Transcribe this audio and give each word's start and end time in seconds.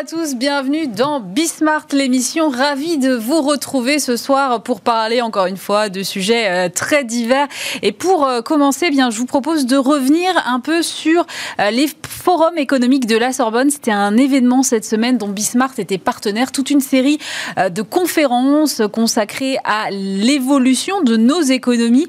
à 0.00 0.04
tous, 0.04 0.34
bienvenue 0.34 0.86
dans 0.86 1.20
Bismart, 1.20 1.84
l'émission. 1.92 2.48
Ravi 2.48 2.96
de 2.96 3.12
vous 3.12 3.42
retrouver 3.42 3.98
ce 3.98 4.16
soir 4.16 4.62
pour 4.62 4.80
parler 4.80 5.20
encore 5.20 5.44
une 5.44 5.58
fois 5.58 5.90
de 5.90 6.02
sujets 6.02 6.48
euh, 6.48 6.68
très 6.70 7.04
divers. 7.04 7.46
Et 7.82 7.92
pour 7.92 8.26
euh, 8.26 8.40
commencer, 8.40 8.86
eh 8.88 8.90
bien, 8.90 9.10
je 9.10 9.18
vous 9.18 9.26
propose 9.26 9.66
de 9.66 9.76
revenir 9.76 10.30
un 10.46 10.60
peu 10.60 10.80
sur 10.80 11.26
euh, 11.58 11.70
les 11.70 11.86
forums 12.20 12.58
économiques 12.58 13.06
de 13.06 13.16
la 13.16 13.32
Sorbonne. 13.32 13.70
C'était 13.70 13.90
un 13.90 14.16
événement 14.16 14.62
cette 14.62 14.84
semaine 14.84 15.16
dont 15.16 15.28
Bismart 15.28 15.72
était 15.78 15.98
partenaire. 15.98 16.52
Toute 16.52 16.70
une 16.70 16.80
série 16.80 17.18
de 17.56 17.82
conférences 17.82 18.82
consacrées 18.92 19.56
à 19.64 19.90
l'évolution 19.90 21.00
de 21.02 21.16
nos 21.16 21.40
économies, 21.40 22.06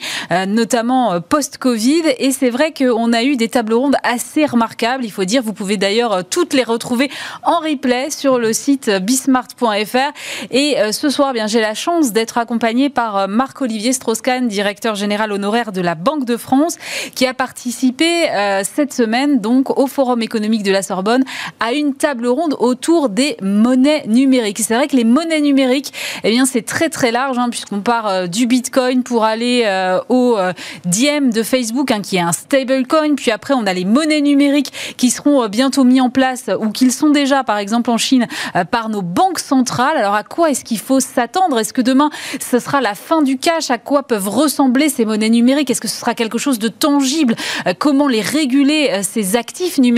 notamment 0.48 1.22
post-Covid. 1.22 2.04
Et 2.20 2.32
c'est 2.32 2.50
vrai 2.50 2.74
qu'on 2.74 3.14
a 3.14 3.24
eu 3.24 3.38
des 3.38 3.48
tables 3.48 3.74
rondes 3.74 3.96
assez 4.04 4.46
remarquables. 4.46 5.06
Il 5.06 5.12
faut 5.12 5.24
dire, 5.24 5.42
vous 5.44 5.54
pouvez 5.54 5.78
d'ailleurs 5.78 6.24
toutes 6.30 6.54
les 6.54 6.64
retrouver 6.64 7.10
en 7.44 7.60
replay 7.60 8.10
sur 8.10 8.38
le 8.38 8.52
site 8.52 8.90
bismart.fr. 8.90 10.12
Et 10.52 10.80
euh, 10.80 10.92
ce 10.92 11.10
soir, 11.10 11.34
bien, 11.34 11.48
j'ai 11.48 11.62
la 11.62 11.74
chance 11.74 12.12
d'être 12.12 12.38
accompagné 12.38 12.90
par 12.90 13.18
euh, 13.18 13.28
Marc-Olivier 13.28 13.94
Strauss-Kahn, 13.94 14.48
directeur 14.48 14.96
général 14.96 15.32
honoraire 15.32 15.72
de 15.72 15.82
la 15.82 15.96
Banque 15.96 16.26
de 16.26 16.38
France, 16.38 16.78
qui 17.16 17.26
a 17.26 17.34
participé 17.34 18.30
euh, 18.30 18.64
cette 18.64 18.94
semaine 18.94 19.40
donc 19.40 19.78
au 19.78 19.88
Forum 19.88 20.01
économique 20.22 20.64
de 20.64 20.72
la 20.72 20.82
Sorbonne 20.82 21.24
à 21.60 21.74
une 21.74 21.94
table 21.94 22.28
ronde 22.28 22.56
autour 22.60 23.10
des 23.10 23.38
monnaies 23.42 24.04
numériques. 24.08 24.60
C'est 24.60 24.76
vrai 24.76 24.88
que 24.88 24.96
les 24.96 25.04
monnaies 25.04 25.42
numériques, 25.42 25.94
eh 26.24 26.32
bien, 26.32 26.46
c'est 26.46 26.64
très 26.64 26.90
très 26.90 27.12
large, 27.12 27.38
hein, 27.38 27.50
puisqu'on 27.50 27.82
part 27.82 28.28
du 28.28 28.48
Bitcoin 28.48 29.04
pour 29.04 29.24
aller 29.24 29.66
au 30.10 30.38
Diem 30.86 31.32
de 31.32 31.44
Facebook, 31.44 31.92
hein, 31.92 32.02
qui 32.02 32.18
est 32.18 32.22
un 32.22 32.32
stablecoin. 32.32 33.16
Puis 33.16 33.32
après, 33.32 33.54
on 33.54 33.66
a 33.66 33.74
les 33.74 33.86
monnaies 33.86 34.22
numériques 34.22 34.96
qui 34.98 35.10
seront 35.10 35.48
bientôt 35.48 35.84
mis 35.84 36.02
en 36.02 36.10
place 36.10 36.50
ou 36.60 36.70
qui 36.72 36.92
sont 36.92 37.10
déjà, 37.10 37.44
par 37.44 37.58
exemple 37.58 37.90
en 37.90 37.98
Chine, 37.98 38.28
euh, 38.56 38.66
par 38.66 38.90
nos 38.90 39.02
banques 39.02 39.40
centrales. 39.40 39.98
Alors 39.98 40.16
à 40.16 40.24
quoi 40.24 40.50
est-ce 40.52 40.64
qu'il 40.64 40.80
faut 40.80 41.00
s'attendre? 41.00 41.60
Est-ce 41.60 41.74
que 41.74 41.82
demain, 41.82 42.10
ce 42.40 42.60
sera 42.60 42.82
la 42.82 42.96
fin 42.96 43.22
du 43.22 43.38
cash? 43.38 43.72
À 43.72 43.78
quoi 43.78 44.04
peuvent 44.04 44.30
ressembler 44.30 44.90
ces 44.90 45.06
monnaies 45.06 45.30
numériques? 45.30 45.70
Est-ce 45.70 45.82
que 45.82 45.88
ce 45.88 46.00
sera 46.00 46.14
quelque 46.14 46.38
chose 46.38 46.60
de 46.60 46.68
tangible? 46.68 47.36
Euh, 47.68 47.74
Comment 47.78 48.08
les 48.08 48.22
réguler, 48.22 48.90
euh, 48.92 49.02
ces 49.04 49.36
actifs 49.36 49.78
numériques? 49.78 49.91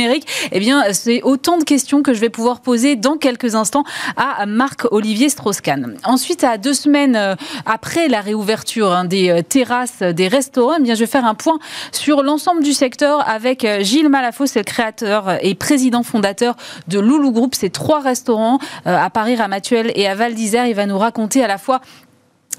Eh 0.52 0.59
bien, 0.59 0.83
c'est 0.94 1.22
autant 1.23 1.58
de 1.58 1.63
questions 1.63 2.02
que 2.02 2.13
je 2.13 2.19
vais 2.19 2.30
pouvoir 2.30 2.61
poser 2.61 2.95
dans 2.95 3.17
quelques 3.17 3.55
instants 3.55 3.83
à 4.17 4.45
Marc-Olivier 4.45 5.30
Strauss-Kahn. 5.30 5.95
Ensuite, 6.03 6.44
à 6.44 6.58
deux 6.58 6.73
semaines 6.73 7.38
après 7.66 8.08
la 8.08 8.22
réouverture 8.22 8.91
hein, 8.91 9.05
des 9.05 9.44
terrasses 9.47 10.02
des 10.02 10.27
restaurants, 10.27 10.75
eh 10.80 10.81
bien, 10.81 10.95
je 10.95 11.02
vais 11.02 11.08
faire 11.08 11.25
un 11.25 11.35
point 11.35 11.59
sur 11.91 12.23
l'ensemble 12.23 12.63
du 12.63 12.73
secteur 12.73 13.27
avec 13.27 13.66
Gilles 13.81 14.09
Malafos, 14.09 14.47
c'est 14.47 14.59
le 14.59 14.66
créateur 14.66 15.38
et 15.41 15.55
président 15.55 16.03
fondateur 16.03 16.55
de 16.88 17.00
Loulou 17.00 17.31
Group. 17.31 17.55
C'est 17.55 17.72
trois 17.72 18.00
restaurants 18.00 18.59
euh, 18.88 18.97
à 18.97 19.09
Paris, 19.09 19.35
Ramatuel 19.35 19.91
et 19.95 20.07
à 20.07 20.16
Val 20.16 20.33
d'Isère. 20.33 20.67
Il 20.67 20.75
va 20.75 20.85
nous 20.85 20.97
raconter 20.97 21.44
à 21.44 21.47
la 21.47 21.57
fois 21.57 21.81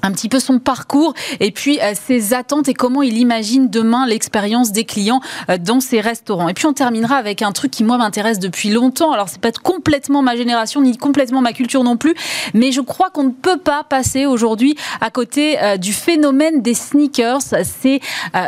un 0.05 0.11
petit 0.11 0.29
peu 0.29 0.39
son 0.39 0.59
parcours 0.59 1.13
et 1.39 1.51
puis 1.51 1.79
euh, 1.81 1.93
ses 1.95 2.33
attentes 2.33 2.69
et 2.69 2.73
comment 2.73 3.01
il 3.01 3.17
imagine 3.17 3.69
demain 3.69 4.05
l'expérience 4.05 4.71
des 4.71 4.85
clients 4.85 5.19
euh, 5.49 5.57
dans 5.57 5.79
ses 5.79 5.99
restaurants. 5.99 6.47
Et 6.47 6.53
puis 6.53 6.67
on 6.67 6.73
terminera 6.73 7.15
avec 7.15 7.41
un 7.41 7.51
truc 7.51 7.71
qui 7.71 7.83
moi 7.83 7.97
m'intéresse 7.97 8.39
depuis 8.39 8.69
longtemps. 8.69 9.11
Alors 9.11 9.29
c'est 9.29 9.41
pas 9.41 9.51
complètement 9.51 10.21
ma 10.21 10.35
génération 10.35 10.81
ni 10.81 10.95
complètement 10.97 11.41
ma 11.41 11.53
culture 11.53 11.83
non 11.83 11.97
plus, 11.97 12.13
mais 12.53 12.71
je 12.71 12.81
crois 12.81 13.09
qu'on 13.09 13.23
ne 13.23 13.31
peut 13.31 13.57
pas 13.57 13.83
passer 13.83 14.25
aujourd'hui 14.25 14.75
à 15.01 15.09
côté 15.09 15.57
euh, 15.61 15.77
du 15.77 15.93
phénomène 15.93 16.61
des 16.61 16.73
sneakers. 16.73 17.41
C'est 17.63 17.99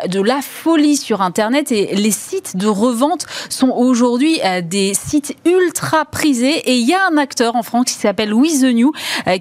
de 0.07 0.21
la 0.21 0.41
folie 0.41 0.97
sur 0.97 1.21
internet 1.21 1.71
et 1.71 1.95
les 1.95 2.11
sites 2.11 2.57
de 2.57 2.67
revente 2.67 3.25
sont 3.49 3.69
aujourd'hui 3.69 4.39
des 4.63 4.93
sites 4.93 5.35
ultra 5.45 6.05
prisés 6.05 6.57
et 6.69 6.75
il 6.75 6.87
y 6.87 6.93
a 6.93 7.07
un 7.11 7.17
acteur 7.17 7.55
en 7.55 7.63
France 7.63 7.85
qui 7.85 7.93
s'appelle 7.93 8.29
the 8.29 8.73
New 8.73 8.91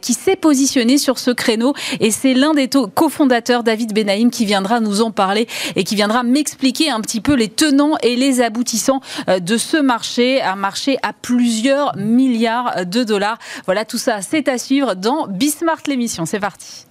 qui 0.00 0.14
s'est 0.14 0.36
positionné 0.36 0.98
sur 0.98 1.18
ce 1.18 1.30
créneau 1.30 1.74
c'est 2.10 2.34
l'un 2.34 2.54
des 2.54 2.68
cofondateurs, 2.94 3.62
David 3.62 3.94
Benaïm, 3.94 4.30
qui 4.30 4.44
viendra 4.44 4.80
nous 4.80 5.02
en 5.02 5.10
parler 5.10 5.46
et 5.74 5.84
qui 5.84 5.94
viendra 5.94 6.22
m'expliquer 6.22 6.90
un 6.90 7.00
petit 7.00 7.20
peu 7.20 7.34
les 7.34 7.48
tenants 7.48 7.96
et 8.02 8.16
les 8.16 8.40
aboutissants 8.40 9.00
euh, 9.28 9.38
de 9.38 9.56
ce 9.56 9.76
marché, 9.76 10.42
un 10.42 10.56
marché 10.56 10.98
à 11.02 11.12
plusieurs 11.12 11.96
milliards 11.96 12.86
de 12.86 13.04
dollars. 13.04 13.38
Voilà, 13.64 13.84
tout 13.84 13.98
ça, 13.98 14.20
c'est 14.22 14.48
à 14.48 14.58
suivre 14.58 14.94
dans 14.94 15.26
Bismart 15.26 15.82
l'émission. 15.86 16.26
C'est 16.26 16.40
parti. 16.40 16.86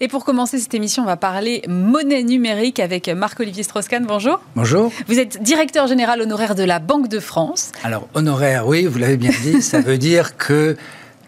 Et 0.00 0.08
pour 0.08 0.26
commencer 0.26 0.58
cette 0.58 0.74
émission, 0.74 1.04
on 1.04 1.06
va 1.06 1.16
parler 1.16 1.62
monnaie 1.68 2.22
numérique 2.22 2.80
avec 2.80 3.08
Marc-Olivier 3.08 3.62
Strauss-Kahn. 3.62 4.04
Bonjour. 4.06 4.40
Bonjour. 4.54 4.92
Vous 5.06 5.18
êtes 5.18 5.42
directeur 5.42 5.86
général 5.86 6.20
honoraire 6.20 6.54
de 6.54 6.64
la 6.64 6.80
Banque 6.80 7.08
de 7.08 7.18
France. 7.18 7.72
Alors, 7.82 8.06
honoraire, 8.12 8.66
oui, 8.66 8.84
vous 8.84 8.98
l'avez 8.98 9.16
bien 9.16 9.32
dit. 9.42 9.62
ça 9.62 9.80
veut 9.80 9.96
dire 9.96 10.36
que 10.36 10.76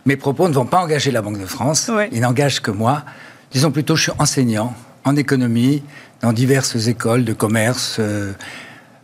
mes 0.05 0.17
propos 0.17 0.49
ne 0.49 0.53
vont 0.53 0.67
pas 0.67 0.81
engager 0.81 1.11
la 1.11 1.23
Banque 1.23 1.41
de 1.41 1.47
France. 1.47 1.91
Ils 2.13 2.21
n'engagent 2.21 2.61
que 2.61 2.71
moi. 2.71 3.05
Disons 3.53 3.71
plutôt, 3.71 3.97
je 3.97 4.03
suis 4.03 4.13
enseignant 4.19 4.75
en 5.05 5.17
économie 5.17 5.83
dans 6.21 6.35
diverses 6.35 6.89
écoles 6.89 7.25
de 7.25 7.33
commerce, 7.33 7.97
euh, 8.01 8.33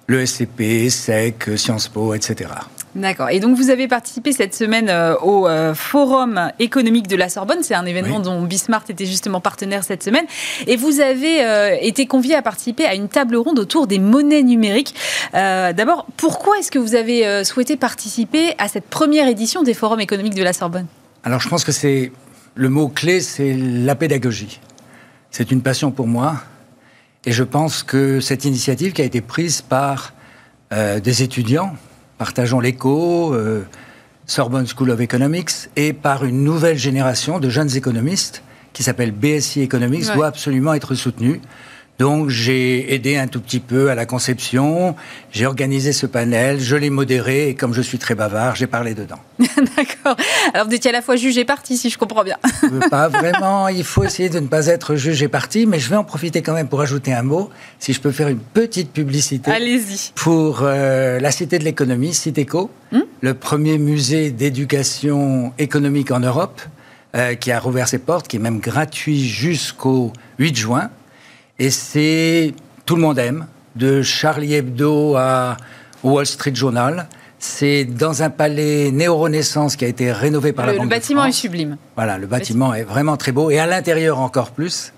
le 0.08 0.26
SCP, 0.26 0.90
SEC, 0.90 1.56
Sciences 1.56 1.88
Po, 1.88 2.12
etc. 2.12 2.50
D'accord. 2.94 3.30
Et 3.30 3.40
donc 3.40 3.56
vous 3.56 3.70
avez 3.70 3.88
participé 3.88 4.30
cette 4.30 4.54
semaine 4.54 4.88
euh, 4.88 5.16
au 5.16 5.48
euh, 5.48 5.74
Forum 5.74 6.52
économique 6.60 7.08
de 7.08 7.16
la 7.16 7.28
Sorbonne. 7.28 7.58
C'est 7.62 7.74
un 7.74 7.86
événement 7.86 8.20
dont 8.20 8.40
Bismart 8.42 8.84
était 8.88 9.06
justement 9.06 9.40
partenaire 9.40 9.82
cette 9.82 10.04
semaine. 10.04 10.26
Et 10.68 10.76
vous 10.76 11.00
avez 11.00 11.44
euh, 11.44 11.76
été 11.80 12.06
convié 12.06 12.36
à 12.36 12.42
participer 12.42 12.84
à 12.84 12.94
une 12.94 13.08
table 13.08 13.34
ronde 13.34 13.58
autour 13.58 13.88
des 13.88 13.98
monnaies 13.98 14.42
numériques. 14.42 14.94
D'abord, 15.32 16.06
pourquoi 16.16 16.58
est-ce 16.58 16.70
que 16.70 16.78
vous 16.78 16.94
avez 16.94 17.44
souhaité 17.44 17.76
participer 17.76 18.54
à 18.58 18.68
cette 18.68 18.84
première 18.84 19.26
édition 19.26 19.62
des 19.62 19.74
Forums 19.74 20.00
économiques 20.00 20.34
de 20.34 20.42
la 20.42 20.52
Sorbonne? 20.52 20.86
Alors 21.24 21.40
je 21.40 21.48
pense 21.48 21.64
que 21.64 21.72
c'est 21.72 22.12
le 22.54 22.68
mot 22.68 22.88
clé, 22.88 23.20
c'est 23.20 23.54
la 23.54 23.94
pédagogie. 23.94 24.60
C'est 25.30 25.50
une 25.50 25.62
passion 25.62 25.90
pour 25.90 26.06
moi. 26.06 26.36
Et 27.24 27.32
je 27.32 27.42
pense 27.42 27.82
que 27.82 28.20
cette 28.20 28.44
initiative 28.44 28.92
qui 28.92 29.02
a 29.02 29.04
été 29.04 29.20
prise 29.20 29.62
par 29.62 30.12
des 30.70 31.22
étudiants, 31.22 31.74
partageons 32.18 32.60
l'écho, 32.60 33.34
euh, 33.34 33.62
Sorbonne 34.26 34.66
School 34.66 34.90
of 34.90 35.00
Economics, 35.00 35.68
et 35.76 35.92
par 35.92 36.24
une 36.24 36.44
nouvelle 36.44 36.78
génération 36.78 37.38
de 37.38 37.48
jeunes 37.48 37.76
économistes 37.76 38.42
qui 38.72 38.82
s'appelle 38.82 39.12
BSI 39.12 39.60
Economics, 39.60 40.12
doit 40.14 40.26
absolument 40.26 40.74
être 40.74 40.94
soutenue. 40.94 41.40
Donc 41.98 42.28
j'ai 42.28 42.92
aidé 42.92 43.16
un 43.16 43.28
tout 43.28 43.40
petit 43.40 43.60
peu 43.60 43.88
à 43.88 43.94
la 43.94 44.04
conception, 44.04 44.96
j'ai 45.30 45.46
organisé 45.46 45.92
ce 45.92 46.06
panel, 46.06 46.58
je 46.58 46.74
l'ai 46.74 46.90
modéré 46.90 47.48
et 47.48 47.54
comme 47.54 47.72
je 47.72 47.82
suis 47.82 47.98
très 47.98 48.16
bavard, 48.16 48.56
j'ai 48.56 48.66
parlé 48.66 48.94
dedans. 48.94 49.20
D'accord. 49.38 50.16
Alors 50.52 50.66
vous 50.66 50.74
étiez 50.74 50.90
à 50.90 50.92
la 50.92 51.02
fois 51.02 51.14
juge 51.14 51.38
et 51.38 51.44
parti, 51.44 51.76
si 51.76 51.90
je 51.90 51.98
comprends 51.98 52.24
bien. 52.24 52.36
pas 52.90 53.08
vraiment, 53.08 53.68
il 53.68 53.84
faut 53.84 54.02
essayer 54.02 54.28
de 54.28 54.40
ne 54.40 54.48
pas 54.48 54.66
être 54.66 54.96
juge 54.96 55.22
et 55.22 55.28
parti, 55.28 55.66
mais 55.66 55.78
je 55.78 55.88
vais 55.88 55.96
en 55.96 56.02
profiter 56.02 56.42
quand 56.42 56.54
même 56.54 56.66
pour 56.66 56.80
ajouter 56.80 57.12
un 57.12 57.22
mot, 57.22 57.50
si 57.78 57.92
je 57.92 58.00
peux 58.00 58.10
faire 58.10 58.28
une 58.28 58.40
petite 58.40 58.92
publicité. 58.92 59.50
Allez-y. 59.52 60.10
Pour 60.16 60.60
euh, 60.62 61.20
la 61.20 61.30
Cité 61.30 61.58
de 61.58 61.64
l'économie, 61.64 62.12
Citéco, 62.14 62.70
hmm 62.92 63.00
le 63.20 63.32
premier 63.32 63.78
musée 63.78 64.30
d'éducation 64.30 65.54
économique 65.56 66.10
en 66.10 66.20
Europe, 66.20 66.60
euh, 67.16 67.34
qui 67.34 67.52
a 67.52 67.58
rouvert 67.58 67.88
ses 67.88 67.98
portes, 67.98 68.28
qui 68.28 68.36
est 68.36 68.40
même 68.40 68.58
gratuit 68.58 69.26
jusqu'au 69.26 70.12
8 70.38 70.56
juin. 70.56 70.90
Et 71.58 71.70
c'est 71.70 72.52
tout 72.84 72.96
le 72.96 73.02
monde 73.02 73.18
aime, 73.18 73.46
de 73.76 74.02
Charlie 74.02 74.54
Hebdo 74.54 75.14
à 75.16 75.56
Wall 76.02 76.26
Street 76.26 76.54
Journal. 76.54 77.08
C'est 77.38 77.84
dans 77.84 78.22
un 78.22 78.30
palais 78.30 78.90
néo-renaissance 78.90 79.76
qui 79.76 79.84
a 79.84 79.88
été 79.88 80.10
rénové 80.10 80.52
par 80.52 80.66
la 80.66 80.72
Banque 80.72 80.84
Le 80.84 80.88
bâtiment 80.88 81.24
est 81.24 81.32
sublime. 81.32 81.76
Voilà, 81.94 82.18
le 82.18 82.26
bâtiment 82.26 82.74
est 82.74 82.82
vraiment 82.82 83.16
très 83.16 83.32
beau 83.32 83.50
et 83.50 83.58
à 83.58 83.66
l'intérieur 83.66 84.18
encore 84.18 84.50
plus. 84.50 84.92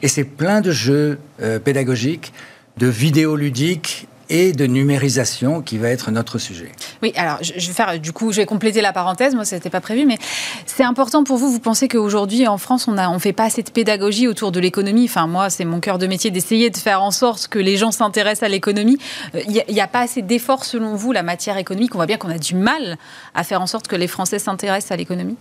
Et 0.00 0.08
c'est 0.08 0.24
plein 0.24 0.60
de 0.62 0.70
jeux 0.70 1.18
euh, 1.42 1.58
pédagogiques, 1.58 2.32
de 2.78 2.86
vidéos 2.86 3.36
ludiques 3.36 4.08
et 4.30 4.52
de 4.52 4.66
numérisation 4.66 5.62
qui 5.62 5.78
va 5.78 5.88
être 5.88 6.10
notre 6.10 6.38
sujet. 6.38 6.70
Oui, 7.02 7.12
alors 7.16 7.38
je 7.40 7.52
vais 7.54 7.72
faire, 7.72 7.98
du 7.98 8.12
coup, 8.12 8.32
je 8.32 8.38
vais 8.38 8.46
compléter 8.46 8.80
la 8.80 8.92
parenthèse, 8.92 9.34
moi 9.34 9.44
ça 9.44 9.56
n'était 9.56 9.70
pas 9.70 9.80
prévu, 9.80 10.04
mais 10.06 10.18
c'est 10.66 10.84
important 10.84 11.24
pour 11.24 11.36
vous, 11.36 11.50
vous 11.50 11.60
pensez 11.60 11.88
qu'aujourd'hui 11.88 12.46
en 12.46 12.58
France 12.58 12.88
on 12.88 12.92
ne 12.92 12.98
on 13.00 13.18
fait 13.18 13.32
pas 13.32 13.44
assez 13.44 13.62
de 13.62 13.70
pédagogie 13.70 14.28
autour 14.28 14.52
de 14.52 14.60
l'économie, 14.60 15.04
enfin 15.04 15.26
moi 15.26 15.50
c'est 15.50 15.64
mon 15.64 15.80
cœur 15.80 15.98
de 15.98 16.06
métier 16.06 16.30
d'essayer 16.30 16.70
de 16.70 16.76
faire 16.76 17.02
en 17.02 17.10
sorte 17.10 17.48
que 17.48 17.58
les 17.58 17.76
gens 17.76 17.90
s'intéressent 17.90 18.42
à 18.44 18.48
l'économie, 18.48 18.98
il 19.34 19.62
n'y 19.68 19.80
a, 19.80 19.86
pas 19.86 20.00
assez 20.00 20.22
d'efforts 20.22 20.64
selon 20.64 20.94
vous, 20.94 21.12
la 21.12 21.22
matière 21.22 21.56
économique, 21.56 21.94
on 21.94 21.98
voit 21.98 22.06
bien 22.06 22.16
qu'on 22.16 22.30
a 22.30 22.38
du 22.38 22.54
mal 22.54 22.98
à 23.34 23.44
faire 23.44 23.62
en 23.62 23.66
sorte 23.66 23.88
que 23.88 23.96
les 23.96 24.08
Français 24.08 24.38
s'intéressent 24.38 24.92
à 24.92 24.96
l'économie. 24.96 25.36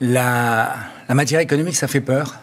La, 0.00 0.74
la 1.08 1.14
matière 1.14 1.40
économique 1.40 1.76
ça 1.76 1.88
fait 1.88 2.00
peur, 2.00 2.36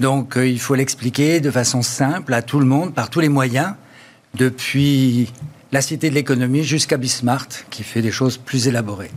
donc 0.00 0.36
euh, 0.36 0.46
il 0.46 0.60
faut 0.60 0.74
l'expliquer 0.74 1.40
de 1.40 1.50
façon 1.50 1.82
simple 1.82 2.32
à 2.34 2.42
tout 2.42 2.58
le 2.58 2.66
monde, 2.66 2.94
par 2.94 3.10
tous 3.10 3.20
les 3.20 3.28
moyens, 3.28 3.74
depuis 4.34 5.32
la 5.72 5.80
cité 5.80 6.10
de 6.10 6.14
l'économie 6.14 6.64
jusqu'à 6.64 6.98
Bismart, 6.98 7.48
qui 7.70 7.82
fait 7.82 8.02
des 8.02 8.10
choses 8.10 8.36
plus 8.36 8.68
élaborées. 8.68 9.10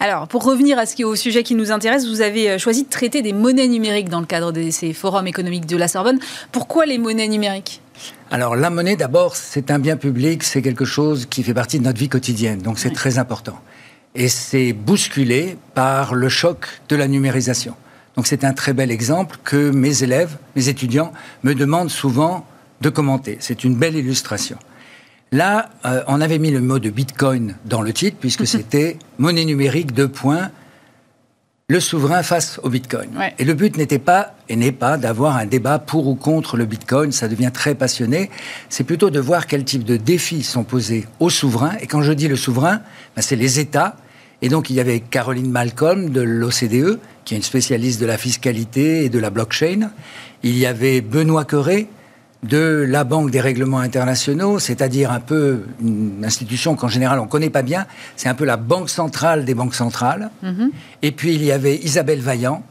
Alors, 0.00 0.28
pour 0.28 0.44
revenir 0.44 0.78
à 0.78 0.86
ce 0.86 0.96
qui, 0.96 1.04
au 1.04 1.14
sujet 1.14 1.42
qui 1.42 1.54
nous 1.54 1.72
intéresse, 1.72 2.06
vous 2.08 2.22
avez 2.22 2.50
euh, 2.50 2.58
choisi 2.58 2.84
de 2.84 2.88
traiter 2.88 3.20
des 3.20 3.34
monnaies 3.34 3.68
numériques 3.68 4.08
dans 4.08 4.20
le 4.20 4.26
cadre 4.26 4.50
de 4.50 4.70
ces 4.70 4.94
forums 4.94 5.26
économiques 5.26 5.66
de 5.66 5.76
la 5.76 5.88
Sorbonne. 5.88 6.18
Pourquoi 6.52 6.86
les 6.86 6.96
monnaies 6.96 7.28
numériques? 7.28 7.82
Alors 8.30 8.56
la 8.56 8.70
monnaie, 8.70 8.96
d'abord, 8.96 9.36
c'est 9.36 9.70
un 9.70 9.78
bien 9.78 9.96
public, 9.96 10.42
c'est 10.42 10.62
quelque 10.62 10.86
chose 10.86 11.26
qui 11.26 11.42
fait 11.42 11.52
partie 11.52 11.78
de 11.78 11.84
notre 11.84 11.98
vie 11.98 12.08
quotidienne, 12.08 12.62
donc 12.62 12.78
c'est 12.78 12.92
très 12.92 13.18
important. 13.18 13.58
Et 14.14 14.28
c'est 14.28 14.72
bousculé 14.72 15.58
par 15.74 16.14
le 16.14 16.28
choc 16.28 16.66
de 16.88 16.96
la 16.96 17.08
numérisation. 17.08 17.74
Donc 18.16 18.26
c'est 18.26 18.44
un 18.44 18.52
très 18.52 18.72
bel 18.72 18.90
exemple 18.90 19.36
que 19.44 19.70
mes 19.70 20.02
élèves, 20.02 20.36
mes 20.56 20.68
étudiants, 20.68 21.12
me 21.42 21.54
demandent 21.54 21.90
souvent 21.90 22.46
de 22.80 22.88
commenter. 22.88 23.36
C'est 23.40 23.64
une 23.64 23.76
belle 23.76 23.96
illustration. 23.96 24.58
Là, 25.32 25.70
euh, 25.84 26.02
on 26.08 26.20
avait 26.20 26.38
mis 26.38 26.50
le 26.50 26.60
mot 26.60 26.78
de 26.78 26.90
Bitcoin 26.90 27.56
dans 27.64 27.82
le 27.82 27.92
titre, 27.92 28.16
puisque 28.18 28.46
c'était 28.46 28.96
monnaie 29.18 29.44
numérique, 29.44 29.92
deux 29.92 30.08
points, 30.08 30.50
le 31.70 31.78
souverain 31.78 32.24
face 32.24 32.58
au 32.64 32.68
Bitcoin. 32.68 33.10
Et 33.38 33.44
le 33.44 33.54
but 33.54 33.76
n'était 33.76 34.00
pas 34.00 34.34
et 34.48 34.56
n'est 34.56 34.72
pas 34.72 34.96
d'avoir 34.96 35.36
un 35.36 35.46
débat 35.46 35.78
pour 35.78 36.08
ou 36.08 36.16
contre 36.16 36.56
le 36.56 36.64
Bitcoin, 36.64 37.12
ça 37.12 37.28
devient 37.28 37.52
très 37.54 37.76
passionné. 37.76 38.28
C'est 38.68 38.82
plutôt 38.82 39.10
de 39.10 39.20
voir 39.20 39.46
quel 39.46 39.62
type 39.62 39.84
de 39.84 39.96
défis 39.96 40.42
sont 40.42 40.64
posés 40.64 41.06
aux 41.20 41.30
souverains. 41.30 41.76
Et 41.80 41.86
quand 41.86 42.02
je 42.02 42.10
dis 42.10 42.26
le 42.26 42.34
souverain, 42.34 42.80
ben, 43.14 43.22
c'est 43.22 43.36
les 43.36 43.60
États. 43.60 43.94
Et 44.42 44.48
donc 44.48 44.68
il 44.68 44.74
y 44.74 44.80
avait 44.80 44.98
Caroline 44.98 45.48
Malcolm 45.48 46.10
de 46.10 46.22
l'OCDE, 46.22 46.98
qui 47.24 47.34
est 47.34 47.36
une 47.36 47.44
spécialiste 47.44 48.00
de 48.00 48.06
la 48.06 48.18
fiscalité 48.18 49.04
et 49.04 49.08
de 49.08 49.20
la 49.20 49.30
blockchain. 49.30 49.90
Il 50.42 50.58
y 50.58 50.66
avait 50.66 51.00
Benoît 51.00 51.44
Queré, 51.44 51.88
de 52.42 52.86
la 52.88 53.04
Banque 53.04 53.30
des 53.30 53.40
règlements 53.40 53.80
internationaux, 53.80 54.58
c'est-à-dire 54.58 55.12
un 55.12 55.20
peu 55.20 55.64
une 55.80 56.24
institution 56.24 56.74
qu'en 56.74 56.88
général 56.88 57.18
on 57.18 57.24
ne 57.24 57.28
connaît 57.28 57.50
pas 57.50 57.62
bien, 57.62 57.86
c'est 58.16 58.28
un 58.28 58.34
peu 58.34 58.44
la 58.44 58.56
banque 58.56 58.88
centrale 58.88 59.44
des 59.44 59.54
banques 59.54 59.74
centrales. 59.74 60.30
Mhm. 60.42 60.70
Et 61.02 61.12
puis 61.12 61.34
il 61.34 61.44
y 61.44 61.52
avait 61.52 61.76
Isabelle 61.76 62.20
Vaillant, 62.20 62.62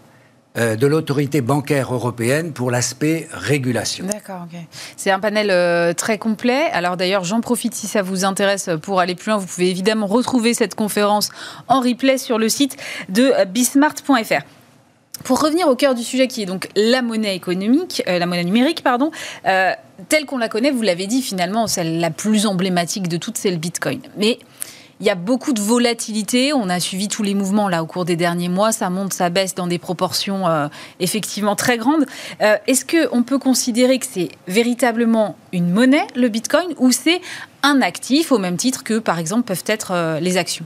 euh, 0.58 0.76
de 0.76 0.88
l'autorité 0.88 1.42
bancaire 1.42 1.94
européenne 1.94 2.54
pour 2.54 2.72
l'aspect 2.72 3.28
régulation. 3.32 4.08
D'accord, 4.08 4.48
ok. 4.52 4.60
C'est 4.98 5.12
un 5.12 5.20
panel 5.20 5.52
euh, 5.52 5.94
très 5.94 6.18
complet. 6.18 6.64
Alors 6.74 6.98
d'ailleurs, 6.98 7.24
j'en 7.24 7.40
profite 7.40 7.76
si 7.76 7.86
ça 7.86 8.02
vous 8.02 8.26
intéresse 8.26 8.68
pour 8.82 9.00
aller 9.00 9.14
plus 9.14 9.30
loin. 9.30 9.38
Vous 9.38 9.46
pouvez 9.46 9.70
évidemment 9.70 10.08
retrouver 10.08 10.56
cette 10.56 10.74
conférence 10.74 11.30
en 11.68 11.82
replay 11.82 12.18
sur 12.18 12.40
le 12.40 12.50
site 12.50 12.78
de 13.10 13.32
bismart.fr. 13.46 14.44
Pour 15.24 15.42
revenir 15.42 15.68
au 15.68 15.76
cœur 15.76 15.96
du 15.96 16.04
sujet 16.04 16.28
qui 16.28 16.42
est 16.42 16.46
donc 16.46 16.70
la 16.76 17.02
monnaie 17.02 17.36
économique, 17.36 18.02
euh, 18.08 18.20
la 18.20 18.26
monnaie 18.26 18.44
numérique, 18.44 18.84
pardon, 18.84 19.12
euh, 19.46 19.72
telle 20.08 20.26
qu'on 20.26 20.38
la 20.38 20.50
connaît, 20.50 20.72
vous 20.72 20.82
l'avez 20.82 21.08
dit, 21.08 21.22
finalement, 21.22 21.68
celle 21.68 22.00
la 22.00 22.10
plus 22.10 22.46
emblématique 22.46 23.08
de 23.08 23.18
toutes, 23.18 23.38
c'est 23.38 23.52
le 23.52 23.58
Bitcoin. 23.58 24.02
Mais 24.18 24.40
il 25.00 25.06
y 25.06 25.10
a 25.10 25.16
beaucoup 25.16 25.54
de 25.54 25.62
volatilité. 25.62 26.52
On 26.54 26.70
a 26.70 26.80
suivi 26.80 27.08
tous 27.08 27.24
les 27.24 27.34
mouvements 27.34 27.70
là 27.70 27.84
au 27.84 27.86
cours 27.86 28.06
des 28.06 28.16
derniers 28.16 28.50
mois. 28.50 28.72
Ça 28.72 28.90
monte, 28.90 29.14
ça 29.14 29.30
baisse 29.30 29.56
dans 29.56 29.68
des 29.68 29.78
proportions 29.78 30.48
euh, 30.48 30.68
effectivement 31.00 31.56
très 31.56 31.78
grandes. 31.78 32.06
Est-ce 32.40 32.86
qu'on 32.86 33.24
peut 33.24 33.40
considérer 33.40 34.00
que 34.00 34.06
c'est 34.10 34.30
véritablement 34.48 35.38
une 35.54 35.70
monnaie, 35.72 36.06
le 36.16 36.28
Bitcoin, 36.28 36.74
ou 36.78 36.92
c'est 36.92 37.22
un 37.64 37.82
actif 37.82 38.32
au 38.32 38.40
même 38.40 38.58
titre 38.58 38.84
que, 38.84 39.00
par 39.00 39.20
exemple, 39.20 39.44
peuvent 39.44 39.64
être 39.68 40.20
les 40.20 40.36
actions? 40.36 40.66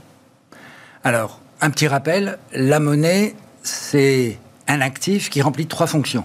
Alors, 1.04 1.40
un 1.62 1.70
petit 1.70 1.88
rappel, 1.88 2.40
la 2.54 2.80
monnaie, 2.80 3.36
c'est 3.62 4.38
un 4.68 4.82
actif 4.82 5.30
qui 5.30 5.42
remplit 5.42 5.68
trois 5.68 5.88
fonctions. 5.88 6.24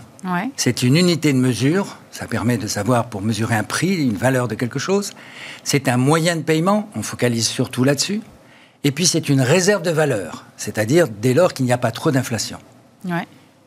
C'est 0.57 0.83
une 0.83 0.97
unité 0.97 1.33
de 1.33 1.39
mesure, 1.39 1.97
ça 2.11 2.27
permet 2.27 2.59
de 2.59 2.67
savoir 2.67 3.07
pour 3.07 3.23
mesurer 3.23 3.55
un 3.55 3.63
prix, 3.63 3.95
une 3.95 4.17
valeur 4.17 4.49
de 4.49 4.55
quelque 4.55 4.79
chose. 4.79 5.13
C'est 5.65 5.89
un 5.89 5.97
moyen 5.97 6.37
de 6.37 6.43
paiement, 6.43 6.89
on 6.95 7.03
focalise 7.03 7.47
surtout 7.47 7.85
là-dessus. 7.85 8.21
Et 8.85 8.93
puis 8.93 9.07
c'est 9.07 9.29
une 9.29 9.41
réserve 9.41 9.83
de 9.83 9.91
valeur, 9.91 10.45
c'est-à-dire 10.57 11.09
dès 11.09 11.35
lors 11.35 11.53
qu'il 11.53 11.67
n'y 11.67 11.73
a 11.73 11.79
pas 11.79 11.91
trop 11.91 12.11
d'inflation. 12.11 12.59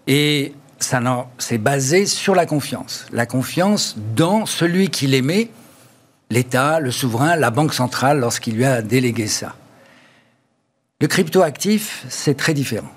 Et 0.07 0.53
ça 0.79 0.99
c'est 1.37 1.57
basé 1.57 2.05
sur 2.05 2.35
la 2.35 2.45
confiance. 2.45 3.05
La 3.11 3.25
confiance 3.25 3.95
dans 4.15 4.45
celui 4.45 4.89
qui 4.89 5.07
l'émet, 5.07 5.49
l'État, 6.29 6.79
le 6.79 6.91
souverain, 6.91 7.35
la 7.35 7.51
banque 7.51 7.73
centrale, 7.73 8.19
lorsqu'il 8.19 8.55
lui 8.55 8.65
a 8.65 8.81
délégué 8.81 9.27
ça. 9.27 9.55
Le 11.01 11.07
cryptoactif, 11.07 12.05
c'est 12.09 12.37
très 12.37 12.53
différent. 12.53 12.91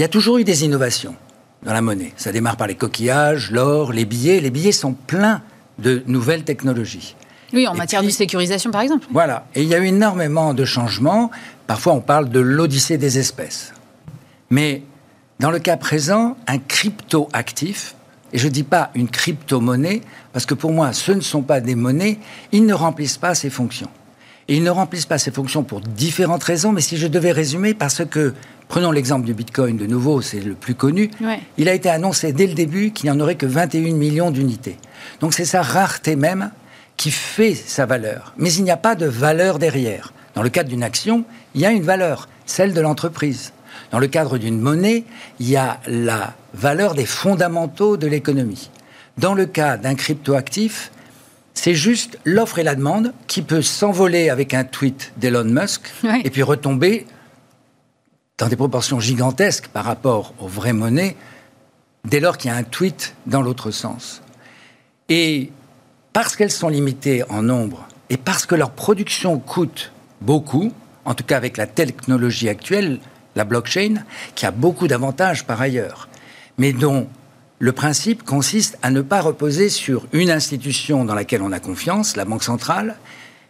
Il 0.00 0.04
y 0.04 0.06
a 0.06 0.08
toujours 0.08 0.38
eu 0.38 0.44
des 0.44 0.64
innovations 0.64 1.14
dans 1.62 1.74
la 1.74 1.82
monnaie. 1.82 2.14
Ça 2.16 2.32
démarre 2.32 2.56
par 2.56 2.66
les 2.66 2.74
coquillages, 2.74 3.50
l'or, 3.50 3.92
les 3.92 4.06
billets. 4.06 4.40
Les 4.40 4.48
billets 4.48 4.72
sont 4.72 4.94
pleins 4.94 5.42
de 5.78 6.02
nouvelles 6.06 6.42
technologies. 6.42 7.16
Oui, 7.52 7.68
en 7.68 7.74
matière 7.74 8.02
de 8.02 8.08
sécurisation, 8.08 8.70
par 8.70 8.80
exemple. 8.80 9.06
Voilà. 9.10 9.44
Et 9.54 9.62
il 9.62 9.68
y 9.68 9.74
a 9.74 9.78
eu 9.78 9.84
énormément 9.84 10.54
de 10.54 10.64
changements. 10.64 11.30
Parfois, 11.66 11.92
on 11.92 12.00
parle 12.00 12.30
de 12.30 12.40
l'odyssée 12.40 12.96
des 12.96 13.18
espèces. 13.18 13.74
Mais 14.48 14.84
dans 15.38 15.50
le 15.50 15.58
cas 15.58 15.76
présent, 15.76 16.38
un 16.46 16.56
crypto-actif, 16.56 17.94
et 18.32 18.38
je 18.38 18.48
ne 18.48 18.52
dis 18.52 18.62
pas 18.62 18.92
une 18.94 19.10
crypto-monnaie, 19.10 20.00
parce 20.32 20.46
que 20.46 20.54
pour 20.54 20.72
moi, 20.72 20.94
ce 20.94 21.12
ne 21.12 21.20
sont 21.20 21.42
pas 21.42 21.60
des 21.60 21.74
monnaies, 21.74 22.20
ils 22.52 22.64
ne 22.64 22.72
remplissent 22.72 23.18
pas 23.18 23.34
ces 23.34 23.50
fonctions. 23.50 23.90
Et 24.50 24.56
ils 24.56 24.62
ne 24.62 24.70
remplissent 24.70 25.06
pas 25.06 25.16
ces 25.16 25.30
fonctions 25.30 25.62
pour 25.62 25.80
différentes 25.80 26.44
raisons, 26.44 26.72
mais 26.72 26.82
si 26.82 26.98
je 26.98 27.06
devais 27.06 27.32
résumer, 27.32 27.72
parce 27.72 28.04
que 28.04 28.34
Prenons 28.70 28.92
l'exemple 28.92 29.26
du 29.26 29.34
Bitcoin 29.34 29.76
de 29.76 29.84
nouveau, 29.84 30.20
c'est 30.20 30.38
le 30.38 30.54
plus 30.54 30.76
connu. 30.76 31.10
Il 31.58 31.68
a 31.68 31.74
été 31.74 31.90
annoncé 31.90 32.32
dès 32.32 32.46
le 32.46 32.54
début 32.54 32.92
qu'il 32.92 33.10
n'y 33.10 33.16
en 33.16 33.18
aurait 33.18 33.34
que 33.34 33.44
21 33.44 33.94
millions 33.94 34.30
d'unités. 34.30 34.76
Donc 35.18 35.34
c'est 35.34 35.44
sa 35.44 35.60
rareté 35.60 36.14
même 36.14 36.52
qui 36.96 37.10
fait 37.10 37.56
sa 37.56 37.84
valeur. 37.84 38.32
Mais 38.36 38.52
il 38.52 38.62
n'y 38.62 38.70
a 38.70 38.76
pas 38.76 38.94
de 38.94 39.06
valeur 39.06 39.58
derrière. 39.58 40.12
Dans 40.36 40.42
le 40.44 40.50
cadre 40.50 40.68
d'une 40.68 40.84
action, 40.84 41.24
il 41.56 41.62
y 41.62 41.66
a 41.66 41.72
une 41.72 41.82
valeur, 41.82 42.28
celle 42.46 42.72
de 42.72 42.80
l'entreprise. 42.80 43.52
Dans 43.90 43.98
le 43.98 44.06
cadre 44.06 44.38
d'une 44.38 44.60
monnaie, 44.60 45.02
il 45.40 45.50
y 45.50 45.56
a 45.56 45.80
la 45.88 46.34
valeur 46.54 46.94
des 46.94 47.06
fondamentaux 47.06 47.96
de 47.96 48.06
l'économie. 48.06 48.70
Dans 49.18 49.34
le 49.34 49.46
cas 49.46 49.78
d'un 49.78 49.96
cryptoactif, 49.96 50.92
c'est 51.54 51.74
juste 51.74 52.18
l'offre 52.24 52.58
et 52.58 52.62
la 52.62 52.74
demande 52.74 53.12
qui 53.26 53.42
peut 53.42 53.62
s'envoler 53.62 54.30
avec 54.30 54.54
un 54.54 54.64
tweet 54.64 55.12
d'Elon 55.16 55.44
Musk 55.44 55.90
et 56.24 56.30
puis 56.30 56.42
retomber 56.42 57.06
dans 58.38 58.48
des 58.48 58.56
proportions 58.56 59.00
gigantesques 59.00 59.68
par 59.68 59.84
rapport 59.84 60.32
aux 60.38 60.48
vraies 60.48 60.72
monnaies, 60.72 61.16
dès 62.06 62.20
lors 62.20 62.38
qu'il 62.38 62.50
y 62.50 62.54
a 62.54 62.56
un 62.56 62.62
tweet 62.62 63.14
dans 63.26 63.42
l'autre 63.42 63.70
sens. 63.70 64.22
Et 65.10 65.50
parce 66.14 66.36
qu'elles 66.36 66.50
sont 66.50 66.70
limitées 66.70 67.22
en 67.28 67.42
nombre 67.42 67.86
et 68.08 68.16
parce 68.16 68.46
que 68.46 68.54
leur 68.54 68.70
production 68.70 69.38
coûte 69.38 69.92
beaucoup, 70.22 70.72
en 71.04 71.14
tout 71.14 71.24
cas 71.24 71.36
avec 71.36 71.58
la 71.58 71.66
technologie 71.66 72.48
actuelle, 72.48 73.00
la 73.36 73.44
blockchain, 73.44 74.04
qui 74.34 74.46
a 74.46 74.50
beaucoup 74.50 74.88
d'avantages 74.88 75.44
par 75.44 75.60
ailleurs, 75.60 76.08
mais 76.56 76.72
dont 76.72 77.08
le 77.60 77.72
principe 77.72 78.24
consiste 78.24 78.78
à 78.82 78.90
ne 78.90 79.02
pas 79.02 79.20
reposer 79.20 79.68
sur 79.68 80.06
une 80.14 80.30
institution 80.30 81.04
dans 81.04 81.14
laquelle 81.14 81.42
on 81.42 81.52
a 81.52 81.60
confiance, 81.60 82.16
la 82.16 82.24
Banque 82.24 82.42
centrale, 82.42 82.96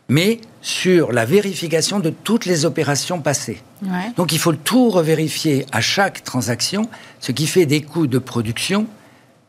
mais 0.09 0.41
sur 0.63 1.13
la 1.13 1.25
vérification 1.25 2.01
de 2.01 2.11
toutes 2.11 2.45
les 2.45 2.65
opérations 2.65 3.21
passées. 3.21 3.63
Donc 4.17 4.33
il 4.33 4.41
faut 4.41 4.53
tout 4.53 4.91
revérifier 4.91 5.65
à 5.71 5.81
chaque 5.81 6.25
transaction, 6.25 6.89
ce 7.21 7.31
qui 7.31 7.47
fait 7.47 7.67
des 7.67 7.83
coûts 7.83 8.09
de 8.09 8.19
production 8.19 8.89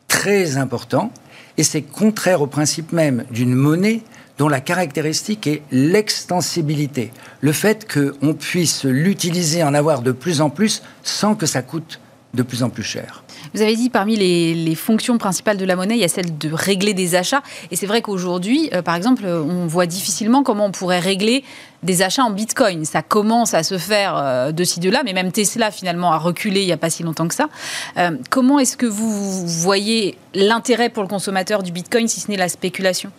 très 0.08 0.58
importants, 0.58 1.12
et 1.58 1.63
c'est 1.63 1.82
contraire 1.82 2.44
au 2.44 2.48
principe 2.48 2.91
même 2.91 3.25
d'une 3.32 3.56
monnaie 3.56 4.03
dont 4.38 4.48
la 4.48 4.62
caractéristique 4.62 5.48
est 5.48 5.63
l'extensibilité, 5.72 7.12
le 7.41 7.51
fait 7.51 7.91
qu'on 7.91 8.36
puisse 8.36 8.86
l'utiliser, 8.86 9.63
en 9.63 9.74
avoir 9.74 10.03
de 10.03 10.12
plus 10.12 10.39
en 10.39 10.51
plus, 10.51 10.84
sans 11.01 11.34
que 11.34 11.48
ça 11.48 11.63
coûte 11.63 12.00
de 12.33 12.43
plus 12.43 12.63
en 12.63 12.69
plus 12.69 12.83
cher. 12.83 13.23
Vous 13.53 13.61
avez 13.61 13.75
dit 13.75 13.89
parmi 13.89 14.15
les, 14.15 14.75
fonctions 14.75 15.17
principales 15.17 15.57
de 15.57 15.65
la 15.65 15.75
monnaie, 15.75 15.95
il 15.95 16.01
y 16.01 16.05
a 16.05 16.07
celle 16.07 16.38
de 16.38 16.51
régler 16.51 16.93
des 16.93 17.15
achats. 17.15 17.43
Et 17.71 17.75
c'est 17.75 17.85
vrai 17.85 18.01
qu'aujourd'hui, 18.01 18.69
euh, 18.73 18.81
par 18.81 18.95
exemple, 18.95 19.25
on 19.25 19.67
voit 19.67 19.85
difficilement 19.85 20.43
comment 20.43 20.65
on 20.65 20.71
pourrait 20.71 21.00
régler 21.00 21.43
des 21.83 22.01
achats 22.01 22.23
en 22.23 22.31
bitcoin. 22.31 22.85
Ça 22.85 23.01
commence 23.01 23.53
à 23.53 23.63
se 23.63 23.77
faire 23.77 24.15
euh, 24.15 24.51
de 24.51 24.63
ci, 24.63 24.79
de 24.79 24.89
là, 24.89 25.01
mais 25.03 25.13
même 25.13 25.31
Tesla 25.31 25.71
finalement 25.71 26.13
a 26.13 26.17
reculé 26.17 26.61
il 26.61 26.65
n'y 26.65 26.71
a 26.71 26.77
pas 26.77 26.89
si 26.89 27.03
longtemps 27.03 27.27
que 27.27 27.35
ça. 27.35 27.50
Euh, 27.97 28.11
comment 28.29 28.59
est-ce 28.59 28.77
que 28.77 28.85
vous 28.85 29.45
voyez 29.47 30.17
l'intérêt 30.33 30.89
pour 30.89 31.03
le 31.03 31.09
consommateur 31.09 31.63
du 31.63 31.71
bitcoin 31.71 32.07
si 32.07 32.21
ce 32.21 32.31
n'est 32.31 32.38
la 32.38 32.50
spéculation? 32.50 33.11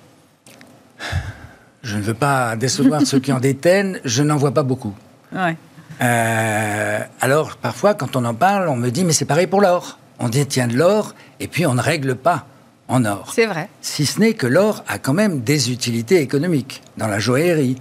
Je 1.82 1.96
ne 1.96 2.02
veux 2.02 2.14
pas 2.14 2.56
décevoir 2.56 3.02
ceux 3.02 3.18
qui 3.18 3.32
en 3.32 3.40
détiennent, 3.40 4.00
je 4.04 4.22
n'en 4.22 4.36
vois 4.36 4.52
pas 4.52 4.62
beaucoup. 4.62 4.94
Ouais. 5.32 5.56
Alors, 6.00 7.56
parfois, 7.56 7.94
quand 7.94 8.16
on 8.16 8.24
en 8.24 8.34
parle, 8.34 8.68
on 8.68 8.76
me 8.76 8.90
dit, 8.90 9.04
mais 9.04 9.12
c'est 9.12 9.24
pareil 9.24 9.46
pour 9.46 9.60
l'or 9.60 9.98
on 10.22 10.28
détient 10.28 10.68
de 10.68 10.76
l'or 10.76 11.14
et 11.40 11.48
puis 11.48 11.66
on 11.66 11.74
ne 11.74 11.82
règle 11.82 12.14
pas 12.14 12.46
en 12.88 13.04
or. 13.04 13.32
C'est 13.34 13.46
vrai. 13.46 13.68
Si 13.80 14.06
ce 14.06 14.20
n'est 14.20 14.34
que 14.34 14.46
l'or 14.46 14.84
a 14.88 14.98
quand 14.98 15.12
même 15.12 15.40
des 15.40 15.70
utilités 15.70 16.20
économiques 16.20 16.82
dans 16.96 17.08
la 17.08 17.18
joaillerie, 17.18 17.76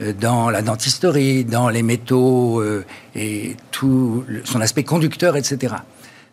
euh, 0.00 0.12
dans 0.12 0.50
la 0.50 0.62
dentisterie, 0.62 1.44
dans 1.44 1.68
les 1.68 1.82
métaux 1.82 2.60
euh, 2.60 2.84
et 3.14 3.56
tout 3.72 4.24
son 4.44 4.60
aspect 4.60 4.84
conducteur, 4.84 5.36
etc. 5.36 5.74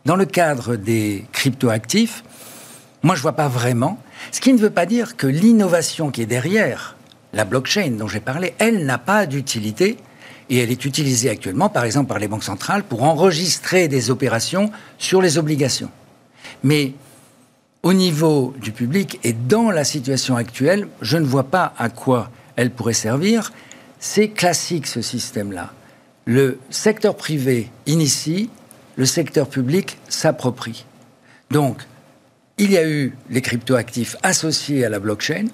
Dans 0.05 0.15
le 0.15 0.25
cadre 0.25 0.75
des 0.75 1.25
cryptoactifs, 1.31 2.23
moi 3.01 3.15
je 3.15 3.21
vois 3.21 3.33
pas 3.33 3.47
vraiment. 3.47 3.99
Ce 4.31 4.39
qui 4.41 4.53
ne 4.53 4.59
veut 4.59 4.69
pas 4.69 4.85
dire 4.85 5.17
que 5.17 5.27
l'innovation 5.27 6.11
qui 6.11 6.21
est 6.21 6.27
derrière 6.27 6.95
la 7.33 7.45
blockchain 7.45 7.91
dont 7.97 8.07
j'ai 8.07 8.19
parlé, 8.19 8.53
elle 8.59 8.85
n'a 8.85 8.99
pas 8.99 9.25
d'utilité 9.25 9.97
et 10.49 10.59
elle 10.59 10.71
est 10.71 10.85
utilisée 10.85 11.29
actuellement, 11.29 11.69
par 11.69 11.83
exemple, 11.83 12.07
par 12.07 12.19
les 12.19 12.27
banques 12.27 12.43
centrales 12.43 12.83
pour 12.83 13.03
enregistrer 13.03 13.87
des 13.87 14.09
opérations 14.09 14.71
sur 14.97 15.21
les 15.21 15.37
obligations. 15.37 15.91
Mais 16.63 16.93
au 17.83 17.93
niveau 17.93 18.53
du 18.61 18.71
public 18.71 19.19
et 19.23 19.33
dans 19.33 19.71
la 19.71 19.83
situation 19.83 20.35
actuelle, 20.35 20.87
je 21.01 21.17
ne 21.17 21.25
vois 21.25 21.45
pas 21.45 21.73
à 21.77 21.89
quoi 21.89 22.31
elle 22.55 22.71
pourrait 22.71 22.93
servir. 22.93 23.51
C'est 23.99 24.29
classique 24.29 24.87
ce 24.87 25.01
système-là. 25.01 25.73
Le 26.25 26.59
secteur 26.69 27.15
privé 27.15 27.69
initie, 27.85 28.49
le 28.95 29.05
secteur 29.05 29.47
public 29.47 29.97
s'approprie. 30.09 30.85
Donc, 31.51 31.77
il 32.57 32.71
y 32.71 32.77
a 32.77 32.87
eu 32.87 33.15
les 33.29 33.41
cryptoactifs 33.41 34.15
associés 34.23 34.83
à 34.83 34.89
la 34.89 34.99
blockchain. 34.99 35.45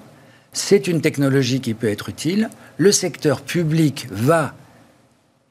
C'est 0.52 0.88
une 0.88 1.00
technologie 1.00 1.60
qui 1.60 1.74
peut 1.74 1.88
être 1.88 2.08
utile. 2.08 2.48
Le 2.78 2.90
secteur 2.90 3.42
public 3.42 4.06
va 4.10 4.54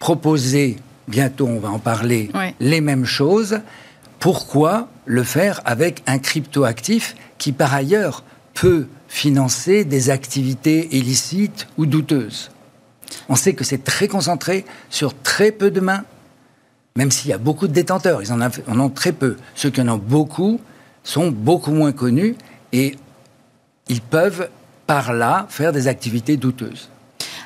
proposer, 0.04 0.76
bientôt 1.08 1.48
on 1.48 1.60
va 1.60 1.70
en 1.70 1.80
parler, 1.80 2.30
les 2.60 2.82
mêmes 2.82 3.06
choses. 3.06 3.62
Pourquoi 4.20 4.90
le 5.06 5.24
faire 5.24 5.62
avec 5.64 6.04
un 6.08 6.20
cryptoactif 6.20 7.16
qui, 7.38 7.54
par 7.54 7.74
ailleurs, 7.74 8.26
peut 8.54 8.88
financer 9.08 9.86
des 9.86 10.10
activités 10.10 10.94
illicites 10.94 11.68
ou 11.78 11.86
douteuses? 11.86 12.52
On 13.30 13.38
sait 13.38 13.54
que 13.54 13.64
c'est 13.64 13.86
très 13.86 14.10
concentré 14.10 14.66
sur 14.90 15.16
très 15.16 15.54
peu 15.54 15.72
de 15.72 15.80
mains, 15.80 16.04
même 16.98 17.10
s'il 17.10 17.30
y 17.30 17.34
a 17.34 17.38
beaucoup 17.38 17.70
de 17.70 17.74
détenteurs, 17.74 18.22
ils 18.22 18.34
en, 18.34 18.42
en 18.42 18.80
ont 18.82 18.90
très 18.90 19.14
peu. 19.14 19.38
Ceux 19.56 19.70
qui 19.70 19.80
en 19.80 19.88
ont 19.88 19.98
beaucoup 19.98 20.60
sont 21.06 21.32
beaucoup 21.32 21.72
moins 21.72 21.94
connus 21.94 22.36
et 22.74 22.98
ils 23.88 24.02
peuvent 24.02 24.50
par 24.86 25.14
là 25.14 25.46
faire 25.48 25.72
des 25.72 25.88
activités 25.88 26.36
douteuses. 26.36 26.90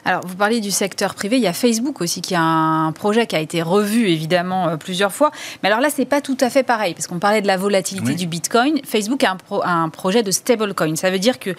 Alors, 0.07 0.25
vous 0.25 0.35
parlez 0.35 0.61
du 0.61 0.71
secteur 0.71 1.15
privé. 1.15 1.35
Il 1.35 1.43
y 1.43 1.47
a 1.47 1.53
Facebook 1.53 1.99
aussi 1.99 2.21
qui 2.21 2.33
a 2.33 2.39
un 2.39 2.93
projet 2.93 3.27
qui 3.27 3.35
a 3.35 3.41
été 3.41 3.61
revu 3.61 4.07
évidemment 4.07 4.69
euh, 4.69 4.77
plusieurs 4.77 5.11
fois. 5.11 5.31
Mais 5.61 5.67
alors 5.67 5.81
là, 5.81 5.89
c'est 5.93 6.05
pas 6.05 6.21
tout 6.21 6.37
à 6.39 6.49
fait 6.49 6.63
pareil 6.63 6.93
parce 6.93 7.07
qu'on 7.07 7.19
parlait 7.19 7.41
de 7.41 7.47
la 7.47 7.57
volatilité 7.57 8.15
du 8.15 8.25
Bitcoin. 8.25 8.79
Facebook 8.85 9.25
a 9.25 9.35
un, 9.65 9.89
projet 9.89 10.23
de 10.23 10.31
stablecoin. 10.31 10.95
Ça 10.95 11.09
veut 11.09 11.19
dire 11.19 11.39
que 11.39 11.49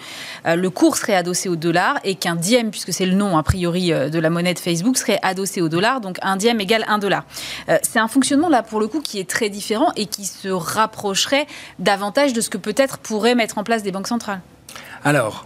euh, 0.47 0.55
le 0.55 0.69
cours 0.71 0.97
serait 0.97 1.13
adossé 1.13 1.47
au 1.47 1.55
dollar 1.55 1.99
et 2.03 2.15
qu'un 2.15 2.35
diem, 2.35 2.71
puisque 2.71 2.91
c'est 2.91 3.05
le 3.05 3.13
nom 3.13 3.37
a 3.37 3.43
priori 3.43 3.93
euh, 3.93 4.09
de 4.09 4.17
la 4.17 4.31
monnaie 4.31 4.55
de 4.55 4.59
Facebook, 4.59 4.97
serait 4.97 5.19
adossé 5.21 5.61
au 5.61 5.69
dollar. 5.69 6.01
Donc 6.01 6.17
un 6.23 6.35
diem 6.35 6.59
égale 6.59 6.85
un 6.87 6.97
dollar. 6.97 7.25
c'est 7.83 7.99
un 7.99 8.07
fonctionnement 8.07 8.49
là 8.49 8.63
pour 8.63 8.79
le 8.79 8.87
coup 8.87 9.01
qui 9.01 9.19
est 9.19 9.29
très 9.29 9.49
différent 9.49 9.91
et 9.95 10.07
qui 10.07 10.25
se 10.25 10.49
rapprocherait 10.49 11.45
davantage 11.77 12.33
de 12.33 12.41
ce 12.41 12.49
que 12.49 12.57
peut-être 12.57 12.97
pourraient 12.97 13.35
mettre 13.35 13.59
en 13.59 13.63
place 13.63 13.83
des 13.83 13.91
banques 13.91 14.07
centrales. 14.07 14.41
Alors, 15.03 15.45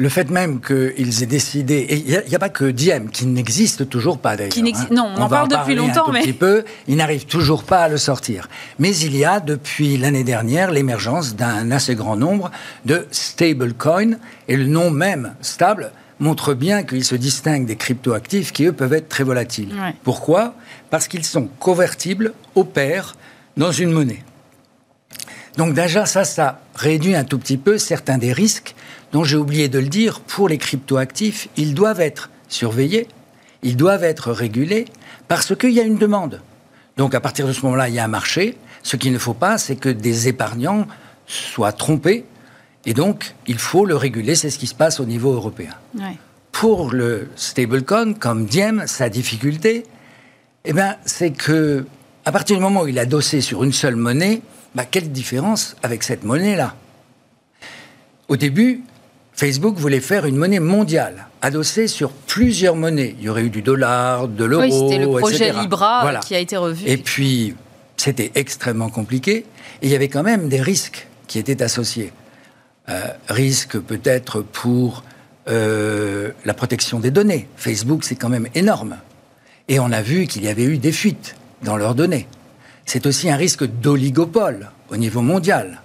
le 0.00 0.08
fait 0.08 0.30
même 0.30 0.60
qu'ils 0.60 1.22
aient 1.22 1.26
décidé, 1.26 1.74
et 1.74 1.96
il 1.96 2.22
n'y 2.26 2.34
a, 2.34 2.38
pas 2.38 2.48
que 2.48 2.64
Diem, 2.64 3.10
qui 3.10 3.26
n'existe 3.26 3.86
toujours 3.88 4.18
pas 4.18 4.34
d'ailleurs. 4.34 4.54
Hein. 4.56 4.86
Non, 4.90 5.12
on, 5.14 5.20
en 5.20 5.28
parle 5.28 5.48
depuis 5.48 5.74
longtemps, 5.74 6.08
un 6.08 6.12
mais. 6.12 6.22
Petit 6.22 6.32
peu, 6.32 6.64
ils 6.88 6.96
n'arrivent 6.96 7.26
toujours 7.26 7.64
pas 7.64 7.82
à 7.82 7.88
le 7.88 7.98
sortir. 7.98 8.48
Mais 8.78 8.96
il 8.96 9.14
y 9.14 9.26
a 9.26 9.40
depuis 9.40 9.98
l'année 9.98 10.24
dernière 10.24 10.70
l'émergence 10.70 11.36
d'un 11.36 11.70
assez 11.70 11.94
grand 11.94 12.16
nombre 12.16 12.50
de 12.86 13.06
stablecoins, 13.10 14.16
et 14.48 14.56
le 14.56 14.64
nom 14.64 14.90
même 14.90 15.34
stable 15.42 15.92
montre 16.18 16.54
bien 16.54 16.82
qu'ils 16.82 17.04
se 17.04 17.14
distinguent 17.14 17.66
des 17.66 17.76
cryptoactifs 17.76 18.52
qui 18.52 18.64
eux 18.64 18.72
peuvent 18.72 18.94
être 18.94 19.08
très 19.10 19.24
volatiles. 19.24 19.74
Pourquoi? 20.02 20.54
Parce 20.88 21.08
qu'ils 21.08 21.24
sont 21.24 21.48
convertibles 21.58 22.32
au 22.54 22.64
pair 22.64 23.16
dans 23.58 23.72
une 23.72 23.90
monnaie. 23.90 24.22
Donc 25.58 25.74
déjà, 25.74 26.06
ça, 26.06 26.24
ça 26.24 26.60
réduit 26.74 27.14
un 27.14 27.24
tout 27.24 27.38
petit 27.38 27.58
peu 27.58 27.76
certains 27.76 28.16
des 28.16 28.32
risques 28.32 28.74
dont 29.12 29.24
j'ai 29.24 29.36
oublié 29.36 29.68
de 29.68 29.78
le 29.78 29.88
dire, 29.88 30.20
pour 30.20 30.48
les 30.48 30.58
cryptoactifs, 30.58 31.48
ils 31.56 31.74
doivent 31.74 32.00
être 32.00 32.30
surveillés, 32.48 33.08
ils 33.62 33.76
doivent 33.76 34.04
être 34.04 34.32
régulés, 34.32 34.86
parce 35.28 35.54
qu'il 35.54 35.70
y 35.70 35.80
a 35.80 35.84
une 35.84 35.98
demande. 35.98 36.40
Donc 36.96 37.14
à 37.14 37.20
partir 37.20 37.46
de 37.46 37.52
ce 37.52 37.62
moment-là, 37.62 37.88
il 37.88 37.94
y 37.94 37.98
a 37.98 38.04
un 38.04 38.08
marché. 38.08 38.56
Ce 38.82 38.96
qu'il 38.96 39.12
ne 39.12 39.18
faut 39.18 39.34
pas, 39.34 39.58
c'est 39.58 39.76
que 39.76 39.88
des 39.88 40.28
épargnants 40.28 40.86
soient 41.26 41.72
trompés. 41.72 42.24
Et 42.86 42.94
donc, 42.94 43.34
il 43.46 43.58
faut 43.58 43.84
le 43.84 43.96
réguler. 43.96 44.34
C'est 44.34 44.50
ce 44.50 44.58
qui 44.58 44.66
se 44.66 44.74
passe 44.74 45.00
au 45.00 45.04
niveau 45.04 45.32
européen. 45.32 45.74
Pour 46.52 46.92
le 46.92 47.28
stablecoin, 47.36 48.14
comme 48.14 48.46
Diem, 48.46 48.84
sa 48.86 49.08
difficulté, 49.08 49.84
eh 50.64 50.72
ben, 50.72 50.96
c'est 51.04 51.30
que 51.30 51.84
à 52.24 52.32
partir 52.32 52.56
du 52.56 52.62
moment 52.62 52.82
où 52.82 52.88
il 52.88 52.98
a 52.98 53.06
dossé 53.06 53.40
sur 53.40 53.64
une 53.64 53.72
seule 53.72 53.96
monnaie, 53.96 54.42
bah, 54.74 54.84
quelle 54.84 55.10
différence 55.10 55.76
avec 55.82 56.02
cette 56.02 56.24
monnaie-là? 56.24 56.74
Au 58.28 58.36
début, 58.36 58.82
Facebook 59.40 59.78
voulait 59.78 60.00
faire 60.00 60.26
une 60.26 60.36
monnaie 60.36 60.60
mondiale, 60.60 61.28
adossée 61.40 61.88
sur 61.88 62.10
plusieurs 62.12 62.76
monnaies. 62.76 63.14
Il 63.18 63.24
y 63.24 63.30
aurait 63.30 63.44
eu 63.44 63.48
du 63.48 63.62
dollar, 63.62 64.28
de 64.28 64.44
l'euro, 64.44 64.64
oui, 64.64 64.70
c'était 64.70 65.02
le 65.02 65.08
projet 65.16 65.50
Libra 65.50 66.20
qui 66.20 66.34
a 66.34 66.40
été 66.40 66.58
revu. 66.58 66.86
Et 66.86 66.98
puis, 66.98 67.54
c'était 67.96 68.32
extrêmement 68.34 68.90
compliqué. 68.90 69.46
Et 69.80 69.86
il 69.86 69.88
y 69.88 69.94
avait 69.94 70.08
quand 70.08 70.22
même 70.22 70.50
des 70.50 70.60
risques 70.60 71.08
qui 71.26 71.38
étaient 71.38 71.62
associés. 71.62 72.12
Euh, 72.90 73.00
risques 73.30 73.78
peut-être 73.78 74.42
pour 74.42 75.04
euh, 75.48 76.32
la 76.44 76.52
protection 76.52 77.00
des 77.00 77.10
données. 77.10 77.48
Facebook, 77.56 78.04
c'est 78.04 78.16
quand 78.16 78.28
même 78.28 78.48
énorme. 78.54 78.98
Et 79.68 79.80
on 79.80 79.90
a 79.90 80.02
vu 80.02 80.26
qu'il 80.26 80.44
y 80.44 80.48
avait 80.48 80.64
eu 80.64 80.76
des 80.76 80.92
fuites 80.92 81.34
dans 81.62 81.78
leurs 81.78 81.94
données. 81.94 82.28
C'est 82.84 83.06
aussi 83.06 83.30
un 83.30 83.36
risque 83.36 83.64
d'oligopole 83.64 84.68
au 84.90 84.98
niveau 84.98 85.22
mondial. 85.22 85.80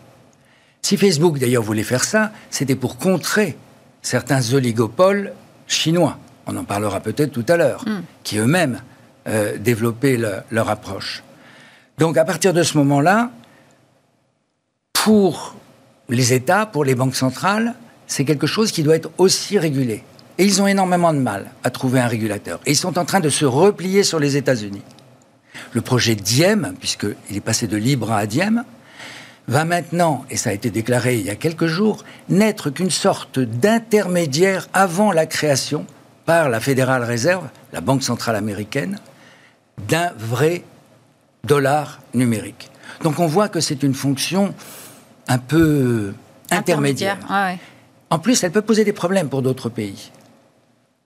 Si 0.86 0.98
Facebook 0.98 1.40
d'ailleurs 1.40 1.64
voulait 1.64 1.82
faire 1.82 2.04
ça, 2.04 2.32
c'était 2.52 2.76
pour 2.76 2.98
contrer 2.98 3.58
certains 4.04 4.54
oligopoles 4.54 5.34
chinois. 5.66 6.20
On 6.46 6.56
en 6.56 6.64
parlera 6.64 7.00
peut-être 7.00 7.32
tout 7.32 7.46
à 7.48 7.58
l'heure, 7.58 7.84
hmm. 7.88 8.02
qui 8.24 8.38
eux-mêmes 8.38 8.84
euh, 9.28 9.58
développaient 9.58 10.16
leur 10.52 10.70
approche. 10.70 11.24
Donc 11.98 12.18
à 12.18 12.24
partir 12.24 12.54
de 12.54 12.62
ce 12.62 12.78
moment-là, 12.78 13.32
pour 14.94 15.56
les 16.08 16.34
États, 16.34 16.68
pour 16.68 16.86
les 16.86 16.94
banques 16.94 17.16
centrales, 17.16 17.74
c'est 18.06 18.24
quelque 18.24 18.46
chose 18.46 18.72
qui 18.72 18.84
doit 18.84 18.96
être 18.96 19.10
aussi 19.18 19.58
régulé. 19.58 20.04
Et 20.38 20.46
ils 20.46 20.62
ont 20.62 20.68
énormément 20.68 21.14
de 21.14 21.20
mal 21.20 21.50
à 21.64 21.72
trouver 21.72 22.00
un 22.00 22.08
régulateur. 22.08 22.60
Et 22.68 22.74
ils 22.74 22.78
sont 22.78 23.00
en 23.00 23.06
train 23.06 23.22
de 23.22 23.30
se 23.30 23.46
replier 23.46 24.04
sur 24.04 24.20
les 24.20 24.38
États-Unis. 24.38 24.84
Le 25.72 25.82
projet 25.82 26.14
Diem, 26.14 26.76
puisqu'il 26.80 27.38
est 27.38 27.42
passé 27.42 27.66
de 27.66 27.76
Libre 27.76 28.12
à 28.12 28.28
Diem, 28.28 28.64
va 29.48 29.66
maintenant, 29.66 30.26
et 30.30 30.38
ça 30.38 30.50
a 30.50 30.54
été 30.54 30.70
déclaré 30.70 31.18
il 31.18 31.26
y 31.26 31.30
a 31.30 31.36
quelques 31.36 31.68
jours, 31.68 32.04
n'être 32.30 32.70
qu'une 32.70 32.90
sorte 32.90 33.40
d'intermédiaire 33.40 34.68
avant 34.74 35.12
la 35.12 35.26
création 35.26 35.86
par 36.26 36.50
la 36.50 36.60
Fédérale 36.60 37.04
Réserve, 37.04 37.48
la 37.72 37.82
Banque 37.82 38.04
centrale 38.04 38.36
américaine, 38.36 39.00
d'un 39.88 40.12
vrai 40.18 40.64
dollar 41.44 42.00
numérique. 42.14 42.72
Donc 43.04 43.20
on 43.20 43.28
voit 43.28 43.50
que 43.50 43.60
c'est 43.60 43.84
une 43.84 43.94
fonction 43.94 44.54
un 45.28 45.38
peu 45.38 46.14
intermédiaire. 46.52 47.18
En 48.10 48.20
plus, 48.20 48.44
elle 48.44 48.52
peut 48.52 48.62
poser 48.62 48.84
des 48.84 48.94
problèmes 48.94 49.30
pour 49.30 49.42
d'autres 49.42 49.70
pays. 49.70 50.12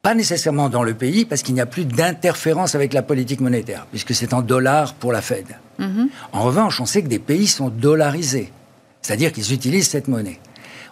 Pas 0.01 0.15
nécessairement 0.15 0.69
dans 0.69 0.83
le 0.83 0.93
pays, 0.93 1.25
parce 1.25 1.43
qu'il 1.43 1.55
n'y 1.55 1.61
a 1.61 1.65
plus 1.65 1.85
d'interférence 1.85 2.73
avec 2.73 2.93
la 2.93 3.01
politique 3.01 3.41
monétaire, 3.41 3.85
puisque 3.89 4.15
c'est 4.15 4.33
en 4.33 4.41
dollars 4.41 4.93
pour 4.93 5.11
la 5.11 5.21
Fed. 5.21 5.45
Mhm. 5.77 6.09
En 6.31 6.43
revanche, 6.43 6.79
on 6.79 6.85
sait 6.85 7.01
que 7.01 7.07
des 7.07 7.19
pays 7.19 7.47
sont 7.47 7.69
dollarisés, 7.69 8.51
c'est-à-dire 9.01 9.33
qu'ils 9.33 9.51
utilisent 9.53 9.89
cette 9.89 10.07
monnaie. 10.07 10.39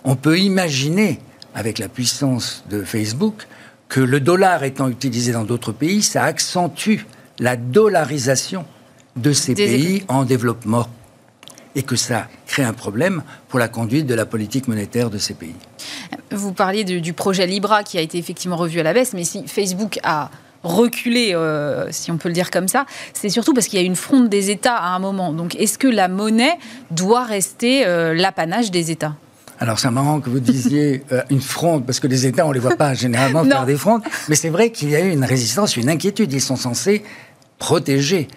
On 0.03 0.15
peut 0.15 0.39
imaginer, 0.39 1.19
avec 1.55 1.79
la 1.79 1.87
puissance 1.87 2.65
de 2.69 2.83
Facebook, 2.83 3.47
que 3.87 4.01
le 4.01 4.19
dollar 4.19 4.63
étant 4.63 4.89
utilisé 4.89 5.31
dans 5.31 5.45
d'autres 5.45 5.71
pays, 5.71 6.01
ça 6.01 6.23
accentue 6.23 6.99
la 7.39 7.55
dollarisation 7.55 8.65
de 9.15 9.31
ces 9.31 9.55
pays 9.55 10.03
en 10.09 10.25
développement 10.25 10.87
et 11.75 11.83
que 11.83 11.95
ça 11.95 12.27
crée 12.47 12.63
un 12.63 12.73
problème 12.73 13.23
pour 13.49 13.59
la 13.59 13.67
conduite 13.67 14.07
de 14.07 14.13
la 14.13 14.25
politique 14.25 14.67
monétaire 14.67 15.09
de 15.09 15.17
ces 15.17 15.33
pays. 15.33 15.55
Vous 16.31 16.53
parliez 16.53 16.83
du 16.83 17.13
projet 17.13 17.47
Libra 17.47 17.83
qui 17.83 17.97
a 17.97 18.01
été 18.01 18.17
effectivement 18.17 18.57
revu 18.57 18.79
à 18.79 18.83
la 18.83 18.93
baisse, 18.93 19.13
mais 19.13 19.23
si 19.23 19.47
Facebook 19.47 19.99
a 20.03 20.29
reculé, 20.63 21.33
euh, 21.33 21.87
si 21.91 22.11
on 22.11 22.17
peut 22.17 22.29
le 22.29 22.33
dire 22.33 22.51
comme 22.51 22.67
ça, 22.67 22.85
c'est 23.13 23.29
surtout 23.29 23.53
parce 23.53 23.67
qu'il 23.67 23.79
y 23.79 23.81
a 23.81 23.85
une 23.85 23.95
fronde 23.95 24.29
des 24.29 24.49
États 24.49 24.75
à 24.75 24.89
un 24.89 24.99
moment. 24.99 25.33
Donc 25.33 25.55
est-ce 25.55 25.77
que 25.77 25.87
la 25.87 26.07
monnaie 26.07 26.57
doit 26.91 27.23
rester 27.23 27.85
euh, 27.85 28.13
l'apanage 28.13 28.71
des 28.71 28.91
États? 28.91 29.15
Alors 29.59 29.79
c'est 29.79 29.89
marrant 29.89 30.19
que 30.19 30.29
vous 30.29 30.39
disiez 30.39 31.03
euh, 31.11 31.21
une 31.29 31.41
fronde, 31.41 31.85
parce 31.85 31.99
que 31.99 32.07
les 32.07 32.27
États, 32.27 32.45
on 32.45 32.49
ne 32.49 32.53
les 32.53 32.59
voit 32.59 32.75
pas 32.75 32.93
généralement 32.93 33.43
faire 33.43 33.65
des 33.65 33.77
frondes, 33.77 34.01
mais 34.29 34.35
c'est 34.35 34.49
vrai 34.49 34.71
qu'il 34.71 34.89
y 34.89 34.95
a 34.95 34.99
eu 34.99 35.11
une 35.11 35.25
résistance, 35.25 35.77
une 35.77 35.89
inquiétude. 35.89 36.31
Ils 36.33 36.41
sont 36.41 36.55
censés 36.55 37.03
protéger 37.57 38.27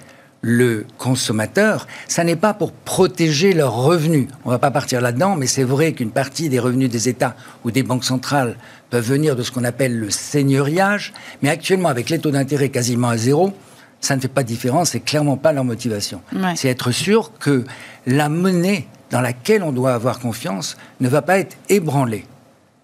le 0.43 0.87
consommateur, 0.97 1.87
ça 2.09 2.25
n'est 2.25 2.37
pas 2.37 2.55
pour 2.55 2.73
protéger 2.73 3.53
leurs 3.53 3.75
revenus. 3.75 4.29
On 4.45 4.49
ne 4.49 4.55
va 4.55 4.59
pas 4.59 4.71
partir 4.71 5.01
là-dedans, 5.01 5.37
mais 5.37 5.47
c'est 5.47 5.65
vrai 5.65 5.93
qu'une 5.93 6.11
partie 6.11 6.49
des 6.49 6.59
revenus 6.59 6.89
des 6.89 7.09
États 7.09 7.37
ou 7.65 7.71
des 7.71 7.83
banques 7.83 8.05
centrales 8.05 8.57
peuvent 8.89 9.05
venir 9.07 9.37
de 9.37 9.43
ce 9.43 9.51
qu'on 9.51 9.65
appelle 9.65 9.99
le 9.99 10.11
seigneuriage, 10.11 11.13
mais 11.43 11.51
actuellement, 11.51 11.89
avec 11.89 12.11
les 12.11 12.19
taux 12.19 12.31
d'intérêt 12.31 12.71
quasiment 12.71 13.09
à 13.09 13.17
zéro, 13.17 13.53
ça 14.01 14.17
ne 14.17 14.21
fait 14.21 14.29
pas 14.29 14.43
de 14.43 14.49
différence, 14.49 14.91
c'est 14.91 15.01
clairement 15.01 15.37
pas 15.37 15.53
leur 15.53 15.65
motivation. 15.65 16.23
C'est 16.57 16.69
être 16.69 16.91
sûr 16.91 17.33
que 17.39 17.65
la 18.07 18.31
monnaie 18.31 18.87
dans 19.11 19.21
laquelle 19.21 19.63
on 19.63 19.73
doit 19.73 19.93
avoir 19.93 20.21
confiance 20.21 20.77
ne 21.01 21.09
va 21.09 21.21
pas 21.21 21.39
être 21.39 21.57
ébranlée 21.69 22.25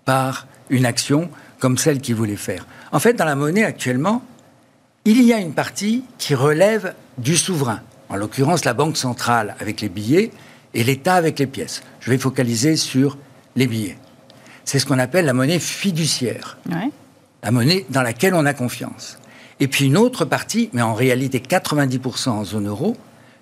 par 0.05 0.47
une 0.69 0.85
action 0.85 1.31
comme 1.59 1.79
celle 1.79 2.01
qu'ils 2.01 2.17
voulaient 2.17 2.37
faire. 2.37 2.67
En 2.93 2.99
fait, 2.99 3.15
dans 3.15 3.25
la 3.25 3.35
monnaie 3.35 3.65
actuellement, 3.65 4.23
il 5.07 5.23
y 5.23 5.33
a 5.33 5.39
une 5.39 5.53
partie 5.53 6.03
qui 6.19 6.35
relève 6.35 6.95
du 7.17 7.37
souverain, 7.37 7.81
en 8.09 8.17
l'occurrence 8.17 8.65
la 8.65 8.75
Banque 8.75 8.97
centrale 8.97 9.55
avec 9.61 9.81
les 9.81 9.89
billets 9.89 10.33
et 10.75 10.83
l'État 10.83 11.15
avec 11.15 11.39
les 11.39 11.47
pièces. 11.47 11.83
Je 12.01 12.11
vais 12.11 12.19
focaliser 12.19 12.75
sur 12.75 13.17
les 13.55 13.69
billets. 13.69 13.97
C'est 14.65 14.81
ce 14.81 14.85
qu'on 14.85 14.99
appelle 14.99 15.25
la 15.25 15.33
monnaie 15.33 15.61
fiduciaire, 15.61 16.59
la 17.45 17.51
monnaie 17.53 17.87
dans 17.89 18.03
laquelle 18.03 18.35
on 18.35 18.45
a 18.47 18.53
confiance. 18.53 19.19
Et 19.61 19.69
puis 19.69 19.87
une 19.87 19.97
autre 19.97 20.25
partie, 20.25 20.71
mais 20.73 20.83
en 20.83 20.93
réalité 20.93 21.39
90% 21.39 22.31
en 22.31 22.45
zone 22.45 22.67
euro, 22.67 22.97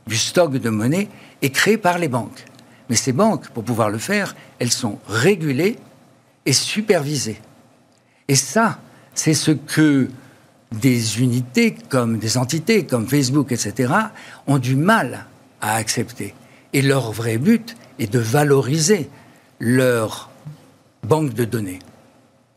du 0.06 0.18
stock 0.18 0.52
de 0.52 0.68
monnaie 0.68 1.08
est 1.40 1.48
créé 1.48 1.78
par 1.78 1.98
les 1.98 2.08
banques. 2.08 2.44
Mais 2.90 2.96
ces 2.96 3.12
banques, 3.12 3.48
pour 3.48 3.64
pouvoir 3.64 3.88
le 3.88 3.96
faire, 3.96 4.36
elles 4.58 4.70
sont 4.70 4.98
régulées 5.08 5.78
et 6.44 6.52
supervisées. 6.52 7.40
Et 8.28 8.34
ça, 8.34 8.78
c'est 9.14 9.32
ce 9.32 9.52
que 9.52 10.10
des 10.80 11.20
unités 11.20 11.74
comme 11.88 12.18
des 12.18 12.36
entités 12.36 12.86
comme 12.86 13.08
Facebook, 13.08 13.52
etc., 13.52 13.92
ont 14.46 14.58
du 14.58 14.76
mal 14.76 15.26
à 15.60 15.74
accepter. 15.76 16.34
Et 16.72 16.82
leur 16.82 17.12
vrai 17.12 17.38
but 17.38 17.76
est 17.98 18.12
de 18.12 18.18
valoriser 18.18 19.08
leur 19.60 20.30
banque 21.02 21.34
de 21.34 21.44
données. 21.44 21.78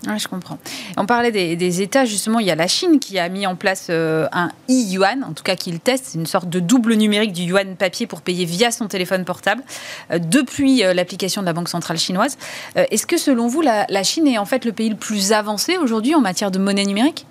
Oui, 0.06 0.20
je 0.20 0.28
comprends. 0.28 0.60
On 0.96 1.08
parlait 1.08 1.32
des, 1.32 1.82
États, 1.82 2.06
justement, 2.06 2.38
il 2.40 2.46
y 2.46 2.52
a 2.52 2.56
la 2.56 2.68
Chine 2.68 3.00
qui 3.00 3.18
a 3.18 3.30
mis 3.30 3.48
en 3.48 3.56
place 3.56 3.88
euh, 3.90 4.28
un 4.32 4.52
e-yuan, 4.70 5.24
en 5.24 5.34
tout 5.34 5.44
cas 5.44 5.56
qui 5.56 5.72
le 5.72 5.80
teste, 5.80 6.14
une 6.14 6.28
sorte 6.28 6.50
de 6.50 6.60
double 6.60 6.94
numérique 6.94 7.34
du 7.34 7.42
yuan 7.42 7.76
papier 7.76 8.06
pour 8.06 8.22
payer 8.22 8.46
via 8.46 8.70
son 8.70 8.88
téléphone 8.88 9.26
portable, 9.26 9.64
euh, 10.12 10.20
depuis 10.20 10.84
euh, 10.84 10.94
l'application 10.94 11.42
de 11.42 11.48
la 11.48 11.54
Banque 11.54 11.70
centrale 11.70 11.98
chinoise. 11.98 12.38
Est-ce 12.76 13.08
que 13.08 13.18
selon 13.18 13.48
vous, 13.48 13.62
la, 13.62 14.04
Chine 14.04 14.28
est 14.28 14.38
en 14.38 14.46
fait 14.46 14.66
le 14.66 14.72
pays 14.72 14.90
le 14.90 14.96
plus 14.96 15.32
avancé 15.32 15.78
aujourd'hui 15.78 16.14
en 16.14 16.22
matière 16.22 16.52
de 16.52 16.60
monnaie 16.60 16.86
numérique? 16.86 17.26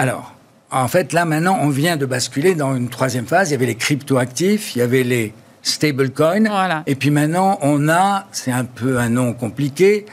Alors, 0.00 0.32
en 0.70 0.88
fait, 0.88 1.12
là 1.12 1.26
maintenant, 1.26 1.58
on 1.60 1.68
vient 1.68 1.98
de 1.98 2.06
basculer 2.06 2.54
dans 2.54 2.74
une 2.74 2.88
troisième 2.88 3.26
phase. 3.26 3.50
Il 3.50 3.52
y 3.52 3.54
avait 3.56 3.66
les 3.66 3.74
cryptoactifs, 3.74 4.74
il 4.74 4.78
y 4.78 4.82
avait 4.82 5.02
les 5.02 5.34
stablecoins, 5.60 6.48
voilà. 6.48 6.82
et 6.86 6.94
puis 6.94 7.10
maintenant, 7.10 7.58
on 7.60 7.86
a, 7.90 8.26
c'est 8.32 8.50
un 8.50 8.64
peu 8.64 8.98
un 8.98 9.10
nom 9.10 9.34
compliqué, 9.34 10.06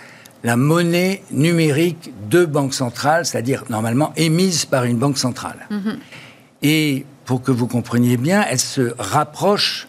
la 0.44 0.58
monnaie 0.58 1.24
numérique 1.32 2.12
de 2.30 2.44
banque 2.44 2.74
centrale, 2.74 3.26
c'est-à-dire 3.26 3.64
normalement 3.70 4.12
émise 4.18 4.66
par 4.66 4.84
une 4.84 4.98
banque 4.98 5.18
centrale. 5.18 5.68
Mhm. 5.70 6.00
Et 6.64 7.06
pour 7.24 7.42
que 7.42 7.54
vous 7.54 7.68
compreniez 7.68 8.18
bien, 8.18 8.44
elle 8.50 8.60
se 8.60 8.94
rapproche 9.00 9.88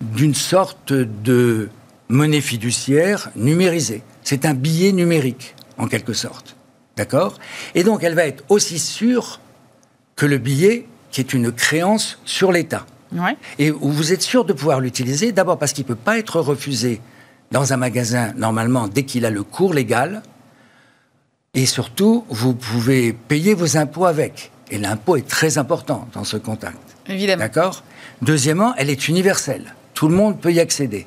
d'une 0.00 0.34
sorte 0.34 0.94
de 0.94 1.68
monnaie 2.08 2.40
fiduciaire 2.40 3.28
numérisée. 3.36 4.02
C'est 4.22 4.46
un 4.46 4.54
billet 4.54 4.92
numérique, 4.92 5.54
en 5.76 5.86
quelque 5.86 6.14
sorte. 6.14 6.56
D'accord? 6.96 7.38
Et 7.74 7.82
donc, 7.82 8.04
elle 8.04 8.14
va 8.14 8.26
être 8.26 8.44
aussi 8.48 8.78
sûre 8.78 9.40
que 10.16 10.26
le 10.26 10.38
billet, 10.38 10.86
qui 11.10 11.20
est 11.20 11.32
une 11.32 11.52
créance 11.52 12.18
sur 12.24 12.52
l'État. 12.52 12.86
Et 13.58 13.70
où 13.70 13.90
vous 13.90 14.12
êtes 14.12 14.22
sûr 14.22 14.44
de 14.44 14.52
pouvoir 14.52 14.80
l'utiliser, 14.80 15.30
d'abord 15.30 15.58
parce 15.58 15.72
qu'il 15.72 15.84
ne 15.84 15.88
peut 15.88 15.94
pas 15.94 16.18
être 16.18 16.40
refusé 16.40 17.00
dans 17.52 17.72
un 17.72 17.76
magasin, 17.76 18.32
normalement, 18.36 18.88
dès 18.88 19.04
qu'il 19.04 19.24
a 19.24 19.30
le 19.30 19.44
cours 19.44 19.72
légal. 19.72 20.22
Et 21.54 21.66
surtout, 21.66 22.24
vous 22.28 22.54
pouvez 22.54 23.12
payer 23.12 23.54
vos 23.54 23.76
impôts 23.76 24.06
avec. 24.06 24.50
Et 24.70 24.78
l'impôt 24.78 25.16
est 25.16 25.28
très 25.28 25.58
important 25.58 26.08
dans 26.12 26.24
ce 26.24 26.36
contact. 26.36 26.78
Évidemment. 27.08 27.44
D'accord? 27.44 27.84
Deuxièmement, 28.22 28.74
elle 28.76 28.90
est 28.90 29.06
universelle. 29.08 29.74
Tout 29.94 30.08
le 30.08 30.16
monde 30.16 30.40
peut 30.40 30.52
y 30.52 30.58
accéder. 30.58 31.06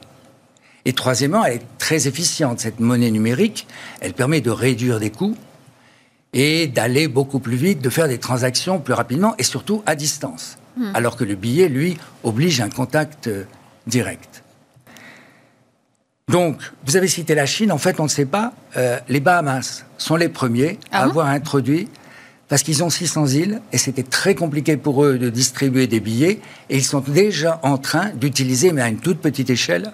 Et 0.85 0.93
troisièmement, 0.93 1.43
elle 1.43 1.55
est 1.55 1.77
très 1.77 2.07
efficiente. 2.07 2.61
Cette 2.61 2.79
monnaie 2.79 3.11
numérique, 3.11 3.67
elle 3.99 4.13
permet 4.13 4.39
de 4.39 4.51
réduire 4.51 4.99
des 5.01 5.09
coûts 5.09 5.35
et 6.37 6.67
d'aller 6.67 7.07
beaucoup 7.07 7.39
plus 7.39 7.55
vite, 7.55 7.81
de 7.81 7.89
faire 7.89 8.07
des 8.07 8.19
transactions 8.19 8.79
plus 8.79 8.93
rapidement 8.93 9.33
et 9.39 9.43
surtout 9.43 9.81
à 9.87 9.95
distance. 9.95 10.59
Hmm. 10.77 10.91
Alors 10.93 11.17
que 11.17 11.23
le 11.23 11.33
billet, 11.33 11.67
lui, 11.67 11.97
oblige 12.23 12.61
un 12.61 12.69
contact 12.69 13.25
euh, 13.25 13.43
direct. 13.87 14.43
Donc, 16.29 16.61
vous 16.85 16.95
avez 16.95 17.07
cité 17.07 17.33
la 17.33 17.47
Chine, 17.47 17.71
en 17.71 17.79
fait, 17.79 17.99
on 17.99 18.03
ne 18.03 18.09
sait 18.09 18.25
pas. 18.25 18.53
Euh, 18.75 18.99
les 19.09 19.19
Bahamas 19.19 19.85
sont 19.97 20.15
les 20.15 20.29
premiers 20.29 20.77
à 20.91 20.99
ah 20.99 21.03
avoir 21.05 21.25
introduit, 21.25 21.87
parce 22.49 22.61
qu'ils 22.61 22.83
ont 22.83 22.91
600 22.91 23.27
îles, 23.27 23.61
et 23.71 23.79
c'était 23.79 24.03
très 24.03 24.35
compliqué 24.35 24.77
pour 24.77 25.03
eux 25.03 25.17
de 25.17 25.31
distribuer 25.31 25.87
des 25.87 25.99
billets, 25.99 26.39
et 26.69 26.77
ils 26.77 26.83
sont 26.83 26.99
déjà 26.99 27.59
en 27.63 27.79
train 27.79 28.09
d'utiliser, 28.09 28.73
mais 28.73 28.83
à 28.83 28.89
une 28.89 28.99
toute 28.99 29.21
petite 29.21 29.49
échelle, 29.49 29.91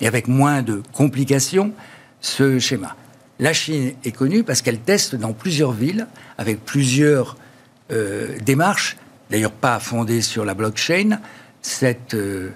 et 0.00 0.06
avec 0.06 0.26
moins 0.26 0.62
de 0.62 0.82
complications, 0.94 1.72
ce 2.22 2.58
schéma. 2.58 2.96
La 3.40 3.54
Chine 3.54 3.94
est 4.04 4.12
connue 4.12 4.44
parce 4.44 4.60
qu'elle 4.60 4.78
teste 4.78 5.16
dans 5.16 5.32
plusieurs 5.32 5.72
villes, 5.72 6.06
avec 6.36 6.62
plusieurs 6.62 7.36
euh, 7.90 8.38
démarches, 8.44 8.98
d'ailleurs 9.30 9.50
pas 9.50 9.80
fondées 9.80 10.20
sur 10.20 10.44
la 10.44 10.52
blockchain, 10.52 11.18
cet 11.62 12.12
euh, 12.12 12.50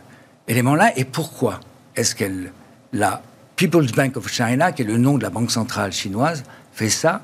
élément-là. 0.46 0.92
Et 0.96 1.04
pourquoi 1.04 1.60
est-ce 1.96 2.14
qu'elle 2.14 2.52
la? 2.92 3.22
People's 3.56 3.92
Bank 3.92 4.16
of 4.16 4.28
China, 4.30 4.72
qui 4.72 4.82
est 4.82 4.84
le 4.84 4.98
nom 4.98 5.16
de 5.16 5.22
la 5.22 5.30
banque 5.30 5.50
centrale 5.50 5.92
chinoise, 5.92 6.42
fait 6.72 6.90
ça 6.90 7.22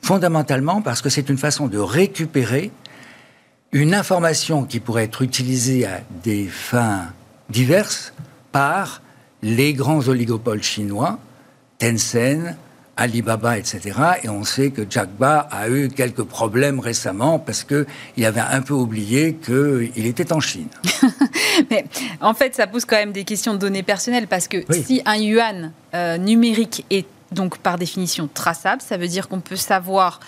fondamentalement 0.00 0.82
parce 0.82 1.02
que 1.02 1.08
c'est 1.08 1.28
une 1.28 1.38
façon 1.38 1.66
de 1.66 1.78
récupérer 1.78 2.70
une 3.72 3.92
information 3.92 4.64
qui 4.64 4.78
pourrait 4.78 5.04
être 5.04 5.22
utilisée 5.22 5.84
à 5.84 6.00
des 6.22 6.46
fins 6.46 7.06
diverses 7.50 8.14
par 8.52 9.02
les 9.42 9.74
grands 9.74 10.06
oligopoles 10.06 10.62
chinois, 10.62 11.18
Tencent, 11.78 12.54
Alibaba, 12.96 13.58
etc. 13.58 13.80
Et 14.22 14.28
on 14.28 14.44
sait 14.44 14.70
que 14.70 14.82
Jack 14.88 15.10
Ba 15.10 15.48
a 15.50 15.68
eu 15.68 15.88
quelques 15.88 16.22
problèmes 16.22 16.80
récemment 16.80 17.38
parce 17.38 17.64
qu'il 17.64 18.24
avait 18.24 18.40
un 18.40 18.62
peu 18.62 18.74
oublié 18.74 19.34
qu'il 19.34 20.06
était 20.06 20.32
en 20.32 20.40
Chine. 20.40 20.68
Mais 21.70 21.84
en 22.20 22.34
fait, 22.34 22.54
ça 22.54 22.66
pose 22.66 22.84
quand 22.84 22.96
même 22.96 23.12
des 23.12 23.24
questions 23.24 23.54
de 23.54 23.58
données 23.58 23.82
personnelles 23.82 24.26
parce 24.26 24.48
que 24.48 24.64
si 24.72 25.02
un 25.06 25.16
yuan 25.16 25.72
euh, 25.94 26.18
numérique 26.18 26.84
est 26.90 27.06
donc 27.32 27.58
par 27.58 27.78
définition 27.78 28.28
traçable, 28.32 28.80
ça 28.80 28.96
veut 28.96 29.08
dire 29.08 29.28
qu'on 29.28 29.40
peut 29.40 29.56
savoir 29.56 30.20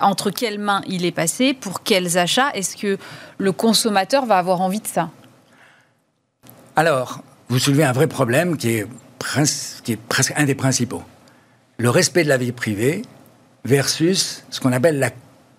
entre 0.00 0.30
quelles 0.30 0.58
mains 0.58 0.82
il 0.86 1.04
est 1.04 1.12
passé, 1.12 1.54
pour 1.54 1.82
quels 1.82 2.18
achats. 2.18 2.50
Est-ce 2.54 2.76
que 2.76 2.98
le 3.38 3.52
consommateur 3.52 4.26
va 4.26 4.38
avoir 4.38 4.60
envie 4.60 4.80
de 4.80 4.86
ça? 4.86 5.10
Alors, 6.76 7.20
vous 7.48 7.58
soulevez 7.58 7.84
un 7.84 7.92
vrai 7.92 8.06
problème 8.06 8.56
qui 8.56 8.70
est, 8.70 8.86
qui 9.84 9.92
est 9.92 9.96
presque 9.96 10.32
un 10.36 10.44
des 10.44 10.54
principaux 10.54 11.02
le 11.78 11.90
respect 11.90 12.24
de 12.24 12.28
la 12.28 12.36
vie 12.36 12.52
privée 12.52 13.02
versus 13.64 14.44
ce 14.50 14.60
qu'on 14.60 14.72
appelle 14.72 14.98
la 14.98 15.10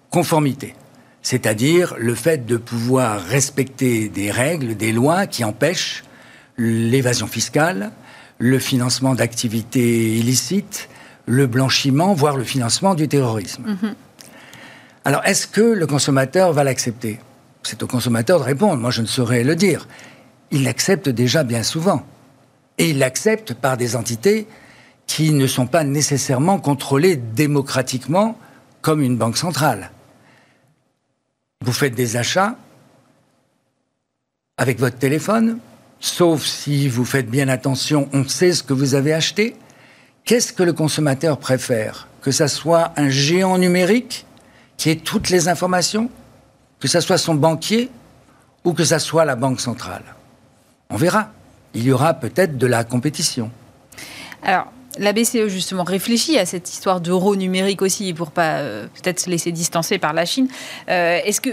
conformité. 0.09 0.75
C'est-à-dire 1.21 1.95
le 1.97 2.13
fait 2.15 2.45
de 2.45 2.57
pouvoir 2.57 3.21
respecter 3.23 4.09
des 4.09 4.31
règles, 4.31 4.75
des 4.75 4.91
lois 4.91 5.25
qui 5.25 5.43
empêchent 5.43 6.03
l'évasion 6.57 7.27
fiscale, 7.27 7.91
le 8.37 8.59
financement 8.59 9.15
d'activités 9.15 10.17
illicites, 10.17 10.87
le 11.25 11.47
blanchiment, 11.47 12.13
voire 12.13 12.37
le 12.37 12.43
financement 12.43 12.93
du 12.93 13.07
terrorisme. 13.07 13.63
Mm-hmm. 13.65 13.93
Alors, 15.05 15.25
est-ce 15.25 15.47
que 15.47 15.61
le 15.61 15.87
consommateur 15.87 16.53
va 16.53 16.63
l'accepter? 16.63 17.19
C'est 17.63 17.81
au 17.81 17.87
consommateur 17.87 18.39
de 18.39 18.43
répondre. 18.43 18.77
Moi, 18.77 18.91
je 18.91 19.01
ne 19.01 19.07
saurais 19.07 19.43
le 19.43 19.55
dire. 19.55 19.87
Il 20.51 20.63
l'accepte 20.63 21.09
déjà 21.09 21.43
bien 21.43 21.63
souvent. 21.63 22.05
Et 22.77 22.91
il 22.91 22.99
l'accepte 22.99 23.53
par 23.53 23.77
des 23.77 23.95
entités 23.95 24.47
qui 25.07 25.31
ne 25.31 25.47
sont 25.47 25.67
pas 25.67 25.83
nécessairement 25.83 26.59
contrôlés 26.59 27.15
démocratiquement 27.15 28.37
comme 28.81 29.01
une 29.01 29.17
banque 29.17 29.37
centrale. 29.37 29.91
Vous 31.61 31.73
faites 31.73 31.95
des 31.95 32.17
achats 32.17 32.55
avec 34.57 34.79
votre 34.79 34.97
téléphone, 34.97 35.59
sauf 35.99 36.43
si 36.45 36.87
vous 36.87 37.05
faites 37.05 37.29
bien 37.29 37.49
attention, 37.49 38.09
on 38.13 38.27
sait 38.27 38.53
ce 38.53 38.63
que 38.63 38.73
vous 38.73 38.95
avez 38.95 39.13
acheté. 39.13 39.55
Qu'est-ce 40.23 40.53
que 40.53 40.63
le 40.63 40.73
consommateur 40.73 41.37
préfère? 41.37 42.07
Que 42.21 42.31
ça 42.31 42.47
soit 42.47 42.93
un 42.97 43.09
géant 43.09 43.57
numérique 43.57 44.25
qui 44.77 44.89
ait 44.89 44.95
toutes 44.95 45.29
les 45.29 45.47
informations 45.47 46.09
Que 46.79 46.87
ça 46.87 47.01
soit 47.01 47.17
son 47.17 47.35
banquier 47.35 47.89
Ou 48.63 48.73
que 48.73 48.83
ça 48.83 48.99
soit 48.99 49.25
la 49.25 49.35
banque 49.35 49.61
centrale? 49.61 50.03
On 50.89 50.97
verra. 50.97 51.31
Il 51.73 51.83
y 51.83 51.91
aura 51.91 52.13
peut-être 52.13 52.57
de 52.57 52.67
la 52.67 52.83
compétition. 52.83 53.51
Alors, 54.41 54.71
la 54.97 55.13
BCE, 55.13 55.47
justement, 55.47 55.83
réfléchit 55.83 56.37
à 56.37 56.45
cette 56.45 56.71
histoire 56.71 57.01
d'euro 57.01 57.35
numérique 57.35 57.81
aussi, 57.81 58.13
pour 58.13 58.31
pas 58.31 58.57
euh, 58.59 58.87
peut-être 59.01 59.19
se 59.19 59.29
laisser 59.29 59.51
distancer 59.51 59.97
par 59.97 60.13
la 60.13 60.25
Chine. 60.25 60.47
Euh, 60.89 61.19
est-ce 61.23 61.41
que 61.41 61.49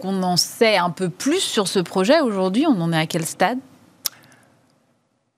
qu'on 0.00 0.22
en 0.22 0.36
sait 0.36 0.76
un 0.76 0.90
peu 0.90 1.10
plus 1.10 1.40
sur 1.40 1.68
ce 1.68 1.78
projet 1.78 2.20
aujourd'hui? 2.20 2.66
On 2.66 2.80
en 2.80 2.92
est 2.92 2.98
à 2.98 3.06
quel 3.06 3.26
stade? 3.26 3.58